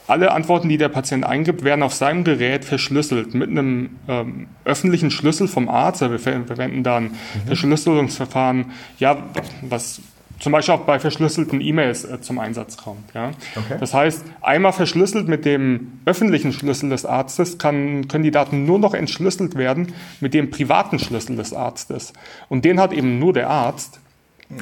alle 0.09 0.33
Antworten, 0.33 0.69
die 0.69 0.79
der 0.79 0.89
Patient 0.89 1.25
eingibt, 1.25 1.65
werden 1.65 1.83
auf 1.83 1.95
seinem 1.95 2.25
Gerät 2.25 2.65
verschlüsselt 2.65 3.35
mit 3.35 3.51
einem 3.51 3.91
ähm, 4.09 4.47
öffentlichen 4.65 5.11
Schlüssel 5.11 5.49
vom 5.49 5.69
Arzt. 5.69 6.01
Wir 6.01 6.19
verwenden 6.19 6.83
dann 6.83 7.05
mhm. 7.05 7.47
Verschlüsselungsverfahren, 7.47 8.73
ja, 8.99 9.19
was 9.63 10.01
zum 10.41 10.53
Beispiel 10.53 10.75
auch 10.75 10.81
bei 10.81 10.99
verschlüsselten 10.99 11.61
E-Mails 11.61 12.05
äh, 12.05 12.21
zum 12.21 12.39
Einsatz 12.39 12.77
kommt. 12.77 13.13
Ja. 13.15 13.31
Okay. 13.57 13.77
Das 13.81 13.93
heißt, 13.93 14.25
einmal 14.41 14.73
verschlüsselt 14.73 15.29
mit 15.29 15.45
dem 15.45 16.01
öffentlichen 16.05 16.53
Schlüssel 16.53 16.91
des 16.91 17.05
Arztes 17.05 17.59
kann, 17.59 18.09
können 18.09 18.25
die 18.25 18.31
Daten 18.31 18.65
nur 18.65 18.79
noch 18.79 18.95
entschlüsselt 18.95 19.57
werden 19.57 19.95
mit 20.21 20.35
dem 20.35 20.51
privaten 20.51 20.99
Schlüssel 20.99 21.37
des 21.37 21.53
Arztes. 21.53 22.13
Und 22.49 22.65
den 22.65 22.81
hat 22.81 22.93
eben 22.93 23.19
nur 23.19 23.33
der 23.33 23.51
Arzt. 23.51 24.01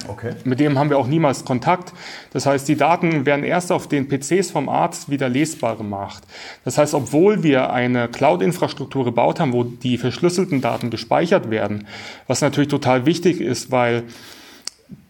Okay. 0.09 0.35
Mit 0.44 0.59
dem 0.59 0.79
haben 0.79 0.90
wir 0.90 0.99
auch 0.99 1.07
niemals 1.07 1.44
Kontakt. 1.44 1.92
Das 2.33 2.44
heißt, 2.44 2.66
die 2.66 2.77
Daten 2.77 3.25
werden 3.25 3.44
erst 3.44 3.70
auf 3.70 3.87
den 3.87 4.09
PCs 4.09 4.51
vom 4.51 4.68
Arzt 4.68 5.11
wieder 5.11 5.29
lesbar 5.29 5.77
gemacht. 5.77 6.25
Das 6.64 6.77
heißt, 6.77 6.92
obwohl 6.94 7.44
wir 7.44 7.72
eine 7.72 8.09
Cloud-Infrastruktur 8.09 9.05
gebaut 9.05 9.38
haben, 9.38 9.53
wo 9.53 9.62
die 9.62 9.96
verschlüsselten 9.96 10.61
Daten 10.61 10.90
gespeichert 10.90 11.51
werden, 11.51 11.87
was 12.27 12.40
natürlich 12.40 12.68
total 12.68 13.07
wichtig 13.07 13.40
ist, 13.40 13.70
weil 13.70 14.03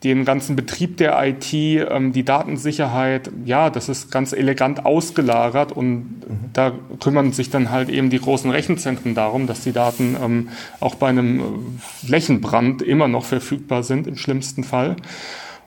den 0.04 0.24
ganzen 0.24 0.56
Betrieb 0.56 0.96
der 0.96 1.20
IT, 1.26 1.52
ähm, 1.52 2.12
die 2.12 2.24
Datensicherheit, 2.24 3.30
ja, 3.44 3.70
das 3.70 3.88
ist 3.88 4.10
ganz 4.10 4.32
elegant 4.32 4.86
ausgelagert 4.86 5.72
und 5.72 5.88
mhm. 5.96 6.50
da 6.52 6.72
kümmern 7.00 7.32
sich 7.32 7.50
dann 7.50 7.70
halt 7.70 7.88
eben 7.88 8.08
die 8.08 8.20
großen 8.20 8.50
Rechenzentren 8.50 9.14
darum, 9.14 9.46
dass 9.46 9.62
die 9.62 9.72
Daten 9.72 10.16
ähm, 10.22 10.48
auch 10.80 10.94
bei 10.94 11.08
einem 11.08 11.40
äh, 11.40 11.42
Flächenbrand 12.06 12.82
immer 12.82 13.08
noch 13.08 13.24
verfügbar 13.24 13.82
sind, 13.82 14.06
im 14.06 14.16
schlimmsten 14.16 14.64
Fall. 14.64 14.96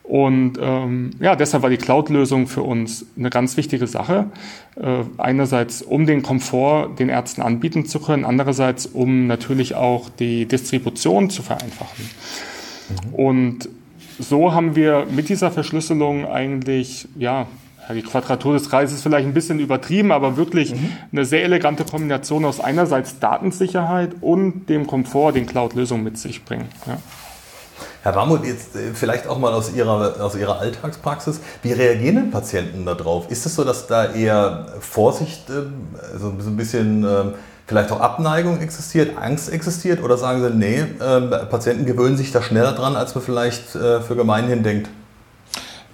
Und 0.03 0.53
ähm, 0.59 1.11
ja, 1.19 1.35
deshalb 1.35 1.61
war 1.61 1.69
die 1.69 1.77
Cloud-Lösung 1.77 2.47
für 2.47 2.63
uns 2.63 3.05
eine 3.15 3.29
ganz 3.29 3.57
wichtige 3.57 3.85
Sache. 3.85 4.25
Äh, 4.75 5.03
einerseits, 5.17 5.83
um 5.83 6.07
den 6.07 6.23
Komfort 6.23 6.97
den 6.97 7.09
Ärzten 7.09 7.43
anbieten 7.43 7.85
zu 7.85 7.99
können, 7.99 8.25
andererseits, 8.25 8.87
um 8.87 9.27
natürlich 9.27 9.75
auch 9.75 10.09
die 10.09 10.47
Distribution 10.47 11.29
zu 11.29 11.43
vereinfachen. 11.43 12.09
Mhm. 12.89 13.13
Und 13.13 13.69
so 14.19 14.53
haben 14.53 14.75
wir 14.75 15.07
mit 15.09 15.29
dieser 15.29 15.51
Verschlüsselung 15.51 16.27
eigentlich, 16.27 17.07
ja, 17.17 17.47
die 17.93 18.03
Quadratur 18.03 18.53
des 18.53 18.69
Kreises 18.69 19.01
vielleicht 19.01 19.25
ein 19.27 19.33
bisschen 19.33 19.59
übertrieben, 19.59 20.11
aber 20.11 20.37
wirklich 20.37 20.75
mhm. 20.75 20.91
eine 21.11 21.25
sehr 21.25 21.43
elegante 21.43 21.85
Kombination 21.85 22.45
aus 22.45 22.59
einerseits 22.59 23.19
Datensicherheit 23.19 24.11
und 24.21 24.67
dem 24.67 24.85
Komfort, 24.85 25.31
den 25.31 25.47
Cloud-Lösungen 25.47 26.03
mit 26.03 26.17
sich 26.17 26.45
bringen. 26.45 26.65
Ja. 26.85 26.97
Herr 28.03 28.15
Ramuth, 28.15 28.45
jetzt 28.45 28.75
äh, 28.75 28.93
vielleicht 28.93 29.27
auch 29.27 29.39
mal 29.39 29.53
aus 29.53 29.73
Ihrer, 29.73 30.21
aus 30.21 30.35
Ihrer 30.35 30.59
Alltagspraxis. 30.59 31.41
Wie 31.63 31.71
reagieren 31.71 32.15
denn 32.15 32.31
Patienten 32.31 32.85
darauf? 32.85 33.29
Ist 33.31 33.45
es 33.45 33.55
so, 33.55 33.63
dass 33.63 33.87
da 33.87 34.13
eher 34.13 34.67
Vorsicht, 34.79 35.45
also 36.13 36.27
ein 36.29 36.57
bisschen 36.57 37.03
ähm, 37.03 37.33
vielleicht 37.69 37.91
auch 37.91 38.01
Abneigung 38.01 38.59
existiert, 38.61 39.15
Angst 39.17 39.51
existiert 39.53 40.01
oder 40.01 40.17
sagen 40.17 40.41
Sie, 40.41 40.49
nee, 40.49 40.79
äh, 40.79 41.45
Patienten 41.45 41.85
gewöhnen 41.85 42.17
sich 42.17 42.31
da 42.31 42.41
schneller 42.41 42.73
dran, 42.73 42.95
als 42.95 43.13
man 43.13 43.23
vielleicht 43.23 43.75
äh, 43.75 44.01
für 44.01 44.15
gemeinhin 44.15 44.63
denkt? 44.63 44.89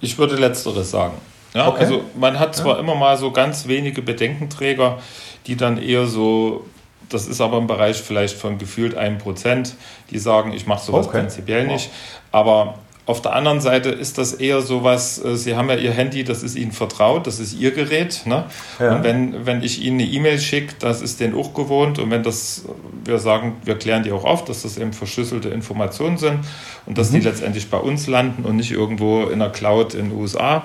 Ich 0.00 0.18
würde 0.18 0.36
letzteres 0.36 0.90
sagen. 0.90 1.12
Ja, 1.52 1.68
okay. 1.68 1.84
Also 1.84 2.04
man 2.18 2.38
hat 2.38 2.56
zwar 2.56 2.76
ja. 2.76 2.80
immer 2.80 2.94
mal 2.94 3.18
so 3.18 3.30
ganz 3.30 3.68
wenige 3.68 4.00
Bedenkenträger, 4.00 4.98
die 5.46 5.56
dann 5.56 5.76
eher 5.76 6.06
so, 6.06 6.64
das 7.10 7.28
ist 7.28 7.42
aber 7.42 7.58
im 7.58 7.66
Bereich 7.66 8.00
vielleicht 8.00 8.38
von 8.38 8.56
gefühlt 8.56 8.96
einem 8.96 9.18
Prozent, 9.18 9.74
die 10.10 10.18
sagen, 10.18 10.54
ich 10.54 10.66
mache 10.66 10.82
sowas 10.82 11.06
okay. 11.06 11.20
prinzipiell 11.20 11.66
nicht. 11.66 11.90
Aber 12.32 12.78
auf 13.06 13.22
der 13.22 13.34
anderen 13.34 13.60
Seite 13.60 13.90
ist 13.90 14.18
das 14.18 14.32
eher 14.32 14.60
so 14.62 14.82
was, 14.82 15.24
äh, 15.24 15.36
Sie 15.36 15.54
haben 15.54 15.68
ja 15.68 15.76
Ihr 15.76 15.92
Handy, 15.92 16.24
das 16.24 16.42
ist 16.42 16.56
Ihnen 16.56 16.72
vertraut, 16.72 17.28
das 17.28 17.38
ist 17.38 17.54
Ihr 17.54 17.70
Gerät. 17.70 18.22
Ne? 18.26 18.44
Ja. 18.80 18.96
Und 18.96 19.04
wenn, 19.04 19.46
wenn 19.46 19.62
ich 19.62 19.80
Ihnen 19.80 20.00
eine 20.00 20.10
E-Mail 20.10 20.40
schicke, 20.40 20.74
das 20.80 21.02
ist 21.02 21.20
denen 21.20 21.36
auch 21.36 21.54
gewohnt. 21.54 22.00
Und 22.00 22.10
wenn 22.10 22.24
das, 22.24 22.64
wir 23.04 23.18
sagen, 23.18 23.54
wir 23.64 23.76
klären 23.76 24.02
die 24.02 24.10
auch 24.10 24.24
auf, 24.24 24.44
dass 24.44 24.62
das 24.62 24.76
eben 24.76 24.92
verschlüsselte 24.92 25.48
Informationen 25.50 26.18
sind 26.18 26.40
und 26.84 26.98
dass 26.98 27.10
mhm. 27.12 27.20
die 27.20 27.20
letztendlich 27.20 27.70
bei 27.70 27.78
uns 27.78 28.08
landen 28.08 28.44
und 28.44 28.56
nicht 28.56 28.72
irgendwo 28.72 29.26
in 29.26 29.38
der 29.38 29.50
Cloud 29.50 29.94
in 29.94 30.10
den 30.10 30.18
USA, 30.18 30.64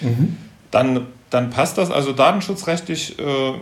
mhm. 0.00 0.36
dann 0.70 1.06
dann 1.30 1.50
passt 1.50 1.78
das. 1.78 1.90
Also 1.92 2.12
datenschutzrechtlich 2.12 3.18
äh, 3.18 3.52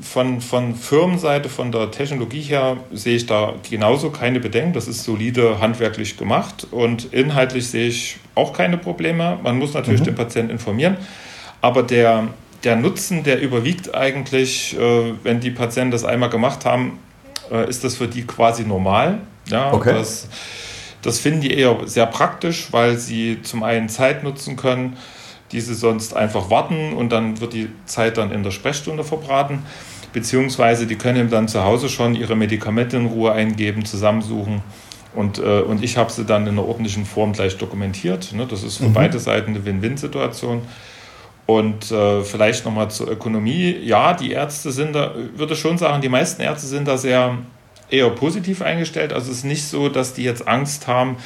von, 0.00 0.40
von 0.40 0.76
Firmenseite, 0.76 1.48
von 1.48 1.72
der 1.72 1.90
Technologie 1.90 2.40
her 2.40 2.76
sehe 2.92 3.16
ich 3.16 3.26
da 3.26 3.54
genauso 3.68 4.10
keine 4.10 4.38
Bedenken. 4.38 4.72
Das 4.72 4.86
ist 4.86 5.02
solide 5.02 5.60
handwerklich 5.60 6.16
gemacht 6.16 6.68
und 6.70 7.12
inhaltlich 7.12 7.68
sehe 7.68 7.88
ich 7.88 8.18
auch 8.36 8.52
keine 8.52 8.78
Probleme. 8.78 9.38
Man 9.42 9.58
muss 9.58 9.74
natürlich 9.74 10.00
mhm. 10.02 10.06
den 10.06 10.14
Patienten 10.14 10.50
informieren, 10.52 10.96
aber 11.60 11.82
der, 11.82 12.28
der 12.62 12.76
Nutzen, 12.76 13.24
der 13.24 13.40
überwiegt 13.40 13.92
eigentlich, 13.94 14.78
äh, 14.78 15.12
wenn 15.24 15.40
die 15.40 15.50
Patienten 15.50 15.90
das 15.90 16.04
einmal 16.04 16.30
gemacht 16.30 16.64
haben, 16.64 17.00
äh, 17.50 17.68
ist 17.68 17.82
das 17.82 17.96
für 17.96 18.06
die 18.06 18.24
quasi 18.24 18.64
normal. 18.64 19.18
Ja, 19.50 19.72
okay. 19.72 19.94
das, 19.94 20.28
das 21.02 21.18
finden 21.18 21.40
die 21.40 21.52
eher 21.52 21.76
sehr 21.86 22.06
praktisch, 22.06 22.68
weil 22.70 22.96
sie 22.98 23.42
zum 23.42 23.64
einen 23.64 23.88
Zeit 23.88 24.22
nutzen 24.22 24.56
können, 24.56 24.96
die 25.52 25.60
sie 25.60 25.74
sonst 25.74 26.14
einfach 26.14 26.50
warten 26.50 26.92
und 26.92 27.10
dann 27.12 27.40
wird 27.40 27.52
die 27.52 27.68
Zeit 27.84 28.16
dann 28.16 28.32
in 28.32 28.42
der 28.42 28.50
Sprechstunde 28.50 29.04
verbraten. 29.04 29.62
Beziehungsweise 30.12 30.86
die 30.86 30.96
können 30.96 31.30
dann 31.30 31.46
zu 31.46 31.62
Hause 31.64 31.88
schon 31.88 32.14
ihre 32.14 32.36
Medikamente 32.36 32.96
in 32.96 33.06
Ruhe 33.06 33.32
eingeben, 33.32 33.84
zusammensuchen. 33.84 34.62
Und, 35.14 35.38
äh, 35.38 35.60
und 35.60 35.82
ich 35.82 35.96
habe 35.96 36.12
sie 36.12 36.24
dann 36.24 36.42
in 36.46 36.58
einer 36.58 36.66
ordentlichen 36.66 37.06
Form 37.06 37.32
gleich 37.32 37.56
dokumentiert. 37.58 38.32
Ne? 38.32 38.46
Das 38.46 38.62
ist 38.62 38.78
für 38.78 38.88
mhm. 38.88 38.94
beide 38.94 39.18
Seiten 39.18 39.50
eine 39.50 39.64
Win-Win-Situation. 39.64 40.62
Und 41.46 41.90
äh, 41.92 42.22
vielleicht 42.22 42.64
nochmal 42.64 42.90
zur 42.90 43.08
Ökonomie. 43.08 43.76
Ja, 43.82 44.14
die 44.14 44.32
Ärzte 44.32 44.72
sind 44.72 44.94
da, 44.94 45.14
würde 45.34 45.54
schon 45.54 45.78
sagen, 45.78 46.02
die 46.02 46.08
meisten 46.08 46.42
Ärzte 46.42 46.66
sind 46.66 46.88
da 46.88 46.98
sehr 46.98 47.38
eher 47.88 48.10
positiv 48.10 48.62
eingestellt. 48.62 49.12
Also 49.12 49.30
es 49.30 49.38
ist 49.38 49.44
nicht 49.44 49.64
so, 49.64 49.88
dass 49.88 50.12
die 50.12 50.24
jetzt 50.24 50.48
Angst 50.48 50.86
haben, 50.86 51.16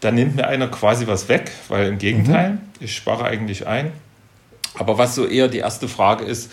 da 0.00 0.10
nimmt 0.10 0.36
mir 0.36 0.46
einer 0.46 0.68
quasi 0.68 1.06
was 1.06 1.28
weg, 1.28 1.50
weil 1.68 1.88
im 1.88 1.98
Gegenteil, 1.98 2.52
mhm. 2.52 2.58
ich 2.80 2.94
spare 2.94 3.24
eigentlich 3.24 3.66
ein. 3.66 3.92
Aber 4.74 4.98
was 4.98 5.14
so 5.14 5.26
eher 5.26 5.48
die 5.48 5.58
erste 5.58 5.88
Frage 5.88 6.24
ist, 6.24 6.50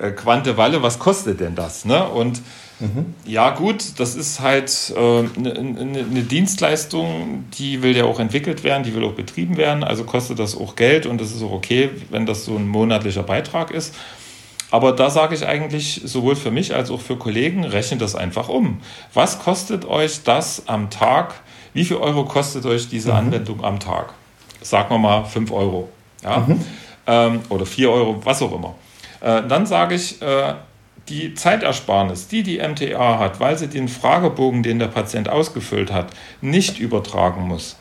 äh, 0.00 0.10
Quante 0.10 0.56
Walle, 0.56 0.82
was 0.82 0.98
kostet 0.98 1.40
denn 1.40 1.54
das? 1.54 1.84
Ne? 1.84 2.04
Und 2.08 2.40
mhm. 2.78 3.14
ja 3.24 3.50
gut, 3.50 3.98
das 3.98 4.14
ist 4.14 4.40
halt 4.40 4.92
eine 4.96 5.28
äh, 5.28 5.62
ne, 5.62 5.84
ne, 5.84 6.02
ne 6.04 6.22
Dienstleistung, 6.22 7.44
die 7.58 7.82
will 7.82 7.96
ja 7.96 8.04
auch 8.04 8.20
entwickelt 8.20 8.64
werden, 8.64 8.82
die 8.82 8.94
will 8.94 9.04
auch 9.04 9.14
betrieben 9.14 9.56
werden, 9.56 9.84
also 9.84 10.04
kostet 10.04 10.38
das 10.38 10.56
auch 10.56 10.76
Geld 10.76 11.06
und 11.06 11.20
das 11.20 11.32
ist 11.32 11.42
auch 11.42 11.52
okay, 11.52 11.90
wenn 12.10 12.24
das 12.24 12.44
so 12.44 12.56
ein 12.56 12.66
monatlicher 12.66 13.22
Beitrag 13.22 13.70
ist. 13.70 13.94
Aber 14.70 14.92
da 14.92 15.10
sage 15.10 15.34
ich 15.34 15.46
eigentlich 15.46 16.00
sowohl 16.04 16.36
für 16.36 16.52
mich 16.52 16.74
als 16.74 16.90
auch 16.90 17.00
für 17.00 17.16
Kollegen, 17.16 17.64
rechnet 17.64 18.00
das 18.00 18.14
einfach 18.14 18.48
um. 18.48 18.80
Was 19.12 19.40
kostet 19.40 19.84
euch 19.84 20.22
das 20.22 20.68
am 20.68 20.90
Tag, 20.90 21.34
wie 21.72 21.84
viel 21.84 21.96
Euro 21.96 22.24
kostet 22.24 22.66
euch 22.66 22.88
diese 22.88 23.10
mhm. 23.10 23.16
Anwendung 23.16 23.64
am 23.64 23.78
Tag? 23.78 24.12
Sagen 24.60 24.90
wir 24.90 24.98
mal 24.98 25.24
5 25.24 25.50
Euro. 25.52 25.88
Ja? 26.22 26.38
Mhm. 26.46 26.60
Ähm, 27.06 27.40
oder 27.48 27.66
4 27.66 27.90
Euro, 27.90 28.20
was 28.24 28.42
auch 28.42 28.52
immer. 28.52 28.74
Äh, 29.20 29.46
dann 29.48 29.66
sage 29.66 29.94
ich, 29.94 30.20
äh, 30.22 30.54
die 31.08 31.34
Zeitersparnis, 31.34 32.28
die 32.28 32.42
die 32.42 32.58
MTA 32.58 33.18
hat, 33.18 33.40
weil 33.40 33.58
sie 33.58 33.68
den 33.68 33.88
Fragebogen, 33.88 34.62
den 34.62 34.78
der 34.78 34.86
Patient 34.86 35.28
ausgefüllt 35.28 35.92
hat, 35.92 36.08
nicht 36.40 36.78
übertragen 36.78 37.48
muss. 37.48 37.76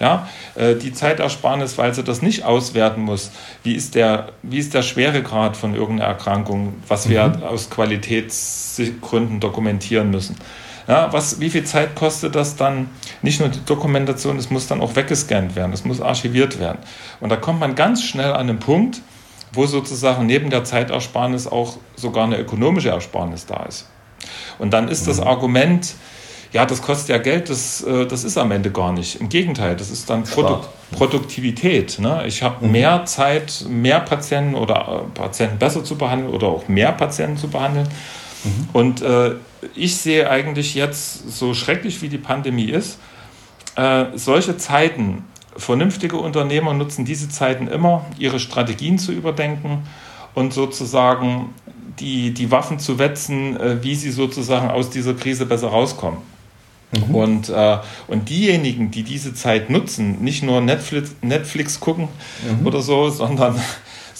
Ja, 0.00 0.28
äh, 0.56 0.74
die 0.74 0.92
Zeitersparnis, 0.92 1.78
weil 1.78 1.94
sie 1.94 2.02
das 2.02 2.22
nicht 2.22 2.44
auswerten 2.44 3.02
muss. 3.02 3.30
Wie 3.62 3.74
ist 3.74 3.94
der, 3.94 4.30
wie 4.42 4.58
ist 4.58 4.74
der 4.74 4.82
Schweregrad 4.82 5.56
von 5.56 5.74
irgendeiner 5.74 6.10
Erkrankung, 6.10 6.74
was 6.88 7.08
wir 7.08 7.28
mhm. 7.28 7.42
aus 7.44 7.70
Qualitätsgründen 7.70 9.38
dokumentieren 9.38 10.10
müssen? 10.10 10.36
Ja, 10.88 11.12
was, 11.12 11.40
wie 11.40 11.50
viel 11.50 11.64
Zeit 11.64 11.94
kostet 11.94 12.34
das 12.34 12.56
dann? 12.56 12.90
Nicht 13.22 13.40
nur 13.40 13.48
die 13.48 13.64
Dokumentation, 13.64 14.36
es 14.36 14.50
muss 14.50 14.66
dann 14.66 14.80
auch 14.80 14.96
weggescannt 14.96 15.54
werden, 15.54 15.72
es 15.72 15.84
muss 15.84 16.00
archiviert 16.00 16.58
werden. 16.58 16.78
Und 17.20 17.30
da 17.30 17.36
kommt 17.36 17.60
man 17.60 17.74
ganz 17.74 18.02
schnell 18.02 18.32
an 18.32 18.48
den 18.48 18.58
Punkt, 18.58 19.00
wo 19.52 19.66
sozusagen 19.66 20.26
neben 20.26 20.50
der 20.50 20.64
Zeitersparnis 20.64 21.46
auch 21.46 21.76
sogar 21.94 22.24
eine 22.24 22.38
ökonomische 22.38 22.88
Ersparnis 22.88 23.46
da 23.46 23.64
ist. 23.64 23.88
Und 24.58 24.72
dann 24.72 24.88
ist 24.88 25.06
das 25.06 25.20
mhm. 25.20 25.26
Argument, 25.26 25.94
ja, 26.52 26.66
das 26.66 26.82
kostet 26.82 27.08
ja 27.08 27.18
Geld, 27.18 27.48
das, 27.48 27.82
äh, 27.82 28.06
das 28.06 28.24
ist 28.24 28.36
am 28.36 28.50
Ende 28.50 28.70
gar 28.70 28.92
nicht. 28.92 29.20
Im 29.20 29.28
Gegenteil, 29.28 29.76
das 29.76 29.90
ist 29.90 30.10
dann 30.10 30.24
Produ 30.24 30.60
Produktivität. 30.90 31.98
Ne? 31.98 32.24
Ich 32.26 32.42
habe 32.42 32.66
mhm. 32.66 32.72
mehr 32.72 33.04
Zeit, 33.06 33.64
mehr 33.68 34.00
Patienten 34.00 34.54
oder 34.54 35.06
äh, 35.06 35.18
Patienten 35.18 35.58
besser 35.58 35.82
zu 35.82 35.96
behandeln 35.96 36.32
oder 36.32 36.48
auch 36.48 36.68
mehr 36.68 36.92
Patienten 36.92 37.38
zu 37.38 37.48
behandeln. 37.48 37.88
Mhm. 38.44 38.68
Und 38.72 39.02
äh, 39.02 39.34
ich 39.74 39.96
sehe 39.96 40.28
eigentlich 40.30 40.74
jetzt, 40.74 41.38
so 41.38 41.54
schrecklich 41.54 42.02
wie 42.02 42.08
die 42.08 42.18
Pandemie 42.18 42.70
ist, 42.70 42.98
äh, 43.76 44.06
solche 44.14 44.56
Zeiten, 44.56 45.24
vernünftige 45.56 46.16
Unternehmer 46.16 46.74
nutzen 46.74 47.04
diese 47.04 47.28
Zeiten 47.28 47.68
immer, 47.68 48.06
ihre 48.18 48.40
Strategien 48.40 48.98
zu 48.98 49.12
überdenken 49.12 49.82
und 50.34 50.52
sozusagen 50.52 51.50
die, 52.00 52.32
die 52.32 52.50
Waffen 52.50 52.78
zu 52.78 52.98
wetzen, 52.98 53.58
äh, 53.58 53.82
wie 53.82 53.94
sie 53.94 54.10
sozusagen 54.10 54.70
aus 54.70 54.90
dieser 54.90 55.14
Krise 55.14 55.46
besser 55.46 55.68
rauskommen. 55.68 56.18
Mhm. 56.92 57.14
Und, 57.14 57.48
äh, 57.48 57.78
und 58.08 58.28
diejenigen, 58.28 58.90
die 58.90 59.02
diese 59.02 59.34
Zeit 59.34 59.70
nutzen, 59.70 60.22
nicht 60.22 60.42
nur 60.42 60.60
Netflix, 60.60 61.14
Netflix 61.22 61.80
gucken 61.80 62.08
mhm. 62.60 62.66
oder 62.66 62.82
so, 62.82 63.08
sondern 63.10 63.60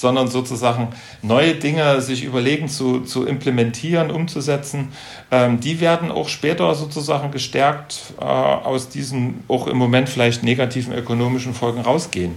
sondern 0.02 0.26
sozusagen 0.26 0.88
neue 1.22 1.54
Dinge 1.54 2.00
sich 2.02 2.24
überlegen 2.24 2.68
zu, 2.68 3.00
zu 3.00 3.24
implementieren, 3.24 4.10
umzusetzen, 4.10 4.88
ähm, 5.30 5.60
die 5.60 5.80
werden 5.80 6.10
auch 6.10 6.28
später 6.28 6.74
sozusagen 6.74 7.30
gestärkt 7.30 8.12
äh, 8.20 8.24
aus 8.24 8.88
diesen 8.88 9.44
auch 9.46 9.68
im 9.68 9.78
Moment 9.78 10.08
vielleicht 10.08 10.42
negativen 10.42 10.92
ökonomischen 10.92 11.54
Folgen 11.54 11.80
rausgehen. 11.80 12.34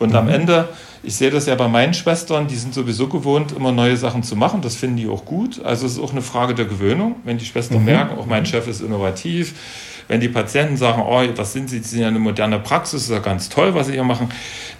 Und 0.00 0.10
mhm. 0.10 0.16
am 0.16 0.28
Ende, 0.28 0.68
ich 1.04 1.14
sehe 1.14 1.30
das 1.30 1.46
ja 1.46 1.54
bei 1.54 1.68
meinen 1.68 1.94
Schwestern, 1.94 2.48
die 2.48 2.56
sind 2.56 2.74
sowieso 2.74 3.06
gewohnt, 3.06 3.52
immer 3.52 3.70
neue 3.70 3.96
Sachen 3.96 4.24
zu 4.24 4.34
machen. 4.34 4.60
Das 4.60 4.74
finden 4.74 4.96
die 4.96 5.08
auch 5.08 5.24
gut. 5.24 5.64
Also 5.64 5.86
es 5.86 5.92
ist 5.92 6.00
auch 6.00 6.10
eine 6.10 6.22
Frage 6.22 6.54
der 6.56 6.64
Gewöhnung. 6.64 7.14
Wenn 7.22 7.38
die 7.38 7.44
Schwestern 7.44 7.78
mhm. 7.78 7.84
merken, 7.84 8.18
auch 8.18 8.26
mein 8.26 8.44
Chef 8.46 8.66
ist 8.66 8.80
innovativ, 8.80 9.54
wenn 10.08 10.20
die 10.20 10.28
Patienten 10.28 10.76
sagen, 10.76 11.02
oh, 11.04 11.22
was 11.36 11.52
sind 11.52 11.68
Sie, 11.68 11.78
Sie 11.78 11.88
sind 11.88 12.00
ja 12.00 12.08
eine 12.08 12.18
moderne 12.18 12.58
Praxis, 12.58 13.04
ist 13.04 13.10
ja 13.10 13.18
ganz 13.18 13.48
toll, 13.48 13.74
was 13.74 13.86
Sie 13.86 13.94
hier 13.94 14.04
machen. 14.04 14.28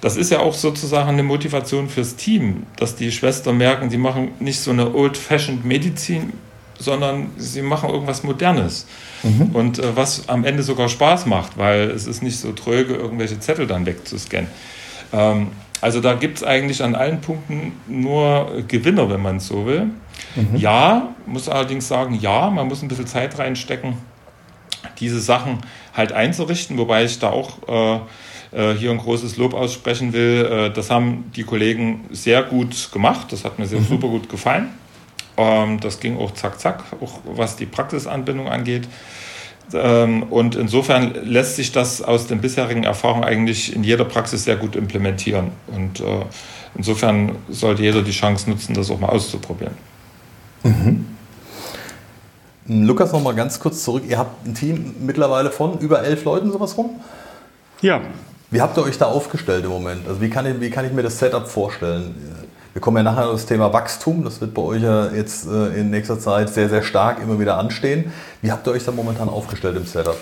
Das 0.01 0.17
ist 0.17 0.31
ja 0.31 0.41
auch 0.41 0.55
sozusagen 0.55 1.09
eine 1.09 1.23
Motivation 1.23 1.89
fürs 1.89 2.17
Team, 2.17 2.65
dass 2.77 2.97
die 2.97 3.11
Schwestern 3.11 3.57
merken, 3.57 3.91
sie 3.91 3.97
machen 3.97 4.33
nicht 4.41 4.61
so 4.61 4.71
eine 4.71 4.95
old-fashioned 4.95 5.65
Medizin, 5.65 6.33
sondern 6.79 7.31
sie 7.39 7.63
machen 7.63 7.91
irgendwas 7.91 8.23
Modernes. 8.23 8.87
Mhm. 9.23 9.51
Und 9.55 9.79
äh, 9.79 9.97
was 9.97 10.29
am 10.29 10.45
Ende 10.45 10.63
sogar 10.63 10.89
Spaß 10.89 11.27
macht, 11.27 11.57
weil 11.57 11.91
es 11.91 12.07
ist 12.07 12.23
nicht 12.23 12.39
so 12.39 12.53
tröge, 12.53 12.95
irgendwelche 12.95 13.41
Zettel 13.41 13.67
dann 13.67 13.87
wegzuscannen. 13.87 14.51
Ähm, 15.13 15.49
also 15.81 16.01
da 16.01 16.15
gibt 16.15 16.39
es 16.39 16.45
eigentlich 16.45 16.83
an 16.83 16.95
allen 16.95 17.21
Punkten 17.21 17.73
nur 17.87 18.63
Gewinner, 18.69 19.11
wenn 19.11 19.23
man 19.23 19.37
es 19.37 19.49
so 19.49 19.67
will. 19.67 19.91
Mhm. 20.35 20.57
Ja, 20.57 21.15
muss 21.27 21.49
allerdings 21.49 21.89
sagen, 21.89 22.19
ja, 22.21 22.51
man 22.51 22.69
muss 22.69 22.83
ein 22.83 22.89
bisschen 22.89 23.07
Zeit 23.07 23.39
reinstecken, 23.39 23.95
diese 24.99 25.21
Sachen 25.21 25.59
halt 25.95 26.13
einzurichten, 26.13 26.79
wobei 26.79 27.05
ich 27.05 27.19
da 27.19 27.31
auch 27.31 27.57
äh, 27.69 28.01
äh, 28.53 28.75
hier 28.75 28.91
ein 28.91 28.99
großes 28.99 29.37
Lob 29.37 29.55
aussprechen 29.55 30.13
will. 30.13 30.47
Äh, 30.51 30.71
das 30.71 30.91
haben 30.91 31.31
die 31.35 31.45
Kollegen 31.45 32.05
sehr 32.11 32.43
gut 32.43 32.91
gemacht, 32.93 33.33
das 33.33 33.45
hat 33.45 33.59
mir 33.59 33.67
sehr 33.67 33.81
mhm. 33.81 33.87
super 33.87 34.09
gut 34.09 34.29
gefallen. 34.29 34.71
Ähm, 35.37 35.81
das 35.81 36.01
ging 36.01 36.19
auch 36.19 36.33
zack, 36.35 36.61
zack, 36.61 36.85
auch 37.01 37.19
was 37.25 37.57
die 37.57 37.67
Praxisanbindung 37.67 38.49
angeht. 38.49 38.89
Ähm, 39.75 40.23
und 40.25 40.55
insofern 40.55 41.15
lässt 41.25 41.57
sich 41.57 41.73
das 41.73 42.01
aus 42.01 42.27
den 42.29 42.41
bisherigen 42.41 42.85
Erfahrungen 42.85 43.25
eigentlich 43.25 43.75
in 43.75 43.83
jeder 43.83 44.05
Praxis 44.05 44.45
sehr 44.45 44.57
gut 44.57 44.77
implementieren. 44.77 45.51
Und 45.67 46.01
äh, 46.01 46.25
insofern 46.77 47.37
sollte 47.49 47.83
jeder 47.83 48.03
die 48.03 48.13
Chance 48.13 48.49
nutzen, 48.49 48.75
das 48.75 48.91
auch 48.91 49.01
mal 49.01 49.09
auszuprobieren. 49.09 49.75
Mhm. 50.63 51.16
Lukas, 52.69 53.13
noch 53.13 53.23
mal 53.23 53.35
ganz 53.35 53.61
kurz 53.61 53.85
zurück. 53.85 54.05
Ihr 54.09 54.19
habt 54.19 54.47
ein 54.47 54.55
Team 54.55 54.95
mittlerweile 55.01 55.51
von 55.51 55.79
über 55.79 56.03
elf 56.03 56.25
Leuten 56.25 56.51
sowas 56.51 56.77
rum? 56.77 56.91
Ja. 57.81 58.01
Wie 58.51 58.61
habt 58.61 58.77
ihr 58.77 58.85
euch 58.85 58.99
da 58.99 59.07
aufgestellt 59.07 59.65
im 59.65 59.71
Moment? 59.71 60.07
Also 60.09 60.21
wie 60.21 60.31
kann 60.31 60.47
ich, 60.47 60.61
wie 60.61 60.71
kann 60.71 60.85
ich 60.85 60.93
mir 60.93 61.03
das 61.03 61.19
Setup 61.19 61.49
vorstellen? 61.49 62.15
Wir 62.73 62.81
kommen 62.81 62.99
ja 62.99 63.03
nachher 63.03 63.27
auf 63.27 63.33
das 63.33 63.47
Thema 63.47 63.73
Wachstum. 63.73 64.25
Das 64.25 64.41
wird 64.41 64.55
bei 64.55 64.63
euch 64.63 64.83
ja 64.83 65.11
jetzt 65.11 65.47
äh, 65.47 65.81
in 65.81 65.91
nächster 65.91 66.19
Zeit 66.19 66.51
sehr, 66.51 66.69
sehr 66.69 66.83
stark 66.83 67.23
immer 67.23 67.41
wieder 67.41 67.57
anstehen. 67.57 68.13
Wie 68.43 68.53
habt 68.53 68.67
ihr 68.67 68.73
euch 68.73 68.85
da 68.85 68.93
momentan 68.93 69.29
aufgestellt 69.29 69.77
im 69.77 69.87
Setup? 69.87 70.17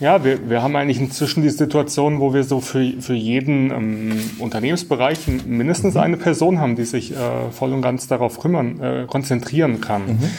Ja, 0.00 0.22
wir, 0.22 0.48
wir 0.48 0.62
haben 0.62 0.76
eigentlich 0.76 1.00
inzwischen 1.00 1.42
die 1.42 1.50
Situation, 1.50 2.20
wo 2.20 2.32
wir 2.32 2.44
so 2.44 2.60
für, 2.60 3.00
für 3.00 3.14
jeden 3.14 3.72
ähm, 3.72 4.30
Unternehmensbereich 4.38 5.26
mindestens 5.46 5.96
eine 5.96 6.16
Person 6.16 6.60
haben, 6.60 6.76
die 6.76 6.84
sich 6.84 7.12
äh, 7.12 7.16
voll 7.50 7.72
und 7.72 7.82
ganz 7.82 8.06
darauf 8.06 8.38
kümmern, 8.38 8.80
äh, 8.80 9.06
konzentrieren 9.08 9.80
kann. 9.80 10.06
Mhm. 10.06 10.30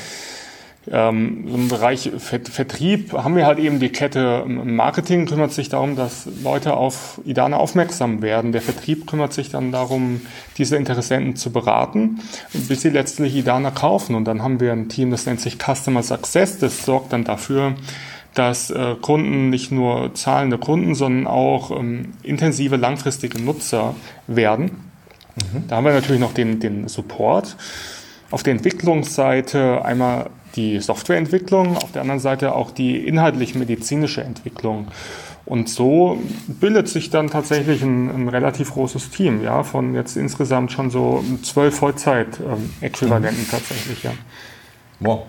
Ähm, 0.91 1.45
Im 1.47 1.67
Bereich 1.67 2.09
Vertrieb 2.17 3.13
haben 3.13 3.35
wir 3.35 3.45
halt 3.45 3.59
eben 3.59 3.79
die 3.79 3.89
Kette 3.89 4.43
ähm, 4.45 4.75
Marketing 4.75 5.27
kümmert 5.27 5.51
sich 5.51 5.69
darum, 5.69 5.95
dass 5.95 6.27
Leute 6.43 6.73
auf 6.73 7.21
Idana 7.25 7.57
aufmerksam 7.57 8.21
werden. 8.23 8.51
Der 8.51 8.61
Vertrieb 8.61 9.05
kümmert 9.05 9.33
sich 9.33 9.49
dann 9.49 9.71
darum, 9.71 10.21
diese 10.57 10.77
Interessenten 10.77 11.35
zu 11.35 11.51
beraten, 11.51 12.21
bis 12.53 12.81
sie 12.81 12.89
letztlich 12.89 13.35
Idana 13.35 13.69
kaufen. 13.69 14.15
Und 14.15 14.25
dann 14.25 14.41
haben 14.41 14.59
wir 14.59 14.71
ein 14.71 14.89
Team, 14.89 15.11
das 15.11 15.27
nennt 15.27 15.41
sich 15.41 15.57
Customer 15.59 16.01
Success. 16.01 16.57
Das 16.57 16.85
sorgt 16.85 17.13
dann 17.13 17.23
dafür, 17.23 17.75
dass 18.33 18.71
äh, 18.71 18.95
Kunden 18.99 19.49
nicht 19.49 19.71
nur 19.71 20.15
zahlende 20.15 20.57
Kunden, 20.57 20.95
sondern 20.95 21.27
auch 21.27 21.69
ähm, 21.71 22.13
intensive 22.23 22.77
langfristige 22.77 23.39
Nutzer 23.39 23.95
werden. 24.25 24.71
Mhm. 25.35 25.67
Da 25.67 25.75
haben 25.75 25.85
wir 25.85 25.93
natürlich 25.93 26.21
noch 26.21 26.33
den, 26.33 26.59
den 26.59 26.87
Support. 26.87 27.57
Auf 28.31 28.43
der 28.43 28.53
Entwicklungsseite 28.53 29.83
einmal 29.83 30.29
die 30.59 30.79
Softwareentwicklung, 30.79 31.77
auf 31.77 31.91
der 31.93 32.01
anderen 32.01 32.19
Seite 32.19 32.53
auch 32.53 32.71
die 32.71 32.97
inhaltlich-medizinische 33.07 34.21
Entwicklung. 34.21 34.87
Und 35.45 35.69
so 35.69 36.19
bildet 36.47 36.89
sich 36.89 37.09
dann 37.09 37.29
tatsächlich 37.29 37.81
ein, 37.81 38.09
ein, 38.09 38.29
relativ 38.29 38.73
großes 38.73 39.09
Team, 39.09 39.41
ja, 39.43 39.63
von 39.63 39.95
jetzt 39.95 40.17
insgesamt 40.17 40.71
schon 40.71 40.91
so 40.91 41.23
zwölf 41.41 41.77
Vollzeit-Äquivalenten 41.77 43.43
ähm, 43.43 43.49
tatsächlich, 43.49 44.03
ja. 44.03 44.11
Wow. 44.99 45.23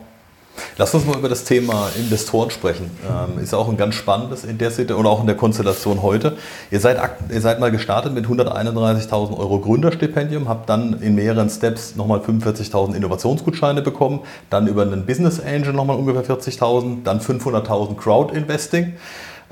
Lass 0.79 0.95
uns 0.95 1.07
mal 1.07 1.17
über 1.17 1.29
das 1.29 1.45
Thema 1.45 1.89
Investoren 1.97 2.51
sprechen. 2.51 2.91
Ähm, 3.09 3.43
ist 3.43 3.55
auch 3.55 3.69
ein 3.69 3.77
ganz 3.77 3.95
spannendes 3.95 4.45
in 4.45 4.59
der 4.59 4.71
Situation 4.71 5.01
oder 5.01 5.11
auch 5.11 5.21
in 5.21 5.27
der 5.27 5.37
Konstellation 5.37 6.03
heute. 6.03 6.37
Ihr 6.71 6.81
seid, 6.81 6.99
ihr 7.31 7.41
seid 7.41 7.61
mal 7.61 7.71
gestartet 7.71 8.15
mit 8.15 8.27
131.000 8.27 9.39
Euro 9.39 9.61
Gründerstipendium, 9.61 10.49
habt 10.49 10.69
dann 10.69 11.01
in 11.01 11.15
mehreren 11.15 11.51
Steps 11.51 11.97
nochmal 11.97 12.21
45.000 12.21 12.95
Innovationsgutscheine 12.95 13.83
bekommen, 13.83 14.21
dann 14.49 14.67
über 14.67 14.83
einen 14.83 15.07
Business 15.07 15.41
Angel 15.41 15.73
nochmal 15.73 15.97
ungefähr 15.97 16.25
40.000, 16.25 17.05
dann 17.05 17.21
500.000 17.21 17.97
Crowd 17.97 18.35
Investing. 18.35 18.95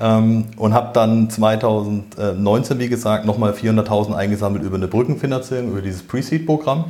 Ähm, 0.01 0.47
und 0.57 0.75
habe 0.75 0.91
dann 0.93 1.29
2019, 1.29 2.79
wie 2.79 2.89
gesagt, 2.89 3.25
nochmal 3.25 3.53
400.000 3.53 4.15
eingesammelt 4.15 4.63
über 4.63 4.77
eine 4.77 4.87
Brückenfinanzierung, 4.87 5.73
über 5.73 5.83
dieses 5.83 6.05
Pre-Seed-Programm. 6.05 6.85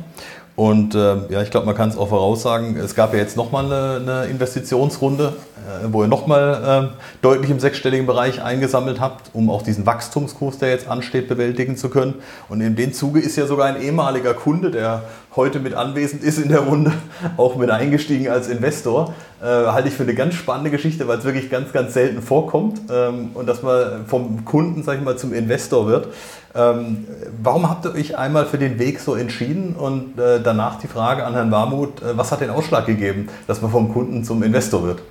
Und 0.59 0.93
äh, 0.93 1.15
ja, 1.29 1.41
ich 1.41 1.51
glaube, 1.51 1.67
man 1.67 1.73
kann 1.73 1.87
es 1.87 1.95
auch 1.95 2.09
voraussagen, 2.09 2.75
es 2.75 2.93
gab 2.93 3.13
ja 3.13 3.19
jetzt 3.19 3.37
nochmal 3.37 3.63
eine, 3.63 4.01
eine 4.01 4.29
Investitionsrunde, 4.29 5.31
äh, 5.55 5.87
wo 5.89 6.01
ihr 6.01 6.09
nochmal 6.09 6.91
äh, 6.91 6.97
deutlich 7.21 7.49
im 7.49 7.61
sechsstelligen 7.61 8.05
Bereich 8.05 8.43
eingesammelt 8.43 8.99
habt, 8.99 9.29
um 9.31 9.49
auch 9.49 9.61
diesen 9.61 9.85
Wachstumskurs, 9.85 10.57
der 10.57 10.71
jetzt 10.71 10.89
ansteht, 10.89 11.29
bewältigen 11.29 11.77
zu 11.77 11.89
können. 11.89 12.15
Und 12.49 12.59
in 12.59 12.75
dem 12.75 12.91
Zuge 12.91 13.21
ist 13.21 13.37
ja 13.37 13.45
sogar 13.45 13.67
ein 13.67 13.81
ehemaliger 13.81 14.33
Kunde, 14.33 14.69
der 14.69 15.03
heute 15.33 15.61
mit 15.61 15.75
anwesend 15.75 16.25
ist 16.25 16.37
in 16.37 16.49
der 16.49 16.59
Runde, 16.59 16.91
auch 17.37 17.55
mit 17.55 17.69
eingestiegen 17.69 18.27
als 18.27 18.49
Investor. 18.49 19.13
Äh, 19.41 19.45
halte 19.45 19.87
ich 19.87 19.93
für 19.93 20.03
eine 20.03 20.13
ganz 20.13 20.33
spannende 20.33 20.71
Geschichte, 20.71 21.07
weil 21.07 21.19
es 21.19 21.23
wirklich 21.23 21.49
ganz, 21.49 21.71
ganz 21.71 21.93
selten 21.93 22.21
vorkommt 22.21 22.81
ähm, 22.91 23.29
und 23.33 23.47
dass 23.47 23.63
man 23.63 24.05
vom 24.07 24.43
Kunden, 24.43 24.83
sag 24.83 24.97
ich 24.97 25.05
mal, 25.05 25.17
zum 25.17 25.31
Investor 25.31 25.87
wird. 25.87 26.09
Ähm, 26.55 27.05
warum 27.41 27.69
habt 27.69 27.85
ihr 27.85 27.93
euch 27.93 28.17
einmal 28.17 28.45
für 28.45 28.57
den 28.57 28.79
Weg 28.79 28.99
so 28.99 29.15
entschieden 29.15 29.75
und 29.75 30.17
äh, 30.19 30.41
danach 30.41 30.79
die 30.79 30.87
Frage 30.87 31.23
an 31.23 31.33
Herrn 31.33 31.51
Warmuth, 31.51 32.01
äh, 32.01 32.17
was 32.17 32.31
hat 32.31 32.41
den 32.41 32.49
Ausschlag 32.49 32.87
gegeben, 32.87 33.29
dass 33.45 33.61
man 33.61 33.69
vom 33.69 33.93
Kunden 33.93 34.23
zum 34.23 34.41
Investor 34.41 34.83
wird? 34.83 35.01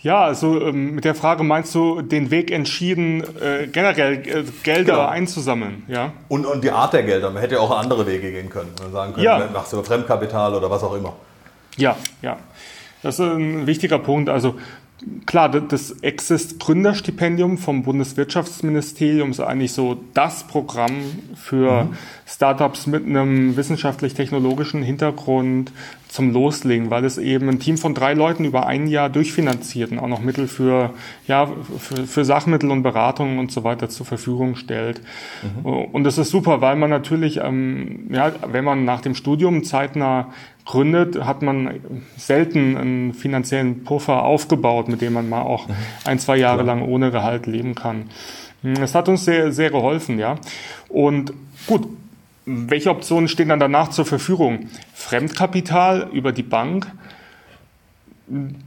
Ja, 0.00 0.24
also 0.24 0.60
ähm, 0.60 0.94
mit 0.94 1.04
der 1.04 1.14
Frage 1.14 1.42
meinst 1.42 1.74
du 1.74 2.00
den 2.02 2.30
Weg 2.30 2.50
entschieden, 2.50 3.24
äh, 3.40 3.66
generell 3.66 4.14
äh, 4.14 4.44
Gelder 4.62 4.92
genau. 4.92 5.06
einzusammeln, 5.06 5.84
ja? 5.88 6.12
Und, 6.28 6.46
und 6.46 6.62
die 6.62 6.70
Art 6.70 6.92
der 6.92 7.02
Gelder, 7.02 7.30
man 7.30 7.40
hätte 7.40 7.56
ja 7.56 7.60
auch 7.60 7.76
andere 7.76 8.06
Wege 8.06 8.30
gehen 8.30 8.48
können. 8.48 8.72
Man 8.80 8.92
sagen 8.92 9.14
können, 9.14 9.24
ja. 9.24 9.48
machst 9.52 9.72
du 9.72 9.82
Fremdkapital 9.82 10.54
oder 10.54 10.70
was 10.70 10.82
auch 10.82 10.94
immer. 10.94 11.14
Ja, 11.76 11.96
ja. 12.22 12.36
Das 13.02 13.18
ist 13.18 13.20
ein 13.20 13.66
wichtiger 13.66 13.98
Punkt. 13.98 14.28
Also 14.28 14.54
Klar, 15.26 15.50
das 15.50 15.90
Exist 16.00 16.58
Gründerstipendium 16.58 17.58
vom 17.58 17.82
Bundeswirtschaftsministerium 17.82 19.30
ist 19.30 19.40
eigentlich 19.40 19.72
so 19.72 20.02
das 20.14 20.44
Programm 20.44 20.92
für 21.34 21.84
mhm. 21.84 21.96
Startups 22.26 22.86
mit 22.86 23.04
einem 23.04 23.56
wissenschaftlich-technologischen 23.56 24.82
Hintergrund 24.82 25.70
zum 26.08 26.32
Loslegen, 26.32 26.90
weil 26.90 27.04
es 27.04 27.18
eben 27.18 27.48
ein 27.48 27.58
Team 27.58 27.76
von 27.76 27.94
drei 27.94 28.14
Leuten 28.14 28.44
über 28.44 28.66
ein 28.66 28.86
Jahr 28.86 29.10
durchfinanziert 29.10 29.90
und 29.90 29.98
auch 29.98 30.08
noch 30.08 30.20
Mittel 30.20 30.48
für, 30.48 30.94
ja, 31.26 31.48
für, 31.78 32.06
für 32.06 32.24
Sachmittel 32.24 32.70
und 32.70 32.82
Beratungen 32.82 33.38
und 33.38 33.50
so 33.50 33.64
weiter 33.64 33.88
zur 33.88 34.06
Verfügung 34.06 34.56
stellt. 34.56 35.00
Mhm. 35.42 35.66
Und 35.66 36.04
das 36.04 36.18
ist 36.18 36.30
super, 36.30 36.60
weil 36.60 36.76
man 36.76 36.90
natürlich, 36.90 37.38
ähm, 37.42 38.06
ja, 38.10 38.32
wenn 38.46 38.64
man 38.64 38.84
nach 38.84 39.00
dem 39.00 39.14
Studium 39.14 39.64
zeitnah 39.64 40.32
gründet, 40.64 41.24
hat 41.24 41.42
man 41.42 41.80
selten 42.16 42.76
einen 42.76 43.14
finanziellen 43.14 43.84
Puffer 43.84 44.24
aufgebaut, 44.24 44.88
mit 44.88 45.00
dem 45.00 45.12
man 45.12 45.28
mal 45.28 45.42
auch 45.42 45.68
mhm. 45.68 45.74
ein, 46.04 46.18
zwei 46.18 46.36
Jahre 46.36 46.62
lang 46.62 46.82
ohne 46.82 47.10
Gehalt 47.10 47.46
leben 47.46 47.74
kann. 47.74 48.10
Das 48.62 48.94
hat 48.94 49.08
uns 49.08 49.24
sehr, 49.24 49.52
sehr 49.52 49.70
geholfen, 49.70 50.18
ja. 50.18 50.36
Und 50.88 51.32
gut, 51.66 51.86
welche 52.46 52.90
Optionen 52.90 53.28
stehen 53.28 53.48
dann 53.48 53.60
danach 53.60 53.90
zur 53.90 54.06
Verfügung? 54.06 54.68
Fremdkapital 54.94 56.08
über 56.12 56.32
die 56.32 56.44
Bank. 56.44 56.90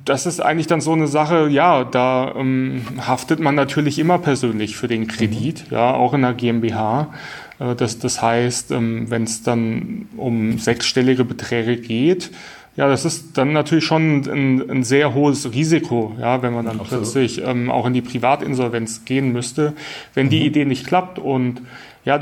Das 0.06 0.26
ist 0.26 0.42
eigentlich 0.42 0.68
dann 0.68 0.82
so 0.82 0.94
eine 0.94 1.08
Sache, 1.08 1.48
ja, 1.50 1.84
da 1.84 2.34
ähm, 2.36 2.86
haftet 3.06 3.40
man 3.40 3.56
natürlich 3.56 4.00
immer 4.00 4.18
persönlich 4.18 4.78
für 4.78 4.88
den 4.88 5.08
Kredit, 5.08 5.66
mhm. 5.70 5.76
ja, 5.76 5.94
auch 5.94 6.14
in 6.14 6.22
der 6.22 6.34
GmbH. 6.34 7.14
Äh, 7.60 7.76
das, 7.76 8.00
das 8.00 8.22
heißt, 8.22 8.72
ähm, 8.72 9.10
wenn 9.10 9.24
es 9.24 9.44
dann 9.44 10.08
um 10.16 10.60
sechsstellige 10.60 11.26
Beträge 11.26 11.78
geht, 11.78 12.32
ja, 12.76 12.88
das 12.88 13.04
ist 13.04 13.38
dann 13.38 13.52
natürlich 13.52 13.84
schon 13.84 14.22
ein, 14.22 14.70
ein 14.70 14.84
sehr 14.84 15.14
hohes 15.14 15.54
Risiko, 15.54 16.16
ja, 16.20 16.42
wenn 16.42 16.54
man 16.54 16.66
dann 16.66 16.80
Absolut. 16.80 17.04
plötzlich 17.04 17.42
ähm, 17.46 17.70
auch 17.70 17.86
in 17.86 17.94
die 17.94 18.02
Privatinsolvenz 18.02 19.04
gehen 19.04 19.34
müsste, 19.34 19.74
wenn 20.14 20.30
die 20.30 20.40
mhm. 20.40 20.46
Idee 20.46 20.66
nicht 20.66 20.88
klappt. 20.88 21.20
Und 21.20 21.62
ja, 22.06 22.22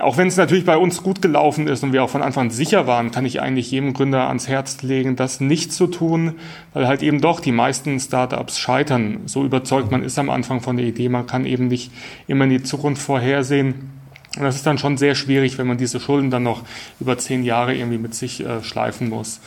auch 0.00 0.16
wenn 0.16 0.28
es 0.28 0.36
natürlich 0.36 0.64
bei 0.64 0.76
uns 0.76 1.02
gut 1.02 1.22
gelaufen 1.22 1.66
ist 1.66 1.82
und 1.82 1.92
wir 1.92 2.04
auch 2.04 2.10
von 2.10 2.22
Anfang 2.22 2.46
an 2.46 2.50
sicher 2.50 2.86
waren, 2.86 3.10
kann 3.10 3.24
ich 3.24 3.40
eigentlich 3.40 3.70
jedem 3.70 3.92
Gründer 3.92 4.28
ans 4.28 4.48
Herz 4.48 4.82
legen, 4.82 5.16
das 5.16 5.40
nicht 5.40 5.72
zu 5.72 5.86
tun, 5.86 6.34
weil 6.72 6.86
halt 6.86 7.02
eben 7.02 7.20
doch 7.20 7.40
die 7.40 7.52
meisten 7.52 7.98
Startups 7.98 8.58
scheitern. 8.58 9.22
So 9.26 9.44
überzeugt 9.44 9.90
man 9.90 10.02
ist 10.02 10.18
am 10.18 10.30
Anfang 10.30 10.60
von 10.60 10.76
der 10.76 10.86
Idee, 10.86 11.08
man 11.08 11.26
kann 11.26 11.46
eben 11.46 11.68
nicht 11.68 11.90
immer 12.26 12.44
in 12.44 12.50
die 12.50 12.62
Zukunft 12.62 13.02
vorhersehen. 13.02 13.90
Und 14.36 14.44
das 14.44 14.56
ist 14.56 14.66
dann 14.66 14.78
schon 14.78 14.96
sehr 14.96 15.14
schwierig, 15.14 15.58
wenn 15.58 15.66
man 15.66 15.76
diese 15.76 16.00
Schulden 16.00 16.30
dann 16.30 16.42
noch 16.42 16.62
über 17.00 17.18
zehn 17.18 17.42
Jahre 17.42 17.74
irgendwie 17.74 17.98
mit 17.98 18.14
sich 18.14 18.44
äh, 18.44 18.62
schleifen 18.62 19.10
muss. 19.10 19.40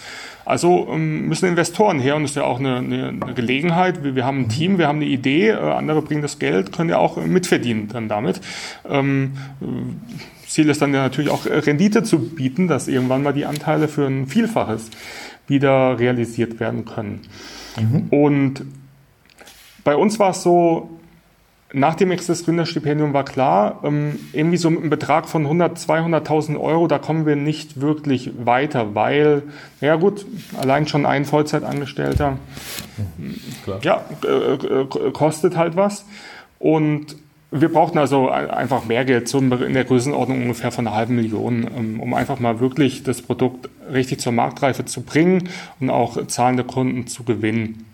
Also 0.45 0.87
ähm, 0.91 1.27
müssen 1.27 1.47
Investoren 1.47 1.99
her 1.99 2.15
und 2.15 2.23
das 2.23 2.31
ist 2.31 2.37
ja 2.37 2.43
auch 2.43 2.59
eine, 2.59 2.77
eine, 2.77 3.09
eine 3.09 3.33
Gelegenheit. 3.33 4.03
Wir, 4.03 4.15
wir, 4.15 4.25
haben 4.25 4.41
ein 4.41 4.49
Team, 4.49 4.77
wir 4.77 4.87
haben 4.87 4.97
eine 4.97 5.05
Idee, 5.05 5.49
äh, 5.49 5.55
andere 5.55 6.01
bringen 6.01 6.21
das 6.21 6.39
Geld, 6.39 6.71
können 6.71 6.89
ja 6.89 6.99
auch 6.99 7.17
mitverdienen 7.17 7.87
dann 7.87 8.07
damit. 8.07 8.41
Ähm, 8.87 9.33
Ziel 10.55 10.69
ist 10.69 10.81
dann 10.81 10.93
ja 10.93 11.01
natürlich 11.01 11.29
auch 11.31 11.45
äh, 11.45 11.57
Rendite 11.57 12.03
zu 12.03 12.29
bieten, 12.29 12.67
dass 12.67 12.87
irgendwann 12.87 13.23
mal 13.23 13.33
die 13.33 13.45
Anteile 13.45 13.87
für 13.87 14.05
ein 14.05 14.27
Vielfaches 14.27 14.89
wieder 15.47 15.99
realisiert 15.99 16.59
werden 16.59 16.85
können. 16.85 17.21
Mhm. 17.77 18.07
Und 18.09 18.65
bei 19.83 19.95
uns 19.95 20.17
war 20.17 20.29
es 20.31 20.43
so, 20.43 20.89
nach 21.75 21.95
dem 21.95 22.09
Access 22.11 22.45
Gründerstipendium 22.45 23.13
war 23.13 23.25
klar, 23.25 23.81
ähm, 23.83 24.17
irgendwie 24.31 24.55
so 24.57 24.69
mit 24.69 24.79
einem 24.79 24.89
Betrag 24.89 25.27
von 25.27 25.43
100, 25.43 25.77
200.000 25.77 26.57
Euro, 26.57 26.87
da 26.87 26.99
kommen 26.99 27.25
wir 27.25 27.35
nicht 27.35 27.81
wirklich 27.81 28.31
weiter, 28.45 28.95
weil, 28.95 29.43
ja 29.81 29.97
gut, 29.97 30.25
allein 30.59 30.87
schon 30.87 31.05
ein 31.05 31.25
Vollzeitangestellter, 31.25 32.37
Klar. 33.65 33.79
ja, 33.81 34.05
äh, 34.23 34.53
äh, 34.53 35.11
kostet 35.11 35.57
halt 35.57 35.75
was. 35.75 36.05
Und 36.59 37.17
wir 37.51 37.71
brauchten 37.71 37.97
also 37.97 38.29
einfach 38.29 38.85
mehr 38.85 39.03
Geld, 39.03 39.27
so 39.27 39.39
in 39.39 39.73
der 39.73 39.83
Größenordnung 39.83 40.43
ungefähr 40.43 40.71
von 40.71 40.87
einer 40.87 40.95
halben 40.95 41.15
Million, 41.15 41.69
ähm, 41.77 41.99
um 41.99 42.13
einfach 42.13 42.39
mal 42.39 42.61
wirklich 42.61 43.03
das 43.03 43.21
Produkt 43.21 43.69
richtig 43.91 44.21
zur 44.21 44.31
Marktreife 44.31 44.85
zu 44.85 45.01
bringen 45.01 45.49
und 45.81 45.89
auch 45.89 46.25
zahlende 46.27 46.63
Kunden 46.63 47.07
zu 47.07 47.23
gewinnen. 47.23 47.85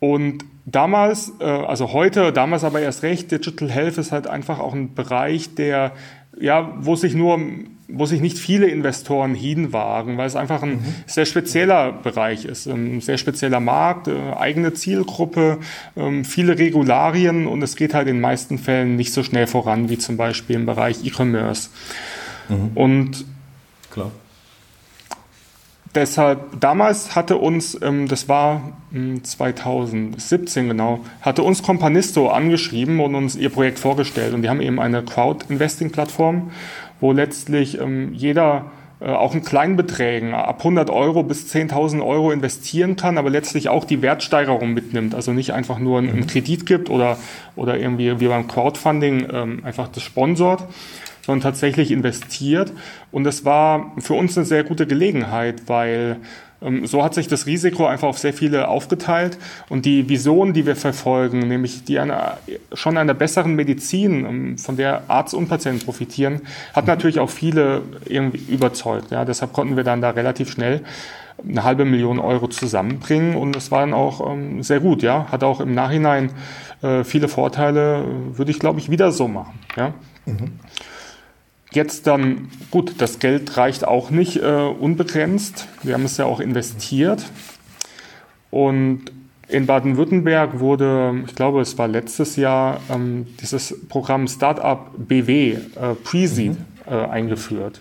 Und 0.00 0.44
damals, 0.64 1.34
äh, 1.40 1.44
also 1.44 1.92
heute, 1.92 2.32
damals 2.32 2.64
aber 2.64 2.80
erst 2.80 3.02
recht, 3.02 3.30
Digital 3.30 3.70
Health 3.70 3.98
ist 3.98 4.12
halt 4.12 4.26
einfach 4.26 4.58
auch 4.58 4.74
ein 4.74 4.94
Bereich, 4.94 5.54
der, 5.54 5.92
ja, 6.38 6.74
wo 6.80 6.96
sich 6.96 7.14
nur, 7.14 7.38
wo 7.86 8.06
sich 8.06 8.22
nicht 8.22 8.38
viele 8.38 8.66
Investoren 8.66 9.34
hinwagen, 9.34 10.16
weil 10.16 10.26
es 10.26 10.36
einfach 10.36 10.62
ein 10.62 10.70
mhm. 10.70 10.94
sehr 11.06 11.26
spezieller 11.26 11.92
Bereich 11.92 12.46
ist, 12.46 12.66
ein 12.66 13.02
sehr 13.02 13.18
spezieller 13.18 13.60
Markt, 13.60 14.08
äh, 14.08 14.32
eigene 14.38 14.72
Zielgruppe, 14.72 15.58
äh, 15.96 16.24
viele 16.24 16.58
Regularien 16.58 17.46
und 17.46 17.62
es 17.62 17.76
geht 17.76 17.92
halt 17.92 18.08
in 18.08 18.16
den 18.16 18.22
meisten 18.22 18.56
Fällen 18.56 18.96
nicht 18.96 19.12
so 19.12 19.22
schnell 19.22 19.46
voran 19.46 19.90
wie 19.90 19.98
zum 19.98 20.16
Beispiel 20.16 20.56
im 20.56 20.64
Bereich 20.64 21.04
E-Commerce. 21.04 21.68
Mhm. 22.48 22.70
Und 22.74 23.24
deshalb, 25.94 26.60
damals 26.60 27.14
hatte 27.14 27.36
uns, 27.36 27.80
ähm, 27.82 28.08
das 28.08 28.28
war 28.28 28.72
2017 29.22 30.62
hm, 30.62 30.68
genau, 30.68 31.00
hatte 31.20 31.42
uns 31.42 31.62
Companisto 31.62 32.28
angeschrieben 32.28 33.00
und 33.00 33.14
uns 33.14 33.36
ihr 33.36 33.50
Projekt 33.50 33.78
vorgestellt. 33.78 34.34
Und 34.34 34.42
die 34.42 34.48
haben 34.48 34.60
eben 34.60 34.80
eine 34.80 35.02
Crowd-Investing-Plattform, 35.02 36.50
wo 37.00 37.12
letztlich 37.12 37.80
ähm, 37.80 38.12
jeder 38.14 38.70
äh, 39.00 39.08
auch 39.08 39.34
in 39.34 39.42
kleinen 39.42 39.76
Beträgen 39.76 40.34
ab 40.34 40.58
100 40.58 40.90
Euro 40.90 41.22
bis 41.22 41.52
10.000 41.52 42.04
Euro 42.04 42.32
investieren 42.32 42.96
kann, 42.96 43.16
aber 43.16 43.30
letztlich 43.30 43.70
auch 43.70 43.84
die 43.84 44.02
Wertsteigerung 44.02 44.74
mitnimmt. 44.74 45.14
Also 45.14 45.32
nicht 45.32 45.54
einfach 45.54 45.78
nur 45.78 45.98
einen, 45.98 46.16
mhm. 46.16 46.26
Kredit 46.26 46.66
gibt 46.66 46.90
oder, 46.90 47.16
oder 47.56 47.78
irgendwie 47.78 48.20
wie 48.20 48.28
beim 48.28 48.46
Crowdfunding 48.46 49.26
ähm, 49.32 49.64
einfach 49.64 49.88
das 49.88 50.02
sponsort, 50.02 50.64
sondern 51.24 51.42
tatsächlich 51.42 51.90
investiert. 51.90 52.72
Und 53.12 53.24
das 53.24 53.44
war 53.44 53.92
für 53.98 54.14
uns 54.14 54.36
eine 54.36 54.46
sehr 54.46 54.64
gute 54.64 54.86
Gelegenheit, 54.86 55.62
weil 55.66 56.18
ähm, 56.62 56.86
so 56.86 57.02
hat 57.02 57.14
sich 57.14 57.28
das 57.28 57.46
Risiko 57.46 57.86
einfach 57.86 58.08
auf 58.08 58.18
sehr 58.18 58.32
viele 58.32 58.68
aufgeteilt 58.68 59.38
und 59.68 59.86
die 59.86 60.08
Vision, 60.08 60.52
die 60.52 60.66
wir 60.66 60.76
verfolgen, 60.76 61.40
nämlich 61.40 61.84
die 61.84 61.98
einer, 61.98 62.38
schon 62.72 62.96
einer 62.96 63.14
besseren 63.14 63.54
Medizin, 63.54 64.24
ähm, 64.24 64.58
von 64.58 64.76
der 64.76 65.04
Arzt 65.08 65.34
und 65.34 65.48
Patienten 65.48 65.84
profitieren, 65.84 66.42
hat 66.74 66.86
natürlich 66.86 67.18
auch 67.18 67.30
viele 67.30 67.82
irgendwie 68.06 68.52
überzeugt. 68.52 69.10
Ja, 69.10 69.24
deshalb 69.24 69.52
konnten 69.52 69.76
wir 69.76 69.84
dann 69.84 70.00
da 70.00 70.10
relativ 70.10 70.50
schnell 70.50 70.82
eine 71.48 71.64
halbe 71.64 71.86
Million 71.86 72.18
Euro 72.18 72.48
zusammenbringen 72.48 73.34
und 73.34 73.56
das 73.56 73.70
war 73.70 73.80
dann 73.80 73.94
auch 73.94 74.30
ähm, 74.30 74.62
sehr 74.62 74.80
gut. 74.80 75.02
Ja, 75.02 75.26
hat 75.30 75.42
auch 75.42 75.60
im 75.60 75.74
Nachhinein 75.74 76.32
äh, 76.82 77.02
viele 77.04 77.28
Vorteile, 77.28 78.04
würde 78.34 78.50
ich 78.50 78.58
glaube 78.58 78.78
ich 78.78 78.90
wieder 78.90 79.10
so 79.10 79.26
machen. 79.26 79.58
Ja. 79.76 79.94
Mhm. 80.26 80.52
Jetzt 81.72 82.06
dann, 82.06 82.48
gut, 82.70 82.94
das 82.98 83.20
Geld 83.20 83.56
reicht 83.56 83.86
auch 83.86 84.10
nicht 84.10 84.36
äh, 84.36 84.42
unbegrenzt. 84.42 85.68
Wir 85.82 85.94
haben 85.94 86.04
es 86.04 86.16
ja 86.16 86.24
auch 86.24 86.40
investiert. 86.40 87.24
Und 88.50 89.12
in 89.46 89.66
Baden-Württemberg 89.66 90.58
wurde, 90.58 91.22
ich 91.26 91.34
glaube, 91.34 91.60
es 91.60 91.78
war 91.78 91.86
letztes 91.88 92.36
Jahr, 92.36 92.80
ähm, 92.90 93.26
dieses 93.40 93.86
Programm 93.88 94.26
Startup 94.26 94.90
BW, 94.96 95.52
äh, 95.52 95.58
Pre-Seed, 96.02 96.52
mhm. 96.52 96.92
äh, 96.92 97.06
eingeführt. 97.06 97.80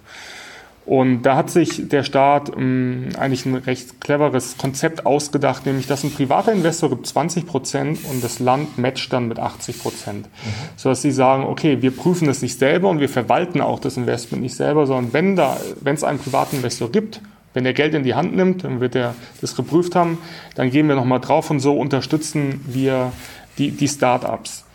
Und 0.89 1.21
da 1.21 1.35
hat 1.35 1.51
sich 1.51 1.87
der 1.87 2.01
Staat 2.01 2.51
ähm, 2.57 3.09
eigentlich 3.19 3.45
ein 3.45 3.53
recht 3.53 4.01
cleveres 4.01 4.57
Konzept 4.57 5.05
ausgedacht, 5.05 5.67
nämlich 5.67 5.85
dass 5.85 6.03
ein 6.03 6.11
privater 6.11 6.51
Investor 6.51 6.89
gibt 6.89 7.05
20 7.05 7.45
Prozent 7.45 7.99
und 8.09 8.23
das 8.23 8.39
Land 8.39 8.79
matcht 8.79 9.13
dann 9.13 9.27
mit 9.27 9.37
80 9.37 9.83
Prozent. 9.83 10.25
Mhm. 10.25 10.49
Sodass 10.77 11.03
sie 11.03 11.11
sagen, 11.11 11.43
okay, 11.43 11.83
wir 11.83 11.91
prüfen 11.91 12.25
das 12.25 12.41
nicht 12.41 12.57
selber 12.57 12.89
und 12.89 12.99
wir 13.01 13.07
verwalten 13.07 13.61
auch 13.61 13.79
das 13.79 13.97
Investment 13.97 14.41
nicht 14.41 14.55
selber, 14.55 14.87
sondern 14.87 15.13
wenn 15.13 15.35
da, 15.35 15.57
wenn 15.79 15.93
es 15.93 16.03
einen 16.03 16.17
privaten 16.17 16.55
Investor 16.55 16.91
gibt, 16.91 17.21
wenn 17.53 17.67
er 17.67 17.73
Geld 17.73 17.93
in 17.93 18.01
die 18.01 18.15
Hand 18.15 18.35
nimmt, 18.35 18.63
dann 18.63 18.79
wird 18.79 18.95
er 18.95 19.13
das 19.41 19.55
geprüft 19.55 19.95
haben, 19.95 20.17
dann 20.55 20.71
gehen 20.71 20.87
wir 20.87 20.95
nochmal 20.95 21.19
drauf 21.19 21.51
und 21.51 21.59
so 21.59 21.77
unterstützen 21.77 22.65
wir 22.65 23.11
die, 23.59 23.69
die 23.69 23.87
Start-ups. 23.87 24.65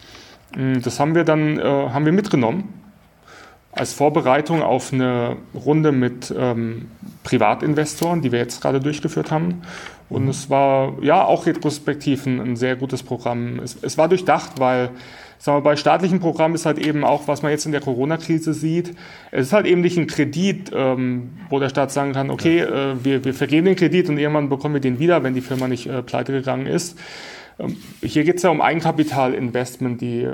Mm, 0.56 0.74
das 0.80 1.00
haben 1.00 1.16
wir 1.16 1.24
dann, 1.24 1.58
äh, 1.58 1.62
haben 1.64 2.04
wir 2.04 2.12
mitgenommen 2.12 2.83
als 3.76 3.92
Vorbereitung 3.92 4.62
auf 4.62 4.92
eine 4.92 5.36
Runde 5.54 5.92
mit 5.92 6.32
ähm, 6.36 6.86
Privatinvestoren, 7.24 8.22
die 8.22 8.30
wir 8.30 8.38
jetzt 8.38 8.60
gerade 8.60 8.80
durchgeführt 8.80 9.30
haben. 9.30 9.62
Und 10.08 10.24
mhm. 10.24 10.30
es 10.30 10.50
war 10.50 10.94
ja 11.02 11.24
auch 11.24 11.46
retrospektiv 11.46 12.26
ein, 12.26 12.40
ein 12.40 12.56
sehr 12.56 12.76
gutes 12.76 13.02
Programm. 13.02 13.58
Es, 13.58 13.76
es, 13.82 13.98
war 13.98 14.08
durchdacht, 14.08 14.60
weil 14.60 14.90
sagen 15.38 15.58
wir, 15.58 15.62
bei 15.62 15.76
staatlichen 15.76 16.20
Programmen 16.20 16.54
ist 16.54 16.66
halt 16.66 16.78
eben 16.78 17.04
auch, 17.04 17.26
was 17.26 17.42
man 17.42 17.50
jetzt 17.50 17.66
in 17.66 17.72
der 17.72 17.80
Corona-Krise 17.80 18.54
sieht, 18.54 18.94
es 19.32 19.48
ist 19.48 19.52
halt 19.52 19.66
eben 19.66 19.80
nicht 19.80 19.96
ein 19.96 20.06
Kredit, 20.06 20.70
ähm, 20.74 21.30
wo 21.50 21.58
der 21.58 21.68
Staat 21.68 21.90
sagen 21.90 22.12
kann, 22.12 22.30
okay, 22.30 22.60
äh, 22.60 22.94
wir, 23.02 23.24
wir 23.24 23.34
vergeben 23.34 23.66
den 23.66 23.76
Kredit 23.76 24.08
und 24.08 24.18
irgendwann 24.18 24.48
bekommen 24.48 24.74
wir 24.74 24.80
den 24.80 24.98
wieder, 24.98 25.22
wenn 25.24 25.34
die 25.34 25.40
Firma 25.40 25.66
nicht 25.66 25.86
äh, 25.86 26.02
pleite 26.02 26.32
gegangen 26.32 26.66
ist. 26.66 26.96
Ähm, 27.58 27.76
hier 28.02 28.24
geht 28.24 28.36
es 28.36 28.42
ja 28.42 28.50
um 28.50 28.60
Eigenkapitalinvestment, 28.60 30.00
die 30.00 30.28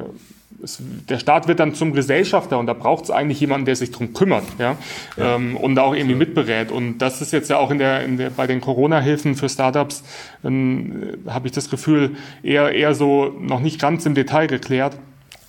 es, 0.63 0.79
der 1.09 1.19
Staat 1.19 1.49
wird 1.49 1.61
dann 1.61 1.75
zum 1.75 1.93
Gesellschafter 1.93 2.59
und 2.59 2.67
da 2.67 2.73
braucht 2.73 3.05
es 3.05 3.11
eigentlich 3.11 3.41
jemanden, 3.41 3.67
der 3.67 3.77
sich 3.77 3.91
darum 3.91 4.13
kümmert 4.13 4.45
ja? 4.59 4.77
ja. 5.17 5.37
Ähm, 5.37 5.57
und 5.57 5.79
auch 5.79 5.95
irgendwie 5.95 6.15
mitberät. 6.15 6.71
Und 6.71 6.99
das 6.99 7.21
ist 7.21 7.33
jetzt 7.33 7.51
ja 7.51 7.59
auch 7.59 7.71
in 7.71 7.79
der, 7.79 8.05
in 8.05 8.17
der 8.17 8.31
bei 8.31 8.47
den 8.47 8.61
Corona-Hilfen 8.61 9.35
für 9.35 9.49
Startups, 9.49 10.03
ähm, 10.45 11.19
habe 11.27 11.47
ich 11.47 11.53
das 11.53 11.71
Gefühl, 11.71 12.17
eher, 12.43 12.73
eher 12.73 12.95
so 12.95 13.35
noch 13.39 13.61
nicht 13.61 13.81
ganz 13.81 14.07
im 14.07 14.15
Detail 14.15 14.47
geklärt. 14.47 14.97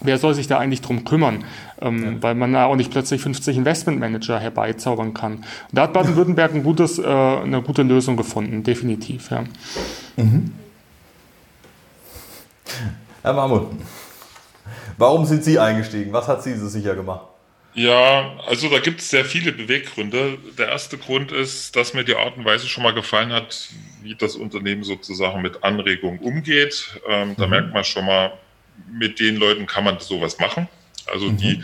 Wer 0.03 0.18
soll 0.18 0.34
sich 0.34 0.47
da 0.47 0.57
eigentlich 0.57 0.82
drum 0.82 1.03
kümmern? 1.03 1.43
Ähm, 1.80 2.03
ja. 2.03 2.12
Weil 2.22 2.36
man 2.36 2.53
da 2.53 2.66
auch 2.66 2.76
nicht 2.76 2.91
plötzlich 2.91 3.22
50 3.22 3.57
Investmentmanager 3.57 4.39
herbeizaubern 4.39 5.14
kann. 5.14 5.34
Und 5.34 5.45
da 5.74 5.84
hat 5.84 5.93
Baden-Württemberg 5.93 6.55
ein 6.55 6.64
gutes, 6.64 6.97
äh, 6.97 7.05
eine 7.05 7.62
gute 7.62 7.84
Lösung 7.84 8.18
gefunden, 8.18 8.64
definitiv. 8.64 9.30
Ja. 9.30 9.43
Mhm. 10.18 10.51
Herr 13.22 13.34
Mahmoud, 13.34 13.68
Warum 15.02 15.26
sind 15.26 15.43
Sie 15.43 15.58
eingestiegen? 15.58 16.14
Was 16.14 16.28
hat 16.28 16.43
Sie 16.43 16.56
so 16.56 16.68
sicher 16.68 16.93
gemacht? 16.93 17.26
Ja, 17.74 18.38
also 18.45 18.70
da 18.70 18.78
gibt 18.78 19.02
es 19.02 19.10
sehr 19.10 19.26
viele 19.26 19.52
Beweggründe. 19.52 20.38
Der 20.60 20.68
erste 20.68 20.99
Grund 20.99 21.32
ist, 21.32 21.76
dass 21.76 21.95
mir 21.95 22.04
die 22.04 22.16
Art 22.16 22.38
und 22.38 22.45
Weise 22.45 22.68
schon 22.68 22.84
mal 22.84 22.93
gefallen 22.93 23.34
hat, 23.34 23.70
wie 24.04 24.14
das 24.14 24.36
Unternehmen 24.36 24.84
sozusagen 24.84 25.41
mit 25.41 25.64
Anregungen 25.64 26.20
umgeht. 26.20 26.99
Ähm, 27.10 27.34
da 27.36 27.45
mhm. 27.45 27.49
merkt 27.49 27.74
man 27.74 27.84
schon 27.84 28.06
mal, 28.06 28.34
mit 28.91 29.20
den 29.20 29.38
Leuten 29.38 29.66
kann 29.66 29.86
man 29.86 29.99
sowas 29.99 30.38
machen. 30.38 30.68
Also 31.12 31.30
mhm. 31.30 31.38
die 31.38 31.64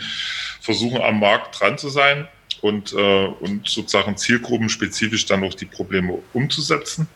versuchen 0.60 1.00
am 1.00 1.20
Markt 1.20 1.60
dran 1.60 1.78
zu 1.78 1.90
sein 1.90 2.26
und, 2.60 2.92
äh, 2.92 3.26
und 3.26 3.68
sozusagen 3.68 4.16
zielgruppenspezifisch 4.16 5.26
dann 5.26 5.44
auch 5.44 5.54
die 5.54 5.66
Probleme 5.66 6.18
umzusetzen. 6.32 7.06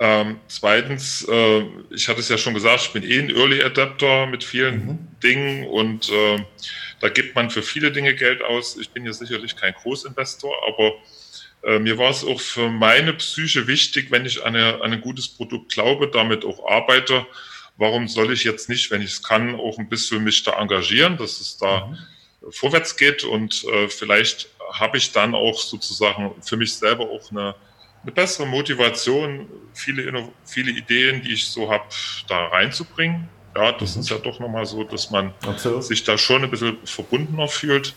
Ähm, 0.00 0.38
zweitens, 0.46 1.26
äh, 1.28 1.64
ich 1.90 2.08
hatte 2.08 2.20
es 2.20 2.28
ja 2.28 2.38
schon 2.38 2.54
gesagt, 2.54 2.82
ich 2.82 2.92
bin 2.92 3.02
eh 3.02 3.18
ein 3.18 3.30
Early 3.34 3.62
Adapter 3.62 4.26
mit 4.26 4.44
vielen 4.44 4.86
mhm. 4.86 4.98
Dingen 5.22 5.66
und 5.66 6.08
äh, 6.10 6.38
da 7.00 7.08
gibt 7.08 7.34
man 7.34 7.50
für 7.50 7.62
viele 7.62 7.90
Dinge 7.90 8.14
Geld 8.14 8.42
aus. 8.42 8.76
Ich 8.76 8.90
bin 8.90 9.04
ja 9.04 9.12
sicherlich 9.12 9.56
kein 9.56 9.74
Großinvestor, 9.74 10.54
aber 10.68 10.94
äh, 11.64 11.80
mir 11.80 11.98
war 11.98 12.10
es 12.10 12.24
auch 12.24 12.40
für 12.40 12.68
meine 12.68 13.12
Psyche 13.14 13.66
wichtig, 13.66 14.10
wenn 14.10 14.24
ich 14.24 14.44
an, 14.44 14.54
eine, 14.54 14.80
an 14.82 14.92
ein 14.92 15.00
gutes 15.00 15.28
Produkt 15.28 15.72
glaube, 15.72 16.08
damit 16.08 16.44
auch 16.44 16.68
arbeite. 16.70 17.26
Warum 17.76 18.06
soll 18.06 18.32
ich 18.32 18.44
jetzt 18.44 18.68
nicht, 18.68 18.90
wenn 18.92 19.02
ich 19.02 19.10
es 19.10 19.22
kann, 19.22 19.56
auch 19.56 19.78
ein 19.78 19.88
bisschen 19.88 20.22
mich 20.22 20.44
da 20.44 20.60
engagieren, 20.60 21.16
dass 21.16 21.40
es 21.40 21.58
da 21.58 21.86
mhm. 21.86 22.52
vorwärts 22.52 22.96
geht 22.96 23.24
und 23.24 23.64
äh, 23.64 23.88
vielleicht 23.88 24.48
habe 24.72 24.98
ich 24.98 25.10
dann 25.12 25.34
auch 25.34 25.58
sozusagen 25.58 26.34
für 26.42 26.56
mich 26.56 26.74
selber 26.74 27.10
auch 27.10 27.30
eine 27.30 27.54
eine 28.02 28.12
bessere 28.12 28.46
Motivation, 28.46 29.46
viele, 29.74 30.30
viele 30.44 30.70
Ideen, 30.70 31.22
die 31.22 31.34
ich 31.34 31.46
so 31.46 31.70
habe, 31.70 31.84
da 32.28 32.46
reinzubringen. 32.48 33.28
Ja, 33.56 33.72
das 33.72 33.96
mhm. 33.96 34.02
ist 34.02 34.10
ja 34.10 34.18
doch 34.18 34.38
nochmal 34.38 34.66
so, 34.66 34.84
dass 34.84 35.10
man 35.10 35.32
Absolut. 35.46 35.84
sich 35.84 36.04
da 36.04 36.16
schon 36.16 36.44
ein 36.44 36.50
bisschen 36.50 36.78
verbundener 36.84 37.48
fühlt. 37.48 37.94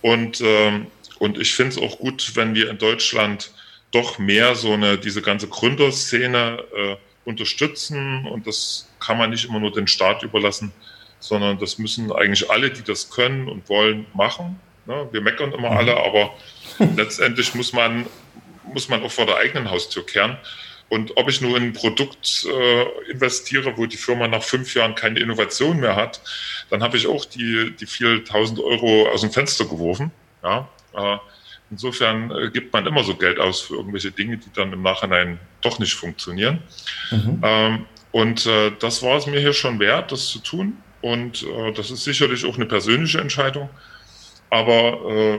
Und, 0.00 0.40
ähm, 0.40 0.86
und 1.18 1.38
ich 1.38 1.54
finde 1.54 1.76
es 1.76 1.78
auch 1.78 1.98
gut, 1.98 2.32
wenn 2.34 2.54
wir 2.54 2.70
in 2.70 2.78
Deutschland 2.78 3.52
doch 3.92 4.18
mehr 4.18 4.54
so 4.54 4.72
eine, 4.72 4.98
diese 4.98 5.22
ganze 5.22 5.48
Gründerszene 5.48 6.64
äh, 6.74 6.96
unterstützen. 7.24 8.26
Und 8.26 8.46
das 8.46 8.88
kann 9.00 9.18
man 9.18 9.30
nicht 9.30 9.44
immer 9.44 9.60
nur 9.60 9.72
den 9.72 9.86
Staat 9.86 10.22
überlassen, 10.22 10.72
sondern 11.20 11.58
das 11.58 11.78
müssen 11.78 12.10
eigentlich 12.10 12.50
alle, 12.50 12.70
die 12.70 12.82
das 12.82 13.10
können 13.10 13.48
und 13.48 13.68
wollen, 13.68 14.06
machen. 14.14 14.58
Ne? 14.86 15.08
Wir 15.12 15.20
meckern 15.20 15.52
immer 15.52 15.70
mhm. 15.70 15.76
alle, 15.76 15.96
aber 15.96 16.34
letztendlich 16.96 17.54
muss 17.54 17.72
man 17.72 18.06
muss 18.64 18.88
man 18.88 19.02
auch 19.02 19.10
vor 19.10 19.26
der 19.26 19.36
eigenen 19.36 19.70
Haustür 19.70 20.04
kehren. 20.04 20.36
Und 20.88 21.16
ob 21.16 21.30
ich 21.30 21.40
nur 21.40 21.56
in 21.56 21.62
ein 21.62 21.72
Produkt 21.72 22.46
äh, 22.46 23.10
investiere, 23.10 23.78
wo 23.78 23.86
die 23.86 23.96
Firma 23.96 24.28
nach 24.28 24.42
fünf 24.42 24.74
Jahren 24.74 24.94
keine 24.94 25.20
Innovation 25.20 25.80
mehr 25.80 25.96
hat, 25.96 26.20
dann 26.68 26.82
habe 26.82 26.98
ich 26.98 27.06
auch 27.06 27.24
die, 27.24 27.74
die 27.80 27.86
vielen 27.86 28.26
tausend 28.26 28.60
Euro 28.60 29.08
aus 29.08 29.22
dem 29.22 29.30
Fenster 29.30 29.64
geworfen. 29.64 30.10
Ja, 30.42 30.68
äh, 30.94 31.16
insofern 31.70 32.30
äh, 32.30 32.50
gibt 32.50 32.74
man 32.74 32.86
immer 32.86 33.04
so 33.04 33.14
Geld 33.14 33.38
aus 33.38 33.62
für 33.62 33.76
irgendwelche 33.76 34.10
Dinge, 34.10 34.36
die 34.36 34.52
dann 34.54 34.72
im 34.72 34.82
Nachhinein 34.82 35.38
doch 35.62 35.78
nicht 35.78 35.94
funktionieren. 35.94 36.62
Mhm. 37.10 37.40
Ähm, 37.42 37.86
und 38.10 38.44
äh, 38.44 38.72
das 38.78 39.02
war 39.02 39.16
es 39.16 39.26
mir 39.26 39.40
hier 39.40 39.54
schon 39.54 39.80
wert, 39.80 40.12
das 40.12 40.28
zu 40.28 40.40
tun. 40.40 40.76
Und 41.00 41.42
äh, 41.42 41.72
das 41.72 41.90
ist 41.90 42.04
sicherlich 42.04 42.44
auch 42.44 42.56
eine 42.56 42.66
persönliche 42.66 43.18
Entscheidung. 43.18 43.70
Aber 44.50 45.10
äh, 45.10 45.38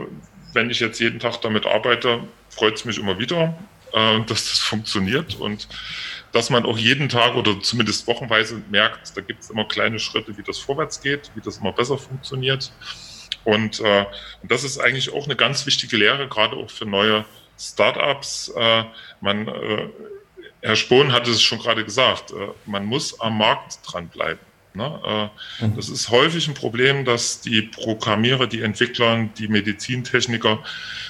wenn 0.54 0.70
ich 0.70 0.80
jetzt 0.80 1.00
jeden 1.00 1.18
Tag 1.18 1.40
damit 1.40 1.66
arbeite, 1.66 2.20
freut 2.48 2.74
es 2.74 2.84
mich 2.84 2.98
immer 2.98 3.18
wieder, 3.18 3.56
äh, 3.92 4.20
dass 4.20 4.50
das 4.50 4.60
funktioniert 4.60 5.36
und 5.36 5.68
dass 6.32 6.50
man 6.50 6.66
auch 6.66 6.78
jeden 6.78 7.08
Tag 7.08 7.36
oder 7.36 7.60
zumindest 7.60 8.06
wochenweise 8.06 8.60
merkt, 8.70 9.16
da 9.16 9.20
gibt 9.20 9.42
es 9.42 9.50
immer 9.50 9.66
kleine 9.66 9.98
Schritte, 9.98 10.36
wie 10.36 10.42
das 10.42 10.58
vorwärts 10.58 11.00
geht, 11.00 11.30
wie 11.34 11.40
das 11.40 11.58
immer 11.58 11.72
besser 11.72 11.96
funktioniert. 11.96 12.72
Und, 13.44 13.80
äh, 13.80 14.06
und 14.42 14.50
das 14.50 14.64
ist 14.64 14.78
eigentlich 14.78 15.12
auch 15.12 15.26
eine 15.26 15.36
ganz 15.36 15.66
wichtige 15.66 15.96
Lehre, 15.96 16.28
gerade 16.28 16.56
auch 16.56 16.70
für 16.70 16.86
neue 16.86 17.24
Startups. 17.58 18.52
Äh, 18.56 18.84
man, 19.20 19.46
äh, 19.46 19.88
Herr 20.62 20.76
Spohn 20.76 21.12
hat 21.12 21.28
es 21.28 21.42
schon 21.42 21.58
gerade 21.58 21.84
gesagt, 21.84 22.32
äh, 22.32 22.48
man 22.66 22.84
muss 22.84 23.20
am 23.20 23.38
Markt 23.38 23.78
dranbleiben. 23.84 24.40
Ne? 24.74 25.30
Äh, 25.60 25.64
mhm. 25.64 25.76
Das 25.76 25.88
ist 25.88 26.10
häufig 26.10 26.48
ein 26.48 26.54
Problem, 26.54 27.04
dass 27.04 27.40
die 27.40 27.62
Programmierer, 27.62 28.46
die 28.46 28.62
Entwickler, 28.62 29.28
die 29.38 29.48
Medizintechniker 29.48 30.62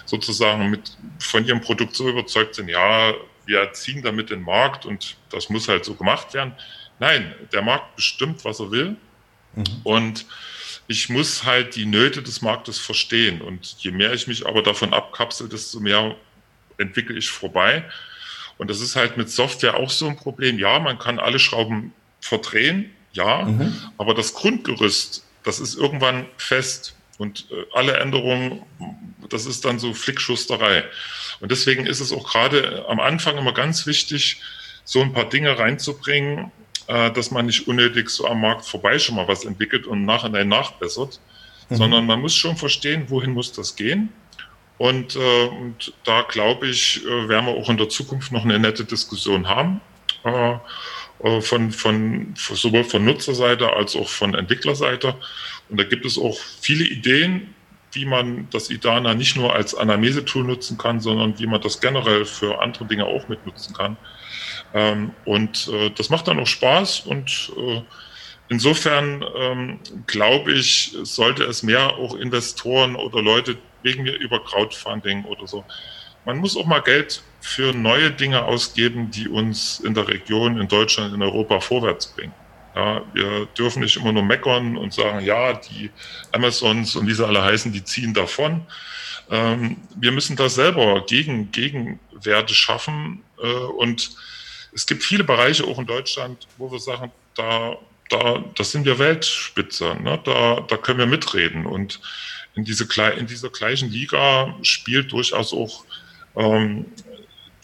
sozusagen 0.05 0.71
mit, 0.71 0.97
von 1.19 1.47
ihrem 1.47 1.61
Produkt 1.61 1.97
so 1.97 2.09
überzeugt 2.09 2.55
sind, 2.55 2.69
ja, 2.69 3.15
wir 3.47 3.73
ziehen 3.73 4.03
damit 4.03 4.31
den 4.31 4.43
Markt 4.43 4.87
und 4.87 5.17
das 5.31 5.49
muss 5.49 5.69
halt 5.69 5.85
so 5.85 5.95
gemacht 5.95 6.35
werden. 6.35 6.53
Nein, 6.99 7.35
der 7.53 7.63
Markt 7.63 7.97
bestimmt, 7.97 8.45
was 8.45 8.61
er 8.61 8.71
will. 8.71 8.97
Mhm. 9.55 9.65
Und 9.83 10.27
ich 10.87 11.09
muss 11.09 11.45
halt 11.45 11.77
die 11.77 11.87
Nöte 11.87 12.23
des 12.23 12.43
Marktes 12.43 12.79
verstehen. 12.79 13.41
Und 13.41 13.77
je 13.79 13.91
mehr 13.91 14.13
ich 14.13 14.27
mich 14.27 14.47
aber 14.47 14.63
davon 14.63 14.93
abkapsel, 14.93 15.49
desto 15.49 15.81
mehr 15.81 16.15
entwickle 16.77 17.17
ich 17.17 17.31
vorbei. 17.31 17.85
Und 18.59 18.71
das 18.71 18.81
ist 18.81 18.95
halt 18.95 19.17
mit 19.17 19.31
Software 19.31 19.77
auch 19.77 19.91
so 19.91 20.07
ein 20.07 20.17
Problem. 20.17 20.59
Ja, 20.59 20.79
man 20.79 20.99
kann 20.99 21.19
alle 21.19 21.39
Schrauben 21.39 21.93
verdrehen, 22.21 22.91
ja, 23.15 23.45
mhm. 23.45 23.75
aber 23.97 24.15
das 24.15 24.35
Grundgerüst, 24.35 25.25
das 25.45 25.61
ist 25.61 25.77
irgendwann 25.77 26.27
fest. 26.37 26.95
Und 27.17 27.47
äh, 27.53 27.65
alle 27.75 27.97
Änderungen, 27.97 28.63
das 29.31 29.47
ist 29.47 29.65
dann 29.65 29.79
so 29.79 29.95
Flickschusterei. 29.95 30.85
Und 31.41 31.53
deswegen 31.53 31.87
ist 31.87 32.01
es 32.01 32.13
auch 32.13 32.29
gerade 32.29 32.85
am 32.89 32.99
Anfang 32.99 33.39
immer 33.39 33.55
ganz 33.55 33.87
wichtig, 33.87 34.41
so 34.85 35.01
ein 35.01 35.13
paar 35.13 35.29
Dinge 35.29 35.57
reinzubringen, 35.57 36.51
äh, 36.89 37.13
dass 37.13 37.31
man 37.31 37.47
nicht 37.47 37.69
unnötig 37.69 38.11
so 38.11 38.27
am 38.27 38.41
Markt 38.41 38.67
vorbei 38.67 38.99
schon 38.99 39.15
mal 39.15 39.29
was 39.29 39.45
entwickelt 39.45 39.87
und 39.87 40.05
nachher 40.05 40.45
nachbessert, 40.45 41.21
mhm. 41.69 41.77
sondern 41.77 42.07
man 42.07 42.21
muss 42.21 42.35
schon 42.35 42.57
verstehen, 42.57 43.05
wohin 43.09 43.31
muss 43.31 43.53
das 43.53 43.77
gehen. 43.77 44.13
Und, 44.77 45.15
äh, 45.15 45.47
und 45.47 45.93
da 46.03 46.23
glaube 46.23 46.67
ich, 46.67 47.05
äh, 47.05 47.29
werden 47.29 47.47
wir 47.47 47.55
auch 47.55 47.71
in 47.71 47.77
der 47.77 47.89
Zukunft 47.89 48.33
noch 48.33 48.43
eine 48.43 48.59
nette 48.59 48.85
Diskussion 48.85 49.49
haben. 49.49 49.81
Äh, 50.25 50.31
äh 50.31 50.59
von, 51.41 51.71
von, 51.71 52.35
sowohl 52.37 52.85
von 52.85 53.05
Nutzerseite 53.05 53.73
als 53.73 53.97
auch 53.97 54.09
von 54.09 54.35
Entwicklerseite. 54.35 55.15
Und 55.69 55.81
da 55.81 55.85
gibt 55.85 56.05
es 56.05 56.19
auch 56.19 56.37
viele 56.61 56.85
Ideen, 56.85 57.55
wie 57.93 58.05
man 58.05 58.49
das 58.51 58.71
IDANA 58.71 59.15
nicht 59.15 59.37
nur 59.37 59.55
als 59.55 59.75
Anamnese-Tool 59.75 60.45
nutzen 60.45 60.77
kann, 60.77 61.01
sondern 61.01 61.39
wie 61.39 61.47
man 61.47 61.61
das 61.61 61.81
generell 61.81 62.25
für 62.25 62.61
andere 62.61 62.85
Dinge 62.87 63.07
auch 63.07 63.29
mitnutzen 63.29 63.75
kann. 63.75 63.97
Ähm, 64.75 65.13
und 65.25 65.69
äh, 65.73 65.91
das 65.91 66.11
macht 66.11 66.29
dann 66.29 66.41
auch 66.41 66.47
Spaß 66.47 67.01
und 67.01 67.53
äh, 67.57 67.83
insofern 68.49 69.25
ähm, 69.37 69.81
glaube 70.07 70.53
ich, 70.53 70.97
sollte 71.03 71.45
es 71.45 71.63
mehr 71.63 71.95
auch 71.95 72.15
Investoren 72.15 72.97
oder 72.97 73.23
Leute 73.23 73.57
wegen 73.83 74.03
mir 74.03 74.17
über 74.17 74.43
Crowdfunding 74.43 75.25
oder 75.25 75.47
so. 75.47 75.65
Man 76.25 76.39
muss 76.39 76.57
auch 76.57 76.67
mal 76.67 76.81
Geld 76.81 77.23
für 77.41 77.73
neue 77.73 78.11
Dinge 78.11 78.45
ausgeben, 78.45 79.11
die 79.11 79.29
uns 79.29 79.81
in 79.81 79.95
der 79.95 80.09
Region, 80.09 80.59
in 80.59 80.69
Deutschland, 80.69 81.15
in 81.15 81.23
Europa 81.23 81.61
vorwärts 81.61 82.07
bringen. 82.07 82.33
Ja, 82.75 83.03
wir 83.13 83.47
dürfen 83.57 83.83
nicht 83.83 83.97
immer 83.97 84.13
nur 84.13 84.25
meckern 84.25 84.77
und 84.77 84.93
sagen, 84.93 85.25
ja, 85.25 85.53
die 85.53 85.91
Amazons 86.33 86.97
und 86.97 87.07
wie 87.07 87.15
sie 87.15 87.25
alle 87.25 87.43
heißen, 87.43 87.73
die 87.73 87.85
ziehen 87.85 88.15
davon. 88.15 88.67
Ähm, 89.31 89.77
wir 89.97 90.11
müssen 90.11 90.37
da 90.37 90.49
selber 90.49 91.05
gegen, 91.07 91.53
Gegenwerte 91.53 92.55
schaffen 92.55 93.23
äh, 93.41 93.47
und 93.47 94.11
es 94.73 94.87
gibt 94.87 95.05
viele 95.05 95.23
Bereiche 95.23 95.65
auch 95.65 95.79
in 95.79 95.87
Deutschland, 95.87 96.49
wo 96.59 96.71
wir 96.73 96.81
sagen, 96.81 97.13
da, 97.37 97.77
da, 98.11 98.43
das 98.57 98.73
sind 98.73 98.85
wir 98.85 98.99
Weltspitze, 98.99 99.97
ne? 100.03 100.21
da, 100.25 100.61
da 100.67 100.77
können 100.77 100.99
wir 100.99 101.07
mitreden. 101.07 101.65
Und 101.65 102.01
in, 102.55 102.65
diese, 102.65 102.87
in 103.17 103.27
dieser 103.27 103.51
gleichen 103.51 103.91
Liga 103.91 104.55
spielt 104.63 105.13
durchaus 105.13 105.53
auch 105.53 105.85
ähm, 106.37 106.87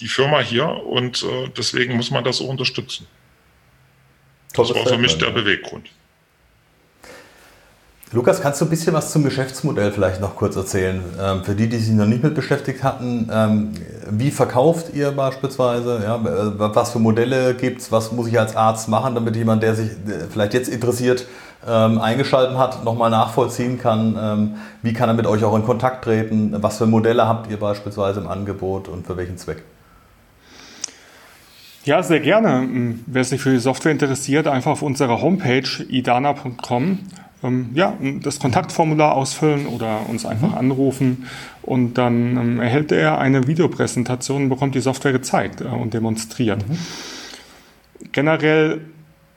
die 0.00 0.08
Firma 0.08 0.40
hier 0.40 0.66
und 0.68 1.22
äh, 1.22 1.48
deswegen 1.56 1.96
muss 1.96 2.10
man 2.10 2.24
das 2.24 2.40
auch 2.40 2.48
unterstützen. 2.48 3.06
Das 4.54 4.74
war 4.74 4.86
für 4.86 4.98
mich 4.98 5.16
der 5.18 5.30
Beweggrund. 5.30 5.88
Lukas, 8.12 8.42
kannst 8.42 8.60
du 8.60 8.64
ein 8.64 8.70
bisschen 8.70 8.92
was 8.92 9.12
zum 9.12 9.22
Geschäftsmodell 9.22 9.92
vielleicht 9.92 10.20
noch 10.20 10.34
kurz 10.34 10.56
erzählen? 10.56 11.00
Ähm, 11.20 11.44
für 11.44 11.54
die, 11.54 11.68
die 11.68 11.76
sich 11.76 11.94
noch 11.94 12.06
nicht 12.06 12.24
mit 12.24 12.34
beschäftigt 12.34 12.82
hatten, 12.82 13.30
ähm, 13.32 13.72
wie 14.10 14.32
verkauft 14.32 14.92
ihr 14.94 15.12
beispielsweise? 15.12 16.00
Ja, 16.02 16.16
äh, 16.16 16.74
was 16.74 16.90
für 16.90 16.98
Modelle 16.98 17.54
gibt 17.54 17.82
es? 17.82 17.92
Was 17.92 18.10
muss 18.10 18.26
ich 18.26 18.36
als 18.36 18.56
Arzt 18.56 18.88
machen, 18.88 19.14
damit 19.14 19.36
jemand, 19.36 19.62
der 19.62 19.76
sich 19.76 19.90
vielleicht 20.28 20.54
jetzt 20.54 20.68
interessiert, 20.68 21.28
ähm, 21.66 22.00
eingeschaltet 22.00 22.56
hat, 22.56 22.84
nochmal 22.84 23.10
nachvollziehen 23.10 23.78
kann? 23.78 24.16
Ähm, 24.20 24.54
wie 24.82 24.92
kann 24.92 25.08
er 25.08 25.14
mit 25.14 25.26
euch 25.26 25.44
auch 25.44 25.54
in 25.56 25.64
Kontakt 25.64 26.04
treten? 26.04 26.54
Was 26.62 26.78
für 26.78 26.86
Modelle 26.86 27.26
habt 27.26 27.50
ihr 27.50 27.58
beispielsweise 27.58 28.20
im 28.20 28.28
Angebot 28.28 28.88
und 28.88 29.06
für 29.06 29.16
welchen 29.16 29.36
Zweck? 29.38 29.62
Ja, 31.84 32.02
sehr 32.02 32.20
gerne. 32.20 32.68
Wer 33.06 33.24
sich 33.24 33.40
für 33.40 33.50
die 33.50 33.58
Software 33.58 33.92
interessiert, 33.92 34.46
einfach 34.46 34.72
auf 34.72 34.82
unserer 34.82 35.22
Homepage 35.22 35.68
idana.com 35.88 36.98
ähm, 37.42 37.70
ja, 37.74 37.96
das 38.22 38.38
Kontaktformular 38.38 39.14
ausfüllen 39.14 39.66
oder 39.66 40.08
uns 40.08 40.26
einfach 40.26 40.50
mhm. 40.50 40.58
anrufen 40.58 41.26
und 41.62 41.94
dann 41.94 42.36
ähm, 42.36 42.60
erhält 42.60 42.92
er 42.92 43.18
eine 43.18 43.46
Videopräsentation 43.46 44.44
und 44.44 44.48
bekommt 44.50 44.74
die 44.74 44.80
Software 44.80 45.12
gezeigt 45.12 45.62
äh, 45.62 45.64
und 45.64 45.94
demonstriert. 45.94 46.68
Mhm. 46.68 46.78
Generell 48.12 48.80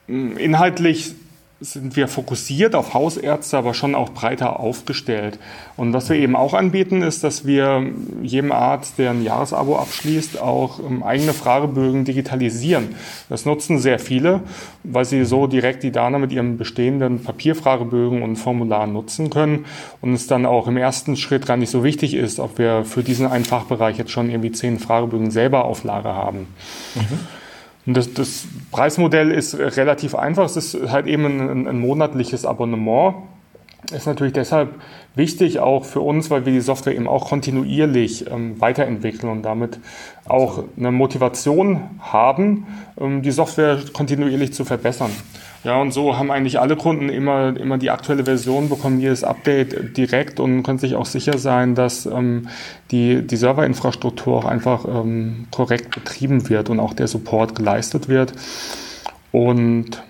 inhaltlich 0.07 1.15
sind 1.59 1.95
wir 1.95 2.07
fokussiert 2.07 2.75
auf 2.75 2.93
Hausärzte, 2.93 3.57
aber 3.57 3.73
schon 3.73 3.95
auch 3.95 4.09
breiter 4.09 4.59
aufgestellt. 4.59 5.39
Und 5.77 5.93
was 5.93 6.09
wir 6.09 6.17
eben 6.17 6.35
auch 6.35 6.53
anbieten, 6.53 7.01
ist, 7.01 7.23
dass 7.23 7.45
wir 7.45 7.85
jedem 8.21 8.51
Arzt, 8.51 8.97
der 8.97 9.11
ein 9.11 9.23
Jahresabo 9.23 9.77
abschließt, 9.77 10.41
auch 10.41 10.79
ähm, 10.79 11.03
eigene 11.03 11.33
Fragebögen 11.33 12.05
digitalisieren. 12.05 12.95
Das 13.29 13.45
nutzen 13.45 13.79
sehr 13.79 13.99
viele, 13.99 14.41
weil 14.83 15.05
sie 15.05 15.23
so 15.23 15.47
direkt 15.47 15.83
die 15.83 15.91
Dana 15.91 16.19
mit 16.19 16.31
ihrem 16.31 16.57
bestehenden 16.57 17.23
Papierfragebögen 17.23 18.21
und 18.21 18.35
Formularen 18.35 18.91
nutzen 18.91 19.29
können 19.29 19.65
und 20.01 20.13
es 20.13 20.27
dann 20.27 20.45
auch 20.45 20.67
im 20.67 20.77
ersten 20.77 21.15
Schritt 21.15 21.45
gar 21.45 21.57
nicht 21.57 21.69
so 21.69 21.83
wichtig 21.83 22.13
ist, 22.13 22.39
ob 22.39 22.57
wir 22.57 22.83
für 22.83 23.03
diesen 23.03 23.27
einen 23.27 23.45
Fachbereich 23.45 23.97
jetzt 23.97 24.11
schon 24.11 24.29
irgendwie 24.29 24.51
zehn 24.51 24.79
Fragebögen 24.79 25.31
selber 25.31 25.65
auf 25.65 25.83
Lager 25.83 26.15
haben. 26.15 26.47
Mhm. 26.95 27.19
Das, 27.86 28.13
das, 28.13 28.45
Preismodell 28.71 29.31
ist 29.31 29.55
relativ 29.55 30.15
einfach. 30.15 30.45
Es 30.45 30.55
ist 30.55 30.89
halt 30.89 31.05
eben 31.05 31.25
ein, 31.25 31.67
ein, 31.67 31.79
monatliches 31.79 32.45
Abonnement. 32.45 33.15
Ist 33.91 34.07
natürlich 34.07 34.31
deshalb 34.31 34.75
wichtig 35.15 35.59
auch 35.59 35.84
für 35.84 35.99
uns, 35.99 36.29
weil 36.29 36.45
wir 36.45 36.53
die 36.53 36.61
Software 36.61 36.95
eben 36.95 37.07
auch 37.07 37.27
kontinuierlich 37.27 38.31
ähm, 38.31 38.59
weiterentwickeln 38.61 39.29
und 39.29 39.43
damit 39.43 39.79
auch 40.25 40.63
eine 40.77 40.91
Motivation 40.91 41.81
haben, 41.99 42.65
ähm, 42.97 43.21
die 43.21 43.31
Software 43.31 43.79
kontinuierlich 43.91 44.53
zu 44.53 44.63
verbessern. 44.63 45.11
Ja, 45.64 45.80
und 45.82 45.91
so 45.91 46.18
haben 46.18 46.30
eigentlich 46.30 46.59
alle 46.59 46.76
Kunden 46.76 47.07
immer, 47.07 47.55
immer 47.57 47.78
die 47.78 47.89
aktuelle 47.89 48.26
Version, 48.26 48.68
bekommen 48.68 48.99
jedes 48.99 49.24
Update 49.24 49.95
direkt 49.95 50.41
und 50.41 50.64
können 50.64 50.78
sich 50.78 50.95
auch 50.95 51.05
sicher 51.05 51.38
sein, 51.38 51.74
dass 51.74 52.05
ähm, 52.05 52.49
die, 52.91 53.26
die 53.26 53.38
Serverinfrastruktur 53.38 54.36
auch 54.36 54.45
einfach 54.45 54.86
ähm, 54.86 55.47
korrekt 55.51 55.95
betrieben 55.95 56.49
wird 56.49 56.70
und 56.70 56.82
auch 56.82 56.93
der 56.93 57.07
Support 57.07 57.55
geleistet 57.55 58.09
wird. 58.09 58.34
Und 59.32 60.03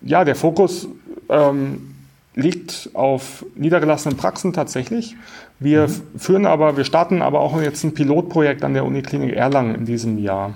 ja, 0.00 0.24
der 0.24 0.36
Fokus 0.36 0.88
ähm, 1.28 1.94
liegt 2.34 2.88
auf 2.94 3.44
niedergelassenen 3.56 4.16
Praxen 4.16 4.54
tatsächlich. 4.54 5.16
Wir 5.58 5.86
mhm. 5.86 6.18
führen 6.18 6.46
aber, 6.46 6.78
wir 6.78 6.84
starten 6.84 7.20
aber 7.20 7.40
auch 7.40 7.60
jetzt 7.60 7.84
ein 7.84 7.92
Pilotprojekt 7.92 8.64
an 8.64 8.72
der 8.72 8.86
Uniklinik 8.86 9.34
Erlangen 9.34 9.74
in 9.74 9.84
diesem 9.84 10.16
Jahr. 10.18 10.54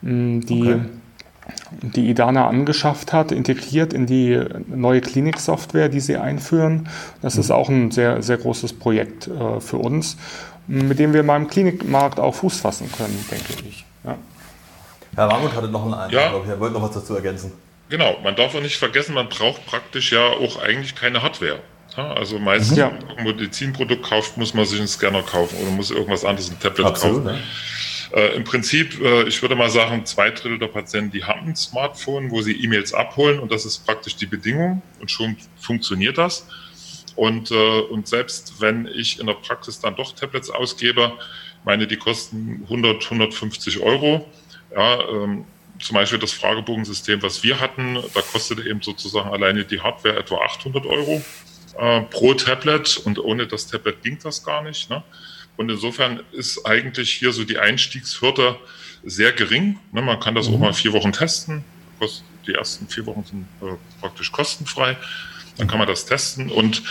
Die 0.00 0.62
okay 0.62 0.80
die 1.82 2.10
IDANA 2.10 2.48
angeschafft 2.48 3.12
hat, 3.12 3.32
integriert 3.32 3.92
in 3.92 4.06
die 4.06 4.40
neue 4.66 5.00
Kliniksoftware, 5.00 5.88
die 5.88 6.00
sie 6.00 6.16
einführen. 6.16 6.88
Das 7.22 7.34
mhm. 7.34 7.40
ist 7.40 7.50
auch 7.50 7.68
ein 7.68 7.90
sehr, 7.90 8.22
sehr 8.22 8.38
großes 8.38 8.74
Projekt 8.74 9.28
äh, 9.28 9.60
für 9.60 9.78
uns, 9.78 10.16
mit 10.66 10.98
dem 10.98 11.12
wir 11.12 11.22
mal 11.22 11.36
im 11.36 11.48
Klinikmarkt 11.48 12.20
auch 12.20 12.34
Fuß 12.34 12.60
fassen 12.60 12.90
können, 12.96 13.24
denke 13.30 13.68
ich. 13.68 13.84
Ja. 14.04 14.16
Herr 15.14 15.30
Warmuth 15.30 15.54
hatte 15.54 15.68
noch 15.68 15.84
einen 15.84 15.94
Eindruck, 15.94 16.12
ja. 16.20 16.28
glaube 16.30 16.44
ich. 16.44 16.50
Er 16.50 16.60
wollte 16.60 16.74
noch 16.74 16.82
was 16.82 16.92
dazu 16.92 17.14
ergänzen. 17.14 17.52
Genau, 17.88 18.16
man 18.22 18.36
darf 18.36 18.54
auch 18.54 18.60
nicht 18.60 18.76
vergessen, 18.76 19.14
man 19.14 19.28
braucht 19.28 19.64
praktisch 19.66 20.12
ja 20.12 20.26
auch 20.26 20.62
eigentlich 20.62 20.94
keine 20.94 21.22
Hardware. 21.22 21.60
Also 21.96 22.38
meistens, 22.38 22.72
mhm. 22.72 22.78
ja. 22.78 22.92
wenn 22.92 23.06
man 23.08 23.18
ein 23.18 23.24
Medizinprodukt 23.24 24.04
kauft, 24.04 24.36
muss 24.36 24.54
man 24.54 24.64
sich 24.64 24.78
einen 24.78 24.86
Scanner 24.86 25.22
kaufen 25.22 25.56
oder 25.60 25.70
muss 25.70 25.90
irgendwas 25.90 26.24
anderes, 26.24 26.50
ein 26.50 26.60
Tablet 26.60 26.86
Absolut, 26.86 27.24
kaufen. 27.24 27.36
Ja. 27.36 27.42
Äh, 28.12 28.36
Im 28.36 28.44
Prinzip, 28.44 29.00
äh, 29.00 29.24
ich 29.24 29.42
würde 29.42 29.54
mal 29.54 29.70
sagen, 29.70 30.04
zwei 30.06 30.30
Drittel 30.30 30.58
der 30.58 30.68
Patienten, 30.68 31.10
die 31.10 31.24
haben 31.24 31.48
ein 31.48 31.56
Smartphone, 31.56 32.30
wo 32.30 32.40
sie 32.40 32.52
E-Mails 32.52 32.94
abholen 32.94 33.38
und 33.38 33.52
das 33.52 33.64
ist 33.66 33.84
praktisch 33.84 34.16
die 34.16 34.26
Bedingung 34.26 34.82
und 35.00 35.10
schon 35.10 35.36
funktioniert 35.56 36.18
das. 36.18 36.46
Und, 37.16 37.50
äh, 37.50 37.80
und 37.80 38.06
selbst 38.06 38.60
wenn 38.60 38.86
ich 38.86 39.18
in 39.18 39.26
der 39.26 39.34
Praxis 39.34 39.80
dann 39.80 39.96
doch 39.96 40.12
Tablets 40.14 40.50
ausgebe, 40.50 41.12
meine, 41.64 41.86
die 41.86 41.96
kosten 41.96 42.62
100, 42.64 43.04
150 43.04 43.80
Euro. 43.80 44.26
Ja, 44.74 45.00
ähm, 45.08 45.44
zum 45.80 45.94
Beispiel 45.94 46.18
das 46.18 46.32
Fragebogensystem, 46.32 47.22
was 47.22 47.42
wir 47.42 47.60
hatten, 47.60 47.94
da 48.14 48.20
kostete 48.20 48.68
eben 48.68 48.82
sozusagen 48.82 49.30
alleine 49.30 49.64
die 49.64 49.80
Hardware 49.80 50.18
etwa 50.18 50.36
800 50.36 50.86
Euro 50.86 51.22
äh, 51.78 52.00
pro 52.02 52.34
Tablet 52.34 52.96
und 53.04 53.18
ohne 53.18 53.46
das 53.46 53.66
Tablet 53.66 54.02
ging 54.02 54.18
das 54.22 54.44
gar 54.44 54.62
nicht. 54.62 54.90
Ne? 54.90 55.02
Und 55.58 55.70
insofern 55.70 56.22
ist 56.32 56.64
eigentlich 56.64 57.10
hier 57.10 57.32
so 57.32 57.44
die 57.44 57.58
Einstiegshürde 57.58 58.56
sehr 59.04 59.32
gering. 59.32 59.78
Ne, 59.92 60.00
man 60.00 60.20
kann 60.20 60.34
das 60.34 60.48
mhm. 60.48 60.54
auch 60.54 60.58
mal 60.60 60.72
vier 60.72 60.94
Wochen 60.94 61.12
testen. 61.12 61.64
Die 62.46 62.54
ersten 62.54 62.88
vier 62.88 63.04
Wochen 63.04 63.24
sind 63.24 63.46
äh, 63.60 63.74
praktisch 64.00 64.32
kostenfrei. 64.32 64.96
Dann 65.58 65.66
kann 65.66 65.78
man 65.78 65.88
das 65.88 66.06
testen 66.06 66.50
und 66.50 66.82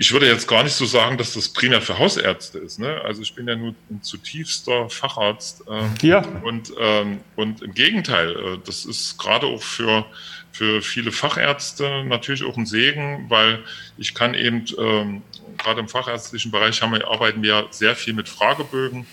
ich 0.00 0.12
würde 0.12 0.28
jetzt 0.28 0.46
gar 0.46 0.62
nicht 0.62 0.74
so 0.74 0.84
sagen, 0.84 1.18
dass 1.18 1.34
das 1.34 1.48
primär 1.48 1.82
für 1.82 1.98
Hausärzte 1.98 2.58
ist. 2.58 2.78
Ne? 2.78 3.00
Also 3.02 3.22
ich 3.22 3.34
bin 3.34 3.48
ja 3.48 3.56
nur 3.56 3.74
ein 3.90 4.00
zutiefster 4.00 4.88
Facharzt. 4.88 5.64
Äh, 5.66 6.06
ja. 6.06 6.20
Und, 6.44 6.72
ähm, 6.78 7.20
und 7.34 7.62
im 7.62 7.74
Gegenteil, 7.74 8.30
äh, 8.30 8.58
das 8.64 8.84
ist 8.84 9.18
gerade 9.18 9.48
auch 9.48 9.62
für, 9.62 10.06
für 10.52 10.82
viele 10.82 11.10
Fachärzte 11.10 12.04
natürlich 12.04 12.44
auch 12.44 12.56
ein 12.56 12.66
Segen, 12.66 13.28
weil 13.28 13.64
ich 13.96 14.14
kann 14.14 14.34
eben, 14.34 14.66
ähm, 14.78 15.22
gerade 15.56 15.80
im 15.80 15.88
fachärztlichen 15.88 16.50
Bereich 16.50 16.80
haben 16.82 16.92
wir, 16.92 17.08
arbeiten 17.08 17.42
wir 17.42 17.66
sehr 17.70 17.94
viel 17.96 18.14
mit 18.14 18.28
Fragebögen, 18.28 19.06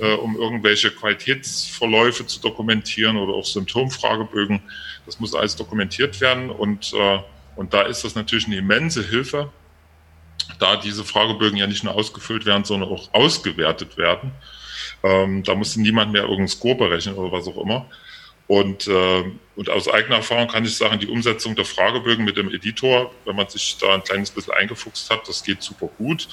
äh, 0.00 0.14
um 0.14 0.36
irgendwelche 0.36 0.90
Qualitätsverläufe 0.90 2.26
zu 2.26 2.40
dokumentieren 2.40 3.16
oder 3.16 3.34
auch 3.34 3.46
Symptomfragebögen. 3.46 4.60
Das 5.06 5.20
muss 5.20 5.34
alles 5.34 5.56
dokumentiert 5.56 6.20
werden 6.20 6.50
und, 6.50 6.92
äh, 6.94 7.18
und 7.56 7.74
da 7.74 7.82
ist 7.82 8.04
das 8.04 8.14
natürlich 8.14 8.46
eine 8.46 8.56
immense 8.56 9.02
Hilfe 9.02 9.50
da 10.58 10.76
diese 10.76 11.04
Fragebögen 11.04 11.58
ja 11.58 11.66
nicht 11.66 11.84
nur 11.84 11.94
ausgefüllt 11.94 12.46
werden, 12.46 12.64
sondern 12.64 12.88
auch 12.88 13.12
ausgewertet 13.12 13.96
werden. 13.96 14.32
Ähm, 15.02 15.42
da 15.42 15.54
musste 15.54 15.80
niemand 15.80 16.12
mehr 16.12 16.22
irgendeinen 16.22 16.48
Score 16.48 16.74
berechnen 16.74 17.14
oder 17.14 17.32
was 17.32 17.46
auch 17.46 17.58
immer. 17.58 17.86
Und, 18.48 18.88
äh, 18.88 19.24
und 19.56 19.70
aus 19.70 19.88
eigener 19.88 20.16
Erfahrung 20.16 20.48
kann 20.48 20.64
ich 20.64 20.76
sagen, 20.76 20.98
die 20.98 21.06
Umsetzung 21.06 21.54
der 21.54 21.66
Fragebögen 21.66 22.24
mit 22.24 22.36
dem 22.36 22.52
Editor, 22.52 23.14
wenn 23.24 23.36
man 23.36 23.48
sich 23.48 23.76
da 23.78 23.94
ein 23.94 24.02
kleines 24.02 24.30
bisschen 24.30 24.54
eingefuchst 24.54 25.10
hat, 25.10 25.28
das 25.28 25.44
geht 25.44 25.62
super 25.62 25.88
gut. 25.98 26.28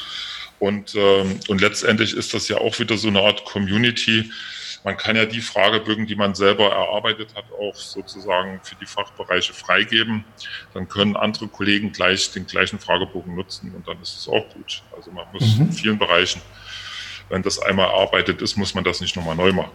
Und, 0.58 0.96
ähm, 0.96 1.40
und 1.50 1.60
letztendlich 1.60 2.14
ist 2.14 2.34
das 2.34 2.48
ja 2.48 2.58
auch 2.58 2.80
wieder 2.80 2.98
so 2.98 3.10
eine 3.10 3.22
Art 3.22 3.44
Community, 3.44 4.32
man 4.86 4.98
kann 4.98 5.16
ja 5.16 5.26
die 5.26 5.42
Fragebögen, 5.42 6.06
die 6.06 6.16
man 6.16 6.36
selber 6.36 6.70
erarbeitet 6.70 7.34
hat, 7.36 7.46
auch 7.60 7.76
sozusagen 7.76 8.62
für 8.62 8.76
die 8.76 8.86
Fachbereiche 8.86 9.52
freigeben. 9.52 10.24
Dann 10.76 10.88
können 10.88 11.16
andere 11.16 11.48
Kollegen 11.48 11.92
gleich 11.92 12.32
den 12.32 12.46
gleichen 12.46 12.78
Fragebogen 12.78 13.34
nutzen 13.34 13.74
und 13.76 13.88
dann 13.88 14.00
ist 14.00 14.16
es 14.16 14.28
auch 14.28 14.48
gut. 14.54 14.84
Also 14.96 15.10
man 15.10 15.26
muss 15.34 15.56
mhm. 15.56 15.64
in 15.64 15.72
vielen 15.72 15.98
Bereichen, 15.98 16.40
wenn 17.30 17.42
das 17.42 17.58
einmal 17.58 17.88
erarbeitet 17.88 18.44
ist, 18.44 18.58
muss 18.58 18.76
man 18.76 18.84
das 18.84 19.02
nicht 19.02 19.16
nochmal 19.16 19.36
neu 19.36 19.52
machen. 19.54 19.72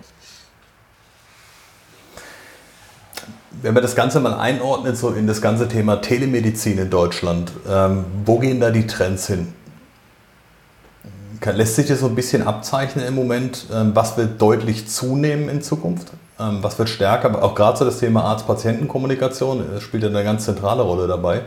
Wenn 3.62 3.74
man 3.74 3.82
das 3.82 3.94
Ganze 3.94 4.20
mal 4.20 4.34
einordnet, 4.34 4.96
so 4.96 5.10
in 5.10 5.26
das 5.26 5.42
ganze 5.42 5.68
Thema 5.68 5.96
Telemedizin 5.96 6.78
in 6.78 6.88
Deutschland, 6.88 7.52
ähm, 7.68 8.04
wo 8.24 8.38
gehen 8.38 8.60
da 8.60 8.70
die 8.70 8.86
Trends 8.86 9.26
hin? 9.26 9.52
lässt 11.44 11.76
sich 11.76 11.86
das 11.86 12.00
so 12.00 12.06
ein 12.06 12.14
bisschen 12.14 12.46
abzeichnen 12.46 13.06
im 13.06 13.14
Moment? 13.14 13.66
Ähm, 13.72 13.92
was 13.94 14.16
wird 14.16 14.40
deutlich 14.40 14.88
zunehmen 14.88 15.48
in 15.48 15.62
Zukunft? 15.62 16.08
Ähm, 16.38 16.58
was 16.62 16.78
wird 16.78 16.88
stärker? 16.88 17.42
Auch 17.42 17.54
gerade 17.54 17.78
so 17.78 17.84
das 17.84 17.98
Thema 17.98 18.24
Arzt-Patienten-Kommunikation 18.24 19.76
äh, 19.76 19.80
spielt 19.80 20.02
ja 20.02 20.08
eine 20.08 20.24
ganz 20.24 20.44
zentrale 20.44 20.82
Rolle 20.82 21.06
dabei. 21.06 21.42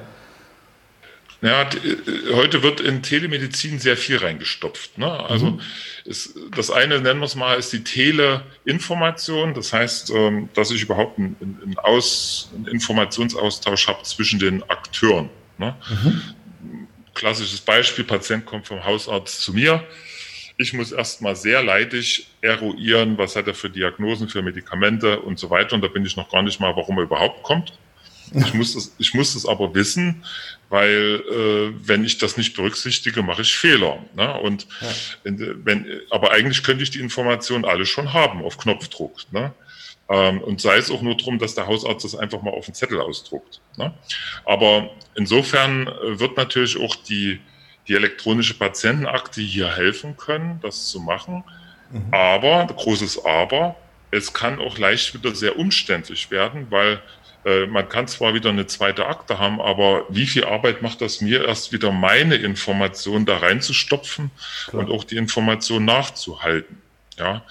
Ja, 1.43 1.63
äh, 1.63 2.33
heute 2.33 2.63
wird 2.63 2.79
in 2.79 3.03
Telemedizin 3.03 3.77
sehr 3.77 3.97
viel 3.97 4.17
reingestopft. 4.17 4.97
Ne? 4.97 5.11
Also 5.11 5.51
mhm. 5.51 5.61
ist, 6.05 6.35
das 6.55 6.71
eine, 6.71 6.99
nennen 6.99 7.19
wir 7.19 7.25
es 7.25 7.35
mal, 7.35 7.59
ist 7.59 7.73
die 7.73 7.83
Teleinformation. 7.83 9.53
Das 9.53 9.73
heißt, 9.73 10.09
ähm, 10.11 10.49
dass 10.55 10.71
ich 10.71 10.81
überhaupt 10.81 11.19
einen, 11.19 11.35
einen, 11.41 11.77
Aus, 11.77 12.49
einen 12.55 12.67
Informationsaustausch 12.67 13.87
habe 13.87 14.01
zwischen 14.03 14.39
den 14.39 14.63
Akteuren. 14.69 15.29
Ne? 15.57 15.75
Mhm 15.89 16.21
klassisches 17.13 17.61
Beispiel, 17.61 18.03
Patient 18.03 18.45
kommt 18.45 18.67
vom 18.67 18.83
Hausarzt 18.83 19.41
zu 19.41 19.53
mir. 19.53 19.83
Ich 20.57 20.73
muss 20.73 20.91
erstmal 20.91 21.35
sehr 21.35 21.63
leidig 21.63 22.27
eruieren, 22.41 23.17
was 23.17 23.35
hat 23.35 23.47
er 23.47 23.55
für 23.55 23.69
Diagnosen, 23.69 24.29
für 24.29 24.41
Medikamente 24.41 25.19
und 25.19 25.39
so 25.39 25.49
weiter. 25.49 25.75
Und 25.75 25.81
da 25.81 25.87
bin 25.87 26.05
ich 26.05 26.15
noch 26.15 26.29
gar 26.29 26.43
nicht 26.43 26.59
mal, 26.59 26.75
warum 26.75 26.97
er 26.97 27.03
überhaupt 27.03 27.43
kommt. 27.43 27.73
Ich 28.33 28.53
muss 28.53 28.73
das, 28.73 28.93
ich 28.97 29.13
muss 29.13 29.33
das 29.33 29.45
aber 29.45 29.73
wissen, 29.75 30.23
weil 30.69 31.23
äh, 31.29 31.87
wenn 31.87 32.03
ich 32.03 32.17
das 32.17 32.37
nicht 32.37 32.55
berücksichtige, 32.55 33.21
mache 33.21 33.43
ich 33.43 33.55
Fehler. 33.55 33.99
Ne? 34.15 34.39
Und 34.39 34.67
ja. 34.81 34.87
wenn, 35.23 36.01
aber 36.09 36.31
eigentlich 36.31 36.63
könnte 36.63 36.83
ich 36.83 36.89
die 36.89 36.99
Informationen 36.99 37.65
alle 37.65 37.85
schon 37.85 38.13
haben 38.13 38.43
auf 38.43 38.57
Knopfdruck. 38.57 39.31
Ne? 39.31 39.53
Ähm, 40.09 40.41
und 40.41 40.61
sei 40.61 40.77
es 40.77 40.91
auch 40.91 41.01
nur 41.01 41.15
darum, 41.15 41.39
dass 41.39 41.55
der 41.55 41.67
Hausarzt 41.67 42.03
das 42.03 42.15
einfach 42.15 42.41
mal 42.41 42.51
auf 42.51 42.65
den 42.65 42.73
Zettel 42.73 42.99
ausdruckt. 42.99 43.61
Ne? 43.77 43.93
Aber 44.45 44.89
insofern 45.15 45.87
äh, 45.87 46.19
wird 46.19 46.37
natürlich 46.37 46.79
auch 46.79 46.95
die, 46.95 47.39
die 47.87 47.95
elektronische 47.95 48.55
Patientenakte 48.55 49.41
hier 49.41 49.75
helfen 49.75 50.17
können, 50.17 50.59
das 50.61 50.87
zu 50.87 50.99
machen. 50.99 51.43
Mhm. 51.91 52.07
Aber, 52.11 52.67
großes 52.67 53.25
Aber, 53.25 53.75
es 54.11 54.33
kann 54.33 54.59
auch 54.59 54.77
leicht 54.77 55.13
wieder 55.13 55.33
sehr 55.33 55.57
umständlich 55.57 56.29
werden, 56.29 56.67
weil 56.69 57.01
äh, 57.45 57.65
man 57.65 57.89
kann 57.89 58.07
zwar 58.07 58.33
wieder 58.33 58.49
eine 58.49 58.67
zweite 58.67 59.05
Akte 59.05 59.39
haben, 59.39 59.61
aber 59.61 60.05
wie 60.09 60.25
viel 60.25 60.45
Arbeit 60.45 60.81
macht 60.81 61.01
das 61.01 61.21
mir, 61.21 61.45
erst 61.45 61.71
wieder 61.71 61.91
meine 61.91 62.35
Information 62.35 63.25
da 63.25 63.37
reinzustopfen 63.37 64.31
Klar. 64.67 64.83
und 64.83 64.91
auch 64.91 65.03
die 65.03 65.17
Information 65.17 65.85
nachzuhalten? 65.85 66.81
Ja, 67.17 67.43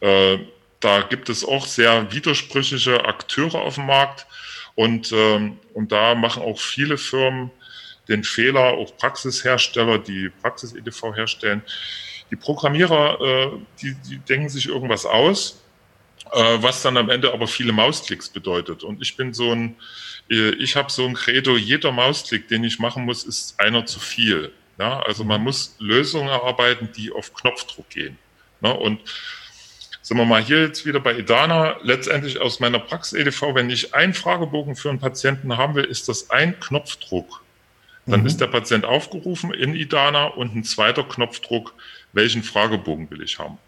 äh, 0.00 0.38
da 0.80 1.00
gibt 1.02 1.28
es 1.28 1.44
auch 1.44 1.66
sehr 1.66 2.12
widersprüchliche 2.12 3.04
Akteure 3.06 3.60
auf 3.60 3.76
dem 3.76 3.86
Markt 3.86 4.26
und, 4.74 5.10
ähm, 5.12 5.58
und 5.72 5.90
da 5.90 6.14
machen 6.14 6.42
auch 6.42 6.60
viele 6.60 6.98
Firmen 6.98 7.50
den 8.08 8.24
Fehler, 8.24 8.74
auch 8.74 8.96
Praxishersteller, 8.96 9.98
die 9.98 10.30
Praxis-EDV 10.42 11.16
herstellen. 11.16 11.62
Die 12.30 12.36
Programmierer, 12.36 13.20
äh, 13.20 13.50
die, 13.80 13.94
die 14.08 14.18
denken 14.18 14.48
sich 14.48 14.68
irgendwas 14.68 15.06
aus, 15.06 15.62
äh, 16.32 16.62
was 16.62 16.82
dann 16.82 16.96
am 16.96 17.10
Ende 17.10 17.32
aber 17.32 17.46
viele 17.46 17.72
Mausklicks 17.72 18.28
bedeutet. 18.28 18.82
Und 18.82 19.02
ich 19.02 19.16
bin 19.16 19.32
so 19.32 19.52
ein, 19.52 19.76
äh, 20.30 20.50
ich 20.56 20.76
habe 20.76 20.90
so 20.90 21.06
ein 21.06 21.14
Credo, 21.14 21.56
jeder 21.56 21.92
Mausklick, 21.92 22.48
den 22.48 22.64
ich 22.64 22.78
machen 22.78 23.04
muss, 23.04 23.24
ist 23.24 23.58
einer 23.60 23.86
zu 23.86 24.00
viel. 24.00 24.52
Ja, 24.78 25.00
also 25.00 25.24
man 25.24 25.42
muss 25.42 25.76
Lösungen 25.78 26.28
erarbeiten, 26.28 26.90
die 26.96 27.10
auf 27.10 27.32
Knopfdruck 27.32 27.88
gehen. 27.88 28.18
Ja, 28.60 28.72
und 28.72 29.00
sind 30.02 30.18
wir 30.18 30.24
mal 30.24 30.42
hier 30.42 30.62
jetzt 30.62 30.86
wieder 30.86 31.00
bei 31.00 31.18
Idana. 31.18 31.78
Letztendlich 31.82 32.40
aus 32.40 32.60
meiner 32.60 32.78
Praxis-EDV, 32.78 33.54
wenn 33.54 33.70
ich 33.70 33.94
einen 33.94 34.14
Fragebogen 34.14 34.76
für 34.76 34.90
einen 34.90 35.00
Patienten 35.00 35.56
haben 35.56 35.74
will, 35.74 35.84
ist 35.84 36.08
das 36.08 36.30
ein 36.30 36.60
Knopfdruck. 36.60 37.42
Dann 38.06 38.20
mhm. 38.20 38.26
ist 38.26 38.40
der 38.40 38.46
Patient 38.46 38.84
aufgerufen 38.84 39.52
in 39.52 39.74
Idana 39.74 40.26
und 40.26 40.54
ein 40.54 40.62
zweiter 40.62 41.02
Knopfdruck, 41.02 41.74
welchen 42.12 42.44
Fragebogen 42.44 43.10
will 43.10 43.22
ich 43.22 43.38
haben. 43.38 43.58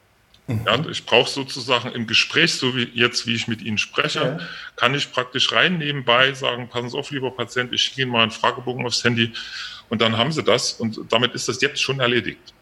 Ja, 0.49 0.83
ich 0.89 1.05
brauche 1.05 1.29
sozusagen 1.29 1.93
im 1.93 2.07
Gespräch, 2.07 2.55
so 2.55 2.75
wie 2.75 2.91
jetzt, 2.95 3.27
wie 3.27 3.35
ich 3.35 3.49
mit 3.49 3.61
Ihnen 3.61 3.77
spreche, 3.77 4.21
ja. 4.21 4.39
kann 4.77 4.95
ich 4.95 5.13
praktisch 5.13 5.53
rein 5.53 5.77
nebenbei 5.77 6.33
sagen, 6.33 6.71
passen 6.71 6.89
Sie 6.89 6.97
auf, 6.97 7.11
lieber 7.11 7.31
Patient, 7.31 7.71
ich 7.75 7.83
schicke 7.83 8.03
Ihnen 8.03 8.11
mal 8.11 8.23
einen 8.23 8.31
Fragebogen 8.31 8.87
aufs 8.87 9.05
Handy 9.05 9.35
und 9.91 10.01
dann 10.01 10.17
haben 10.17 10.33
Sie 10.33 10.43
das 10.43 10.73
und 10.73 11.01
damit 11.11 11.35
ist 11.35 11.49
das 11.49 11.61
jetzt 11.61 11.83
schon 11.83 12.01
erledigt. 12.01 12.55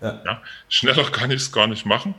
Ja. 0.00 0.22
ja. 0.24 0.42
schneller 0.70 1.04
kann 1.12 1.30
ich 1.30 1.42
es 1.42 1.52
gar 1.52 1.66
nicht 1.66 1.84
machen. 1.84 2.14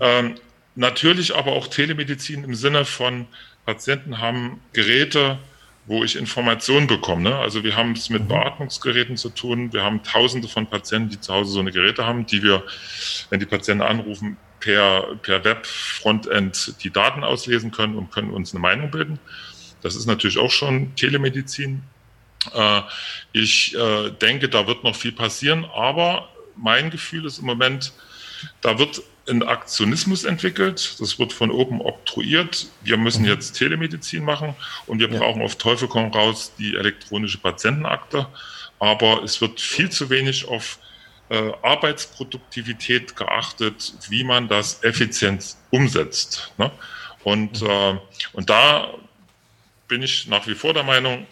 Ähm, 0.00 0.36
natürlich 0.74 1.36
aber 1.36 1.52
auch 1.52 1.66
Telemedizin 1.66 2.42
im 2.42 2.54
Sinne 2.54 2.86
von 2.86 3.26
Patienten 3.66 4.18
haben 4.18 4.60
Geräte, 4.72 5.38
wo 5.90 6.04
ich 6.04 6.14
Informationen 6.14 6.86
bekomme. 6.86 7.30
Ne? 7.30 7.36
Also 7.36 7.64
wir 7.64 7.74
haben 7.74 7.92
es 7.92 8.10
mit 8.10 8.22
mhm. 8.22 8.28
Beatmungsgeräten 8.28 9.16
zu 9.16 9.28
tun. 9.28 9.72
Wir 9.72 9.82
haben 9.82 10.04
Tausende 10.04 10.46
von 10.46 10.68
Patienten, 10.68 11.10
die 11.10 11.20
zu 11.20 11.34
Hause 11.34 11.50
so 11.50 11.58
eine 11.58 11.72
Geräte 11.72 12.06
haben, 12.06 12.26
die 12.26 12.44
wir, 12.44 12.62
wenn 13.28 13.40
die 13.40 13.46
Patienten 13.46 13.82
anrufen, 13.82 14.36
per, 14.60 15.16
per 15.20 15.42
Web-Frontend 15.42 16.76
die 16.84 16.90
Daten 16.90 17.24
auslesen 17.24 17.72
können 17.72 17.96
und 17.96 18.12
können 18.12 18.30
uns 18.30 18.52
eine 18.52 18.60
Meinung 18.60 18.92
bilden. 18.92 19.18
Das 19.82 19.96
ist 19.96 20.06
natürlich 20.06 20.38
auch 20.38 20.52
schon 20.52 20.94
Telemedizin. 20.94 21.82
Äh, 22.54 22.82
ich 23.32 23.74
äh, 23.74 24.10
denke, 24.10 24.48
da 24.48 24.68
wird 24.68 24.84
noch 24.84 24.94
viel 24.94 25.12
passieren, 25.12 25.64
aber 25.74 26.28
mein 26.54 26.90
Gefühl 26.90 27.26
ist 27.26 27.40
im 27.40 27.46
Moment, 27.46 27.92
da 28.60 28.78
wird 28.78 29.02
ein 29.30 29.42
Aktionismus 29.42 30.24
entwickelt. 30.24 30.96
Das 30.98 31.18
wird 31.18 31.32
von 31.32 31.50
oben 31.50 31.80
oktroyiert. 31.80 32.66
Wir 32.82 32.96
müssen 32.96 33.22
mhm. 33.22 33.28
jetzt 33.28 33.52
Telemedizin 33.52 34.24
machen 34.24 34.54
und 34.86 34.98
wir 34.98 35.10
ja. 35.10 35.18
brauchen 35.18 35.42
auf 35.42 35.56
Teufel 35.56 35.88
komm 35.88 36.12
raus 36.12 36.52
die 36.58 36.76
elektronische 36.76 37.38
Patientenakte. 37.38 38.26
Aber 38.78 39.22
es 39.22 39.40
wird 39.40 39.60
viel 39.60 39.90
zu 39.90 40.10
wenig 40.10 40.46
auf 40.48 40.78
äh, 41.28 41.52
Arbeitsproduktivität 41.62 43.14
geachtet, 43.16 43.94
wie 44.08 44.24
man 44.24 44.48
das 44.48 44.82
effizient 44.82 45.56
umsetzt. 45.70 46.52
Ne? 46.58 46.70
Und, 47.24 47.62
mhm. 47.62 47.68
äh, 47.68 47.98
und 48.32 48.50
da 48.50 48.92
bin 49.88 50.02
ich 50.02 50.26
nach 50.28 50.46
wie 50.46 50.54
vor 50.54 50.72
der 50.72 50.84
Meinung, 50.84 51.26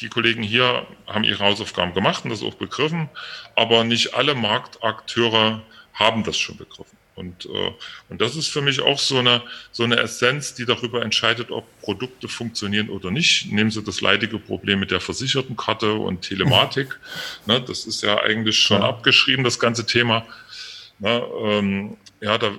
die 0.00 0.08
Kollegen 0.08 0.42
hier 0.42 0.86
haben 1.06 1.24
ihre 1.24 1.44
Hausaufgaben 1.44 1.94
gemacht 1.94 2.24
und 2.24 2.30
das 2.30 2.42
auch 2.42 2.54
begriffen, 2.54 3.08
aber 3.54 3.84
nicht 3.84 4.14
alle 4.14 4.34
Marktakteure 4.34 5.62
haben 5.94 6.24
das 6.24 6.36
schon 6.36 6.56
begriffen. 6.56 6.95
Und, 7.16 7.46
äh, 7.46 7.72
und 8.10 8.20
das 8.20 8.36
ist 8.36 8.48
für 8.48 8.60
mich 8.60 8.82
auch 8.82 8.98
so 8.98 9.18
eine, 9.18 9.42
so 9.72 9.84
eine 9.84 9.96
Essenz, 9.96 10.54
die 10.54 10.66
darüber 10.66 11.02
entscheidet, 11.02 11.50
ob 11.50 11.64
Produkte 11.80 12.28
funktionieren 12.28 12.90
oder 12.90 13.10
nicht. 13.10 13.50
Nehmen 13.50 13.70
Sie 13.70 13.82
das 13.82 14.02
leidige 14.02 14.38
Problem 14.38 14.80
mit 14.80 14.90
der 14.90 15.00
Versichertenkarte 15.00 15.94
und 15.94 16.20
Telematik. 16.20 17.00
ne, 17.46 17.60
das 17.60 17.86
ist 17.86 18.02
ja 18.02 18.20
eigentlich 18.20 18.58
schon 18.58 18.82
ja. 18.82 18.88
abgeschrieben, 18.88 19.44
das 19.44 19.58
ganze 19.58 19.86
Thema. 19.86 20.26
Ne, 20.98 21.24
ähm, 21.42 21.96
ja, 22.20 22.36
da, 22.36 22.52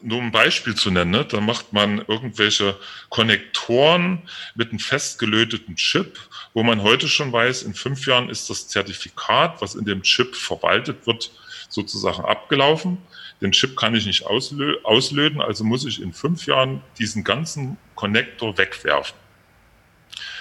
nur 0.00 0.22
ein 0.22 0.30
Beispiel 0.30 0.76
zu 0.76 0.92
nennen, 0.92 1.10
ne, 1.10 1.24
da 1.24 1.40
macht 1.40 1.72
man 1.72 1.98
irgendwelche 2.06 2.76
Konnektoren 3.08 4.22
mit 4.54 4.70
einem 4.70 4.78
festgelöteten 4.78 5.74
Chip, 5.74 6.18
wo 6.54 6.62
man 6.62 6.82
heute 6.82 7.08
schon 7.08 7.32
weiß, 7.32 7.62
in 7.64 7.74
fünf 7.74 8.06
Jahren 8.06 8.28
ist 8.28 8.48
das 8.48 8.68
Zertifikat, 8.68 9.60
was 9.60 9.74
in 9.74 9.84
dem 9.84 10.02
Chip 10.02 10.36
verwaltet 10.36 11.06
wird, 11.06 11.32
sozusagen 11.68 12.24
abgelaufen. 12.24 12.98
Den 13.40 13.52
Chip 13.52 13.76
kann 13.76 13.94
ich 13.94 14.06
nicht 14.06 14.26
auslö 14.26 14.76
auslöten, 14.82 15.40
also 15.40 15.64
muss 15.64 15.84
ich 15.84 16.02
in 16.02 16.12
fünf 16.12 16.46
Jahren 16.46 16.82
diesen 16.98 17.24
ganzen 17.24 17.76
Konnektor 17.94 18.58
wegwerfen. 18.58 19.16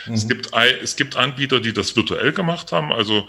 Mhm. 0.08 0.14
Es, 0.14 0.28
gibt, 0.28 0.52
es 0.82 0.96
gibt 0.96 1.16
Anbieter, 1.16 1.60
die 1.60 1.74
das 1.74 1.96
virtuell 1.96 2.34
gemacht 2.34 2.72
haben, 2.72 2.92
also 2.92 3.28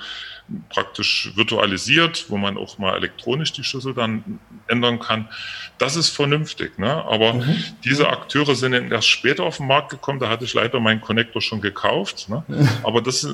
praktisch 0.71 1.31
virtualisiert, 1.35 2.27
wo 2.29 2.39
man 2.39 2.57
auch 2.57 2.79
mal 2.79 2.97
elektronisch 2.97 3.53
die 3.53 3.65
Schlüssel 3.65 3.95
dann 3.95 4.41
ändern 4.67 4.99
kann. 4.99 5.29
Das 5.77 5.97
ist 5.97 6.09
vernünftig. 6.09 6.79
Ne? 6.79 6.91
Aber 6.91 7.35
mhm. 7.35 7.63
diese 7.85 8.09
Akteure 8.09 8.55
sind 8.55 8.73
erst 8.73 9.09
später 9.09 9.45
auf 9.45 9.59
den 9.59 9.67
Markt 9.67 9.91
gekommen. 9.91 10.21
Da 10.21 10.29
hatte 10.29 10.45
ich 10.45 10.55
leider 10.55 10.81
meinen 10.81 11.01
Connector 11.01 11.43
schon 11.43 11.61
gekauft. 11.61 12.29
Ne? 12.29 12.43
Aber 12.83 13.03
das, 13.03 13.29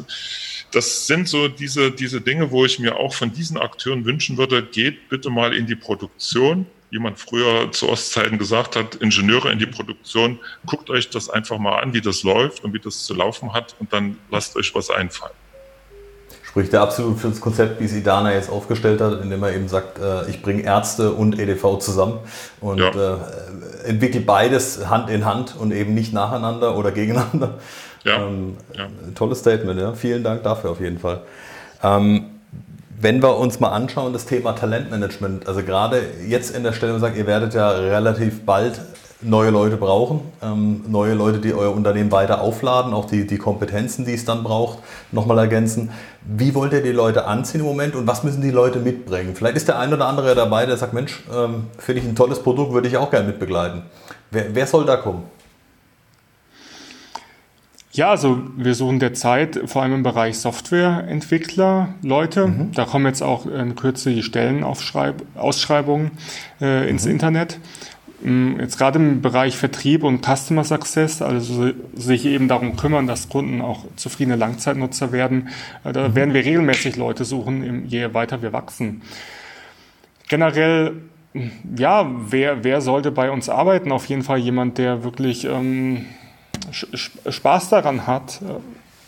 das 0.74 1.06
sind 1.06 1.28
so 1.28 1.48
diese, 1.48 1.90
diese 1.90 2.20
Dinge, 2.20 2.50
wo 2.50 2.64
ich 2.64 2.78
mir 2.78 2.96
auch 2.96 3.14
von 3.14 3.32
diesen 3.32 3.56
Akteuren 3.56 4.04
wünschen 4.04 4.36
würde, 4.36 4.62
geht 4.62 5.08
bitte 5.08 5.30
mal 5.30 5.54
in 5.54 5.66
die 5.66 5.76
Produktion. 5.76 6.66
Wie 6.90 6.98
man 7.00 7.16
früher 7.16 7.72
zu 7.72 7.88
Ostzeiten 7.88 8.38
gesagt 8.38 8.76
hat, 8.76 8.94
Ingenieure 8.96 9.50
in 9.50 9.58
die 9.58 9.66
Produktion, 9.66 10.38
guckt 10.64 10.90
euch 10.90 11.10
das 11.10 11.28
einfach 11.28 11.58
mal 11.58 11.80
an, 11.80 11.92
wie 11.92 12.00
das 12.00 12.22
läuft 12.22 12.62
und 12.62 12.72
wie 12.72 12.78
das 12.78 13.04
zu 13.04 13.14
laufen 13.14 13.52
hat 13.52 13.74
und 13.80 13.92
dann 13.92 14.16
lasst 14.30 14.56
euch 14.56 14.74
was 14.74 14.90
einfallen 14.90 15.34
spricht 16.54 16.72
er 16.72 16.82
absolut 16.82 17.18
für 17.18 17.30
das 17.30 17.40
Konzept, 17.40 17.80
wie 17.80 17.84
es 17.84 17.92
Idana 17.94 18.32
jetzt 18.32 18.48
aufgestellt 18.48 19.00
hat, 19.00 19.20
indem 19.20 19.42
er 19.42 19.56
eben 19.56 19.66
sagt, 19.66 19.98
äh, 19.98 20.30
ich 20.30 20.40
bringe 20.40 20.62
Ärzte 20.62 21.10
und 21.10 21.36
EDV 21.36 21.80
zusammen 21.80 22.20
und 22.60 22.78
ja. 22.78 22.90
äh, 22.90 23.88
entwickle 23.88 24.20
beides 24.20 24.88
Hand 24.88 25.10
in 25.10 25.24
Hand 25.24 25.56
und 25.58 25.72
eben 25.72 25.94
nicht 25.94 26.12
nacheinander 26.12 26.76
oder 26.76 26.92
gegeneinander. 26.92 27.58
Ja. 28.04 28.26
Ähm, 28.26 28.56
ja. 28.76 28.86
Tolles 29.14 29.40
Statement, 29.40 29.80
ja. 29.80 29.92
Vielen 29.94 30.22
Dank 30.22 30.42
dafür 30.42 30.70
auf 30.70 30.80
jeden 30.80 30.98
Fall. 30.98 31.22
Ähm, 31.82 32.26
wenn 33.00 33.22
wir 33.22 33.36
uns 33.36 33.60
mal 33.60 33.70
anschauen, 33.70 34.12
das 34.12 34.24
Thema 34.24 34.52
Talentmanagement, 34.52 35.48
also 35.48 35.62
gerade 35.62 36.00
jetzt 36.26 36.54
in 36.54 36.62
der 36.62 36.72
Stelle, 36.72 36.98
sagt, 36.98 37.16
ihr 37.16 37.26
werdet 37.26 37.54
ja 37.54 37.70
relativ 37.70 38.46
bald 38.46 38.80
neue 39.20 39.50
Leute 39.50 39.76
brauchen, 39.76 40.20
ähm, 40.42 40.82
neue 40.86 41.14
Leute, 41.14 41.38
die 41.38 41.54
euer 41.54 41.74
Unternehmen 41.74 42.12
weiter 42.12 42.40
aufladen, 42.40 42.92
auch 42.92 43.06
die, 43.06 43.26
die 43.26 43.38
Kompetenzen, 43.38 44.04
die 44.04 44.14
es 44.14 44.24
dann 44.24 44.44
braucht, 44.44 44.78
nochmal 45.12 45.38
ergänzen. 45.38 45.90
Wie 46.22 46.54
wollt 46.54 46.72
ihr 46.72 46.82
die 46.82 46.92
Leute 46.92 47.26
anziehen 47.26 47.60
im 47.60 47.66
Moment 47.66 47.94
und 47.94 48.06
was 48.06 48.22
müssen 48.22 48.42
die 48.42 48.50
Leute 48.50 48.78
mitbringen? 48.78 49.34
Vielleicht 49.34 49.56
ist 49.56 49.68
der 49.68 49.78
ein 49.78 49.92
oder 49.92 50.06
andere 50.06 50.34
dabei, 50.34 50.66
der 50.66 50.76
sagt, 50.76 50.92
Mensch, 50.92 51.22
ähm, 51.34 51.68
finde 51.78 52.02
ich 52.02 52.06
ein 52.06 52.14
tolles 52.14 52.42
Produkt, 52.42 52.72
würde 52.72 52.88
ich 52.88 52.96
auch 52.96 53.10
gerne 53.10 53.26
mitbegleiten. 53.26 53.82
Wer, 54.30 54.54
wer 54.54 54.66
soll 54.66 54.84
da 54.84 54.96
kommen? 54.96 55.24
Ja, 57.94 58.10
also 58.10 58.42
wir 58.56 58.74
suchen 58.74 58.98
derzeit 58.98 59.60
vor 59.66 59.82
allem 59.82 59.94
im 59.94 60.02
Bereich 60.02 60.36
Softwareentwickler 60.38 61.94
Leute. 62.02 62.48
Mhm. 62.48 62.72
Da 62.72 62.86
kommen 62.86 63.06
jetzt 63.06 63.22
auch 63.22 63.46
in 63.46 63.76
Kürze 63.76 64.10
die 64.10 64.24
Stellenausschreibungen 64.24 66.10
äh, 66.60 66.90
ins 66.90 67.04
mhm. 67.04 67.12
Internet. 67.12 67.60
Mm, 68.20 68.58
jetzt 68.58 68.78
gerade 68.78 68.98
im 68.98 69.22
Bereich 69.22 69.56
Vertrieb 69.56 70.02
und 70.02 70.26
Customer 70.26 70.64
Success, 70.64 71.22
also 71.22 71.70
sich 71.94 72.26
eben 72.26 72.48
darum 72.48 72.74
kümmern, 72.74 73.06
dass 73.06 73.28
Kunden 73.28 73.60
auch 73.60 73.84
zufriedene 73.94 74.34
Langzeitnutzer 74.34 75.12
werden, 75.12 75.50
äh, 75.84 75.92
da 75.92 76.08
mhm. 76.08 76.16
werden 76.16 76.34
wir 76.34 76.44
regelmäßig 76.44 76.96
Leute 76.96 77.24
suchen, 77.24 77.86
je 77.86 78.12
weiter 78.12 78.42
wir 78.42 78.52
wachsen. 78.52 79.02
Generell, 80.26 80.94
mm, 81.32 81.48
ja, 81.78 82.10
wer, 82.28 82.64
wer 82.64 82.80
sollte 82.80 83.12
bei 83.12 83.30
uns 83.30 83.48
arbeiten? 83.48 83.92
Auf 83.92 84.06
jeden 84.06 84.22
Fall 84.22 84.38
jemand, 84.38 84.78
der 84.78 85.04
wirklich 85.04 85.44
ähm, 85.44 86.06
Spaß 86.72 87.68
daran 87.70 88.06
hat, 88.06 88.40
äh, 88.42 88.60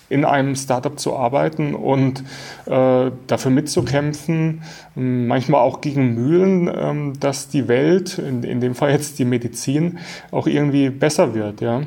in 0.08 0.24
einem 0.24 0.54
Startup 0.54 0.98
zu 0.98 1.16
arbeiten 1.16 1.74
und 1.74 2.22
äh, 2.66 3.10
dafür 3.26 3.50
mitzukämpfen, 3.50 4.62
manchmal 4.94 5.60
auch 5.62 5.80
gegen 5.80 6.14
Mühlen, 6.14 6.70
ähm, 6.72 7.18
dass 7.18 7.48
die 7.48 7.66
Welt, 7.66 8.18
in, 8.18 8.44
in 8.44 8.60
dem 8.60 8.76
Fall 8.76 8.92
jetzt 8.92 9.18
die 9.18 9.24
Medizin, 9.24 9.98
auch 10.30 10.46
irgendwie 10.46 10.90
besser 10.90 11.34
wird. 11.34 11.60
Ja. 11.60 11.82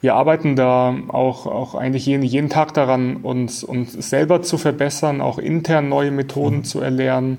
Wir 0.00 0.14
arbeiten 0.14 0.54
da 0.54 0.94
auch, 1.08 1.46
auch 1.46 1.74
eigentlich 1.74 2.06
jeden, 2.06 2.22
jeden 2.22 2.48
Tag 2.48 2.74
daran, 2.74 3.16
uns, 3.16 3.64
uns 3.64 3.92
selber 3.92 4.42
zu 4.42 4.56
verbessern, 4.56 5.20
auch 5.20 5.38
intern 5.38 5.88
neue 5.88 6.12
Methoden 6.12 6.58
mhm. 6.58 6.64
zu 6.64 6.80
erlernen 6.80 7.38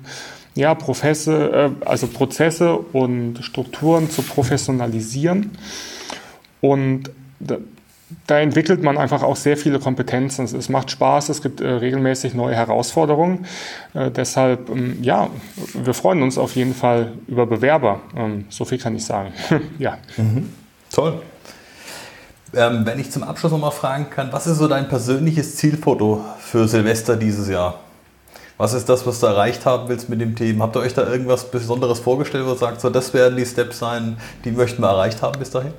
ja, 0.54 0.74
Professe, 0.74 1.72
äh, 1.82 1.86
also 1.86 2.06
Prozesse 2.06 2.76
und 2.76 3.38
Strukturen 3.42 4.10
zu 4.10 4.22
professionalisieren. 4.22 5.52
Und 6.62 7.10
da 8.26 8.38
entwickelt 8.38 8.82
man 8.82 8.98
einfach 8.98 9.22
auch 9.22 9.36
sehr 9.36 9.56
viele 9.56 9.78
Kompetenzen. 9.78 10.44
Es 10.44 10.68
macht 10.68 10.90
Spaß, 10.90 11.28
es 11.28 11.42
gibt 11.42 11.60
äh, 11.60 11.66
regelmäßig 11.66 12.34
neue 12.34 12.54
Herausforderungen. 12.54 13.46
Äh, 13.94 14.10
deshalb, 14.10 14.70
ähm, 14.70 14.98
ja, 15.02 15.28
wir 15.74 15.94
freuen 15.94 16.22
uns 16.22 16.38
auf 16.38 16.54
jeden 16.54 16.74
Fall 16.74 17.12
über 17.26 17.46
Bewerber. 17.46 18.00
Ähm, 18.16 18.46
so 18.48 18.64
viel 18.64 18.78
kann 18.78 18.94
ich 18.94 19.04
sagen. 19.04 19.32
ja. 19.78 19.98
Mhm. 20.16 20.52
Toll. 20.92 21.22
Ähm, 22.54 22.84
wenn 22.84 22.98
ich 23.00 23.10
zum 23.10 23.22
Abschluss 23.22 23.50
noch 23.50 23.58
mal 23.58 23.70
fragen 23.70 24.10
kann, 24.10 24.30
was 24.30 24.46
ist 24.46 24.58
so 24.58 24.68
dein 24.68 24.88
persönliches 24.88 25.56
Zielfoto 25.56 26.22
für 26.38 26.68
Silvester 26.68 27.16
dieses 27.16 27.48
Jahr? 27.48 27.80
Was 28.58 28.74
ist 28.74 28.88
das, 28.88 29.06
was 29.06 29.18
du 29.18 29.26
erreicht 29.26 29.64
haben 29.64 29.88
willst 29.88 30.10
mit 30.10 30.20
dem 30.20 30.36
Team? 30.36 30.62
Habt 30.62 30.76
ihr 30.76 30.80
euch 30.80 30.92
da 30.92 31.10
irgendwas 31.10 31.50
Besonderes 31.50 31.98
vorgestellt, 31.98 32.44
wo 32.46 32.50
ihr 32.50 32.56
sagt, 32.56 32.82
so, 32.82 32.90
das 32.90 33.14
werden 33.14 33.36
die 33.36 33.46
Steps 33.46 33.78
sein, 33.78 34.18
die 34.44 34.52
möchten 34.52 34.82
wir 34.82 34.88
erreicht 34.88 35.22
haben 35.22 35.38
bis 35.38 35.50
dahin? 35.50 35.72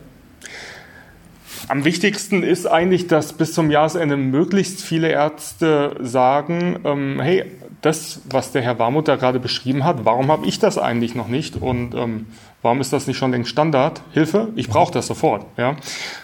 Am 1.70 1.86
wichtigsten 1.86 2.44
ist 2.44 2.66
eigentlich, 2.66 3.08
dass 3.08 3.34
bis 3.34 3.54
zum 3.54 3.72
Jahresende 3.72 4.18
möglichst 4.18 4.82
viele 4.82 5.10
Ärzte 5.10 5.96
sagen, 6.02 6.80
ähm, 6.84 7.20
hey, 7.22 7.46
das, 7.82 8.22
was 8.30 8.52
der 8.52 8.62
Herr 8.62 8.80
Warmuth 8.80 9.08
da 9.08 9.16
gerade 9.16 9.40
beschrieben 9.40 9.84
hat, 9.84 10.06
warum 10.06 10.32
habe 10.32 10.46
ich 10.46 10.60
das 10.60 10.78
eigentlich 10.78 11.16
noch 11.16 11.28
nicht 11.28 11.62
und 11.62 11.96
ähm, 11.96 12.28
warum 12.62 12.82
ist 12.82 12.94
das 12.94 13.08
nicht 13.08 13.18
schon 13.18 13.32
längst 13.32 13.52
Standard? 13.52 14.02
Hilfe, 14.12 14.50
ich 14.56 14.70
brauche 14.70 14.94
das 14.94 15.08
sofort. 15.08 15.46
Ja? 15.58 15.76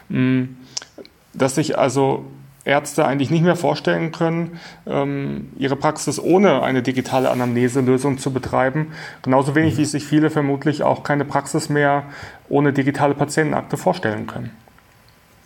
Mm, 0.10 0.58
dass 1.34 1.56
sich 1.56 1.78
also 1.78 2.26
Ärzte 2.66 3.06
eigentlich 3.06 3.32
nicht 3.32 3.44
mehr 3.44 3.56
vorstellen 3.56 4.12
können, 4.12 4.60
ähm, 4.86 5.50
ihre 5.58 5.76
Praxis 5.76 6.20
ohne 6.20 6.62
eine 6.64 6.82
digitale 6.82 7.30
Anamneselösung 7.30 8.18
zu 8.18 8.32
betreiben. 8.32 8.88
Genauso 9.22 9.56
wenig 9.56 9.78
wie 9.78 9.86
sich 9.86 10.06
viele 10.06 10.30
vermutlich 10.30 10.84
auch 10.84 11.04
keine 11.04 11.26
Praxis 11.26 11.70
mehr 11.70 12.04
ohne 12.50 12.74
digitale 12.74 13.16
Patientenakte 13.16 13.78
vorstellen 13.78 14.28
können. 14.28 14.52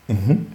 Mhm. 0.07 0.47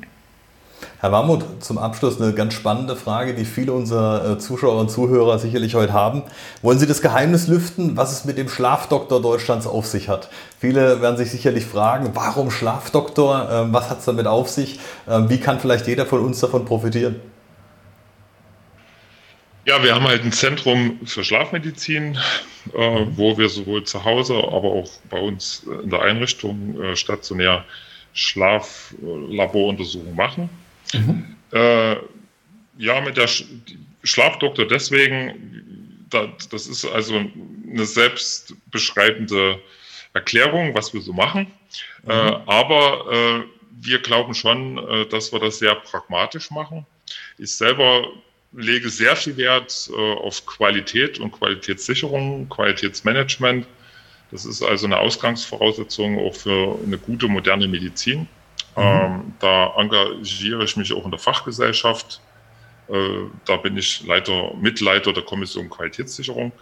Herr 1.01 1.13
Warmuth, 1.13 1.45
zum 1.63 1.79
Abschluss 1.79 2.21
eine 2.21 2.33
ganz 2.35 2.55
spannende 2.55 2.97
Frage, 2.97 3.35
die 3.35 3.45
viele 3.45 3.73
unserer 3.73 4.33
äh, 4.33 4.39
Zuschauer 4.39 4.81
und 4.81 4.91
Zuhörer 4.91 5.39
sicherlich 5.39 5.77
heute 5.77 5.93
haben. 5.93 6.25
Wollen 6.61 6.81
Sie 6.81 6.89
das 6.89 7.03
Geheimnis 7.03 7.47
lüften, 7.47 7.97
was 7.97 8.11
es 8.13 8.25
mit 8.25 8.37
dem 8.37 8.49
Schlafdoktor 8.49 9.23
Deutschlands 9.23 9.69
auf 9.69 9.87
sich 9.87 10.09
hat? 10.09 10.29
Viele 10.59 11.01
werden 11.01 11.17
sich 11.17 11.31
sicherlich 11.31 11.65
fragen, 11.67 12.11
warum 12.15 12.51
Schlafdoktor? 12.51 13.49
Ähm, 13.51 13.73
was 13.73 13.91
hat 13.91 14.01
es 14.01 14.07
damit 14.07 14.27
auf 14.27 14.49
sich? 14.49 14.81
Ähm, 15.09 15.31
wie 15.31 15.39
kann 15.39 15.61
vielleicht 15.61 15.87
jeder 15.87 16.05
von 16.05 16.21
uns 16.21 16.41
davon 16.41 16.65
profitieren? 16.65 17.17
Ja, 19.67 19.83
wir 19.85 19.95
haben 19.95 20.09
halt 20.09 20.25
ein 20.25 20.33
Zentrum 20.33 20.99
für 21.05 21.23
Schlafmedizin, 21.23 22.19
äh, 22.75 23.07
wo 23.11 23.39
wir 23.39 23.49
sowohl 23.49 23.85
zu 23.85 24.05
Hause, 24.05 24.35
aber 24.35 24.73
auch 24.73 24.91
bei 25.11 25.21
uns 25.21 25.65
in 25.85 25.91
der 25.91 26.03
Einrichtung 26.03 26.81
äh, 26.81 26.97
stationär 26.97 27.65
Schlaflaboruntersuchung 28.19 30.15
machen. 30.17 30.51
Mhm. 30.93 31.37
Äh, 31.53 31.97
ja, 32.79 33.01
mit 33.01 33.17
der 33.17 33.29
Sch 33.29 33.45
Schlafdoktor 34.05 34.67
deswegen, 34.67 36.07
da, 36.11 36.33
das 36.51 36.67
ist 36.67 36.85
also 36.85 37.15
eine 37.17 37.85
selbstbeschreibende 37.85 39.61
Erklärung, 40.15 40.75
was 40.75 40.95
wir 40.95 41.01
so 41.01 41.13
machen. 41.13 41.47
Mhm. 42.05 42.11
Äh, 42.11 42.37
aber 42.47 43.07
äh, 43.13 43.43
wir 43.81 43.99
glauben 44.01 44.35
schon, 44.35 44.79
äh, 44.79 45.07
dass 45.07 45.33
wir 45.33 45.41
das 45.41 45.59
sehr 45.59 45.75
pragmatisch 45.75 46.51
machen. 46.51 46.87
Ich 47.39 47.55
selber 47.55 48.09
lege 48.53 48.89
sehr 48.89 49.15
viel 49.17 49.37
Wert 49.37 49.91
äh, 49.93 50.15
auf 50.15 50.45
Qualität 50.47 51.19
und 51.21 51.33
Qualitätssicherung, 51.33 52.49
Qualitätsmanagement. 52.49 53.67
Das 54.31 54.45
ist 54.45 54.63
also 54.63 54.87
eine 54.87 54.99
Ausgangsvoraussetzung 54.99 56.19
auch 56.19 56.35
für 56.35 56.79
eine 56.85 56.99
gute 56.99 57.29
moderne 57.29 57.67
Medizin. 57.67 58.21
Mhm. 58.77 58.83
Ähm, 58.83 59.33
da 59.41 59.75
engagiere 59.77 60.65
ich 60.65 60.77
mich 60.77 60.93
auch 60.93 61.05
in 61.05 61.11
der 61.11 61.21
Fachgesellschaft. 61.21 62.21
Äh, 62.89 63.27
da 63.45 63.57
bin 63.57 63.77
ich 63.77 64.07
Leiter, 64.07 64.55
Mitleiter 64.61 65.13
der 65.13 65.23
Kommission 65.23 65.71
Qualitätssicherung. 65.71 66.53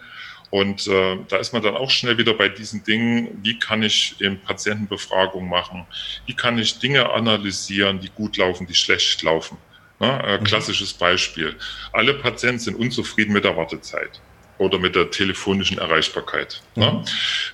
Und 0.51 0.87
äh, 0.87 1.19
da 1.29 1.39
ist 1.39 1.53
man 1.53 1.63
dann 1.63 1.77
auch 1.77 1.91
schnell 1.91 2.19
wieder 2.19 2.33
bei 2.33 2.49
diesen 2.49 2.85
Dingen, 2.85 3.41
wie 3.43 3.59
kann 3.59 3.83
ich 3.83 4.15
eben 4.21 4.39
Patientenbefragung 4.39 5.49
machen, 5.49 5.87
wie 6.25 6.35
kann 6.35 6.57
ich 6.57 6.79
Dinge 6.79 7.11
analysieren, 7.11 8.01
die 8.01 8.11
gut 8.11 8.37
laufen, 8.37 8.67
die 8.67 8.75
schlecht 8.75 9.23
laufen. 9.25 9.59
Ne? 9.99 10.23
Äh, 10.25 10.39
mhm. 10.39 10.45
klassisches 10.45 10.95
Beispiel. 10.95 11.57
Alle 11.93 12.15
Patienten 12.15 12.61
sind 12.61 12.77
unzufrieden 12.77 13.33
mit 13.33 13.45
der 13.45 13.57
Wartezeit 13.57 14.21
oder 14.59 14.79
mit 14.79 14.95
der 14.95 15.11
telefonischen 15.11 15.79
Erreichbarkeit. 15.79 16.63
Ne? 16.75 16.87
Mhm. 16.87 16.99
Ne? 16.99 17.05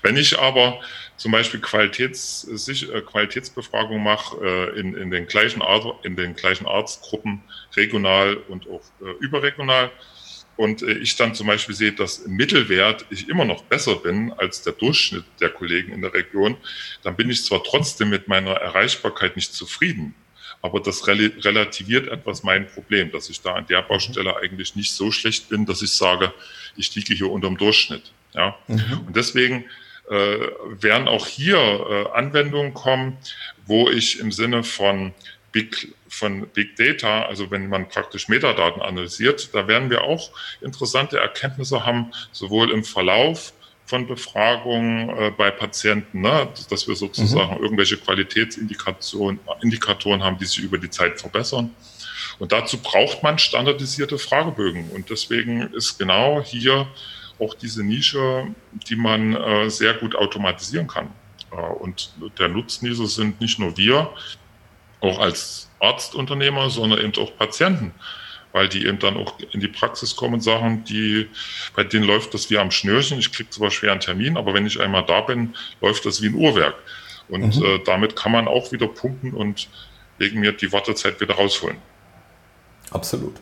Wenn 0.02 0.16
ich 0.16 0.38
aber 0.38 0.80
zum 1.16 1.32
Beispiel 1.32 1.60
Qualitäts, 1.60 2.68
äh, 2.68 3.00
Qualitätsbefragung 3.00 4.02
mache 4.02 4.36
äh, 4.44 4.80
in, 4.80 4.96
in, 4.96 5.10
den 5.10 5.26
gleichen 5.26 5.62
Art, 5.62 6.04
in 6.04 6.16
den 6.16 6.34
gleichen 6.34 6.66
Arztgruppen, 6.66 7.42
regional 7.76 8.36
und 8.48 8.68
auch 8.68 8.82
äh, 9.00 9.10
überregional. 9.20 9.90
Und 10.56 10.82
äh, 10.82 10.92
ich 10.92 11.16
dann 11.16 11.34
zum 11.34 11.46
Beispiel 11.46 11.74
sehe, 11.74 11.92
dass 11.92 12.18
im 12.18 12.32
Mittelwert 12.32 13.06
ich 13.10 13.28
immer 13.28 13.44
noch 13.44 13.62
besser 13.64 13.96
bin 13.96 14.32
als 14.32 14.62
der 14.62 14.72
Durchschnitt 14.72 15.24
der 15.40 15.50
Kollegen 15.50 15.92
in 15.92 16.02
der 16.02 16.12
Region, 16.12 16.56
dann 17.02 17.16
bin 17.16 17.30
ich 17.30 17.44
zwar 17.44 17.62
trotzdem 17.62 18.10
mit 18.10 18.28
meiner 18.28 18.52
Erreichbarkeit 18.52 19.36
nicht 19.36 19.54
zufrieden, 19.54 20.14
aber 20.62 20.78
das 20.80 21.06
relativiert 21.08 22.08
etwas 22.08 22.44
mein 22.44 22.68
Problem, 22.68 23.10
dass 23.10 23.28
ich 23.28 23.40
da 23.40 23.54
an 23.54 23.66
der 23.66 23.82
Baustelle 23.82 24.36
eigentlich 24.36 24.76
nicht 24.76 24.92
so 24.92 25.10
schlecht 25.10 25.48
bin, 25.48 25.66
dass 25.66 25.82
ich 25.82 25.90
sage, 25.90 26.32
ich 26.76 26.94
liege 26.94 27.14
hier 27.14 27.30
unterm 27.30 27.58
Durchschnitt. 27.58 28.12
Ja? 28.32 28.56
Mhm. 28.68 29.02
Und 29.06 29.16
deswegen 29.16 29.64
äh, 30.08 30.38
werden 30.80 31.08
auch 31.08 31.26
hier 31.26 31.58
äh, 31.58 32.16
Anwendungen 32.16 32.74
kommen, 32.74 33.18
wo 33.66 33.90
ich 33.90 34.20
im 34.20 34.30
Sinne 34.30 34.62
von 34.62 35.12
Big, 35.50 35.94
von 36.08 36.46
Big 36.48 36.76
Data, 36.76 37.22
also 37.24 37.50
wenn 37.50 37.68
man 37.68 37.88
praktisch 37.88 38.28
Metadaten 38.28 38.82
analysiert, 38.82 39.50
da 39.52 39.66
werden 39.66 39.90
wir 39.90 40.02
auch 40.02 40.30
interessante 40.60 41.18
Erkenntnisse 41.18 41.84
haben, 41.84 42.12
sowohl 42.30 42.70
im 42.70 42.84
Verlauf 42.84 43.52
von 43.86 44.06
Befragungen 44.06 45.10
äh, 45.10 45.32
bei 45.36 45.50
Patienten, 45.50 46.22
ne, 46.22 46.48
dass 46.70 46.88
wir 46.88 46.94
sozusagen 46.94 47.56
mhm. 47.56 47.62
irgendwelche 47.62 47.96
Qualitätsindikatoren 47.96 49.38
Indikatoren 49.60 50.22
haben, 50.22 50.38
die 50.38 50.46
sich 50.46 50.60
über 50.60 50.78
die 50.78 50.90
Zeit 50.90 51.20
verbessern. 51.20 51.74
Und 52.38 52.52
dazu 52.52 52.78
braucht 52.78 53.22
man 53.22 53.38
standardisierte 53.38 54.18
Fragebögen. 54.18 54.90
Und 54.90 55.10
deswegen 55.10 55.62
ist 55.74 55.98
genau 55.98 56.42
hier 56.42 56.86
auch 57.38 57.54
diese 57.54 57.84
Nische, 57.84 58.46
die 58.88 58.96
man 58.96 59.34
äh, 59.34 59.70
sehr 59.70 59.94
gut 59.94 60.14
automatisieren 60.16 60.86
kann. 60.86 61.10
Äh, 61.50 61.56
und 61.56 62.12
der 62.38 62.48
Nutznießer 62.48 63.06
sind 63.06 63.40
nicht 63.40 63.58
nur 63.58 63.76
wir, 63.76 64.10
auch 65.00 65.18
als 65.18 65.68
Arztunternehmer, 65.80 66.70
sondern 66.70 67.00
eben 67.00 67.12
auch 67.16 67.36
Patienten 67.36 67.92
weil 68.52 68.68
die 68.68 68.86
eben 68.86 68.98
dann 68.98 69.16
auch 69.16 69.38
in 69.52 69.60
die 69.60 69.68
Praxis 69.68 70.16
kommen 70.16 70.34
und 70.34 70.40
sagen, 70.40 70.84
die, 70.84 71.28
bei 71.74 71.84
denen 71.84 72.04
läuft 72.04 72.34
das 72.34 72.50
wie 72.50 72.58
am 72.58 72.70
Schnürchen. 72.70 73.18
Ich 73.18 73.32
kriege 73.32 73.50
zwar 73.50 73.70
schwer 73.70 73.92
einen 73.92 74.00
Termin, 74.00 74.36
aber 74.36 74.54
wenn 74.54 74.66
ich 74.66 74.80
einmal 74.80 75.04
da 75.06 75.22
bin, 75.22 75.54
läuft 75.80 76.06
das 76.06 76.22
wie 76.22 76.28
ein 76.28 76.34
Uhrwerk. 76.34 76.74
Und 77.28 77.56
mhm. 77.56 77.64
äh, 77.64 77.78
damit 77.84 78.16
kann 78.16 78.32
man 78.32 78.48
auch 78.48 78.72
wieder 78.72 78.86
pumpen 78.86 79.32
und 79.32 79.68
wegen 80.18 80.40
mir 80.40 80.52
die 80.52 80.72
Wartezeit 80.72 81.20
wieder 81.20 81.34
rausholen. 81.34 81.78
Absolut. 82.90 83.34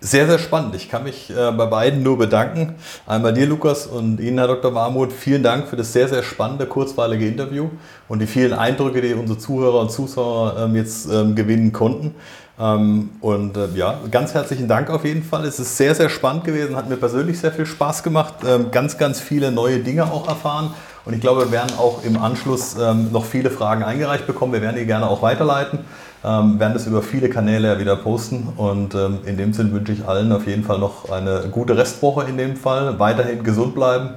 Sehr, 0.00 0.26
sehr 0.26 0.38
spannend. 0.38 0.74
Ich 0.74 0.88
kann 0.88 1.04
mich 1.04 1.30
äh, 1.30 1.52
bei 1.52 1.66
beiden 1.66 2.02
nur 2.02 2.18
bedanken. 2.18 2.76
Einmal 3.06 3.32
dir, 3.32 3.46
Lukas, 3.46 3.86
und 3.86 4.20
Ihnen, 4.20 4.38
Herr 4.38 4.46
Dr. 4.46 4.74
Warmuth. 4.74 5.12
Vielen 5.12 5.42
Dank 5.42 5.68
für 5.68 5.76
das 5.76 5.92
sehr, 5.92 6.08
sehr 6.08 6.22
spannende, 6.22 6.66
kurzweilige 6.66 7.26
Interview 7.26 7.70
und 8.08 8.20
die 8.20 8.26
vielen 8.26 8.52
Eindrücke, 8.52 9.00
die 9.00 9.14
unsere 9.14 9.38
Zuhörer 9.38 9.80
und 9.80 9.90
Zuschauer 9.90 10.56
ähm, 10.58 10.76
jetzt 10.76 11.06
ähm, 11.10 11.34
gewinnen 11.34 11.72
konnten. 11.72 12.14
Ähm, 12.60 13.10
und 13.20 13.56
äh, 13.56 13.68
ja, 13.74 14.00
ganz 14.10 14.34
herzlichen 14.34 14.66
Dank 14.66 14.90
auf 14.90 15.04
jeden 15.04 15.22
Fall. 15.22 15.44
Es 15.44 15.60
ist 15.60 15.76
sehr, 15.76 15.94
sehr 15.94 16.08
spannend 16.08 16.44
gewesen, 16.44 16.76
hat 16.76 16.88
mir 16.88 16.96
persönlich 16.96 17.38
sehr 17.38 17.52
viel 17.52 17.66
Spaß 17.66 18.02
gemacht. 18.02 18.34
Ähm, 18.46 18.70
ganz, 18.72 18.98
ganz 18.98 19.20
viele 19.20 19.52
neue 19.52 19.78
Dinge 19.78 20.04
auch 20.10 20.28
erfahren. 20.28 20.74
Und 21.04 21.14
ich 21.14 21.20
glaube, 21.20 21.46
wir 21.46 21.52
werden 21.52 21.78
auch 21.78 22.02
im 22.04 22.20
Anschluss 22.20 22.76
ähm, 22.78 23.12
noch 23.12 23.24
viele 23.24 23.50
Fragen 23.50 23.84
eingereicht 23.84 24.26
bekommen. 24.26 24.52
Wir 24.52 24.60
werden 24.60 24.76
die 24.76 24.86
gerne 24.86 25.08
auch 25.08 25.22
weiterleiten, 25.22 25.80
werden 26.20 26.74
das 26.74 26.86
über 26.86 27.00
viele 27.00 27.30
Kanäle 27.30 27.68
ja 27.68 27.78
wieder 27.78 27.94
posten. 27.94 28.48
Und 28.56 28.92
in 28.92 29.36
dem 29.36 29.52
Sinn 29.52 29.72
wünsche 29.72 29.92
ich 29.92 30.06
allen 30.06 30.32
auf 30.32 30.48
jeden 30.48 30.64
Fall 30.64 30.80
noch 30.80 31.08
eine 31.10 31.44
gute 31.50 31.76
Restwoche 31.78 32.24
in 32.28 32.36
dem 32.36 32.56
Fall. 32.56 32.98
Weiterhin 32.98 33.44
gesund 33.44 33.74
bleiben. 33.76 34.10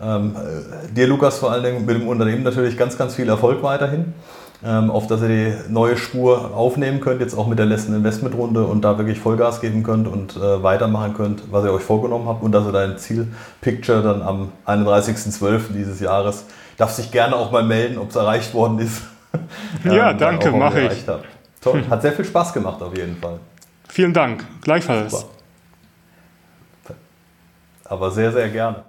Äh, 0.00 0.94
dir, 0.94 1.08
Lukas, 1.08 1.38
vor 1.38 1.50
allen 1.50 1.64
Dingen 1.64 1.84
mit 1.84 1.96
dem 1.96 2.06
Unternehmen 2.06 2.44
natürlich 2.44 2.78
ganz, 2.78 2.96
ganz 2.96 3.16
viel 3.16 3.28
Erfolg 3.28 3.62
weiterhin 3.62 4.14
auf 4.66 5.06
dass 5.06 5.22
ihr 5.22 5.28
die 5.28 5.72
neue 5.72 5.96
Spur 5.96 6.52
aufnehmen 6.56 7.00
könnt, 7.00 7.20
jetzt 7.20 7.36
auch 7.38 7.46
mit 7.46 7.60
der 7.60 7.66
letzten 7.66 7.94
Investmentrunde 7.94 8.64
und 8.64 8.82
da 8.82 8.98
wirklich 8.98 9.20
Vollgas 9.20 9.60
geben 9.60 9.84
könnt 9.84 10.08
und 10.08 10.36
äh, 10.36 10.62
weitermachen 10.62 11.14
könnt, 11.14 11.52
was 11.52 11.64
ihr 11.64 11.72
euch 11.72 11.82
vorgenommen 11.82 12.26
habt 12.26 12.42
und 12.42 12.50
dass 12.50 12.66
ihr 12.66 12.72
dein 12.72 12.98
Zielpicture 12.98 14.02
dann 14.02 14.20
am 14.20 14.52
31.12. 14.66 15.72
dieses 15.72 16.00
Jahres, 16.00 16.46
darf 16.76 16.90
sich 16.90 17.12
gerne 17.12 17.36
auch 17.36 17.52
mal 17.52 17.62
melden, 17.62 17.98
ob 17.98 18.10
es 18.10 18.16
erreicht 18.16 18.52
worden 18.52 18.80
ist. 18.80 19.02
ja, 19.84 20.10
ähm, 20.12 20.18
danke, 20.18 20.50
mache 20.50 20.80
ich. 20.80 21.06
Habt. 21.06 21.24
Toll, 21.60 21.84
hat 21.88 22.02
sehr 22.02 22.12
viel 22.12 22.24
Spaß 22.24 22.52
gemacht 22.52 22.82
auf 22.82 22.96
jeden 22.96 23.16
Fall. 23.16 23.38
Vielen 23.88 24.12
Dank, 24.12 24.44
gleichfalls. 24.62 25.20
Super. 25.20 26.94
Aber 27.84 28.10
sehr, 28.10 28.32
sehr 28.32 28.48
gerne. 28.48 28.82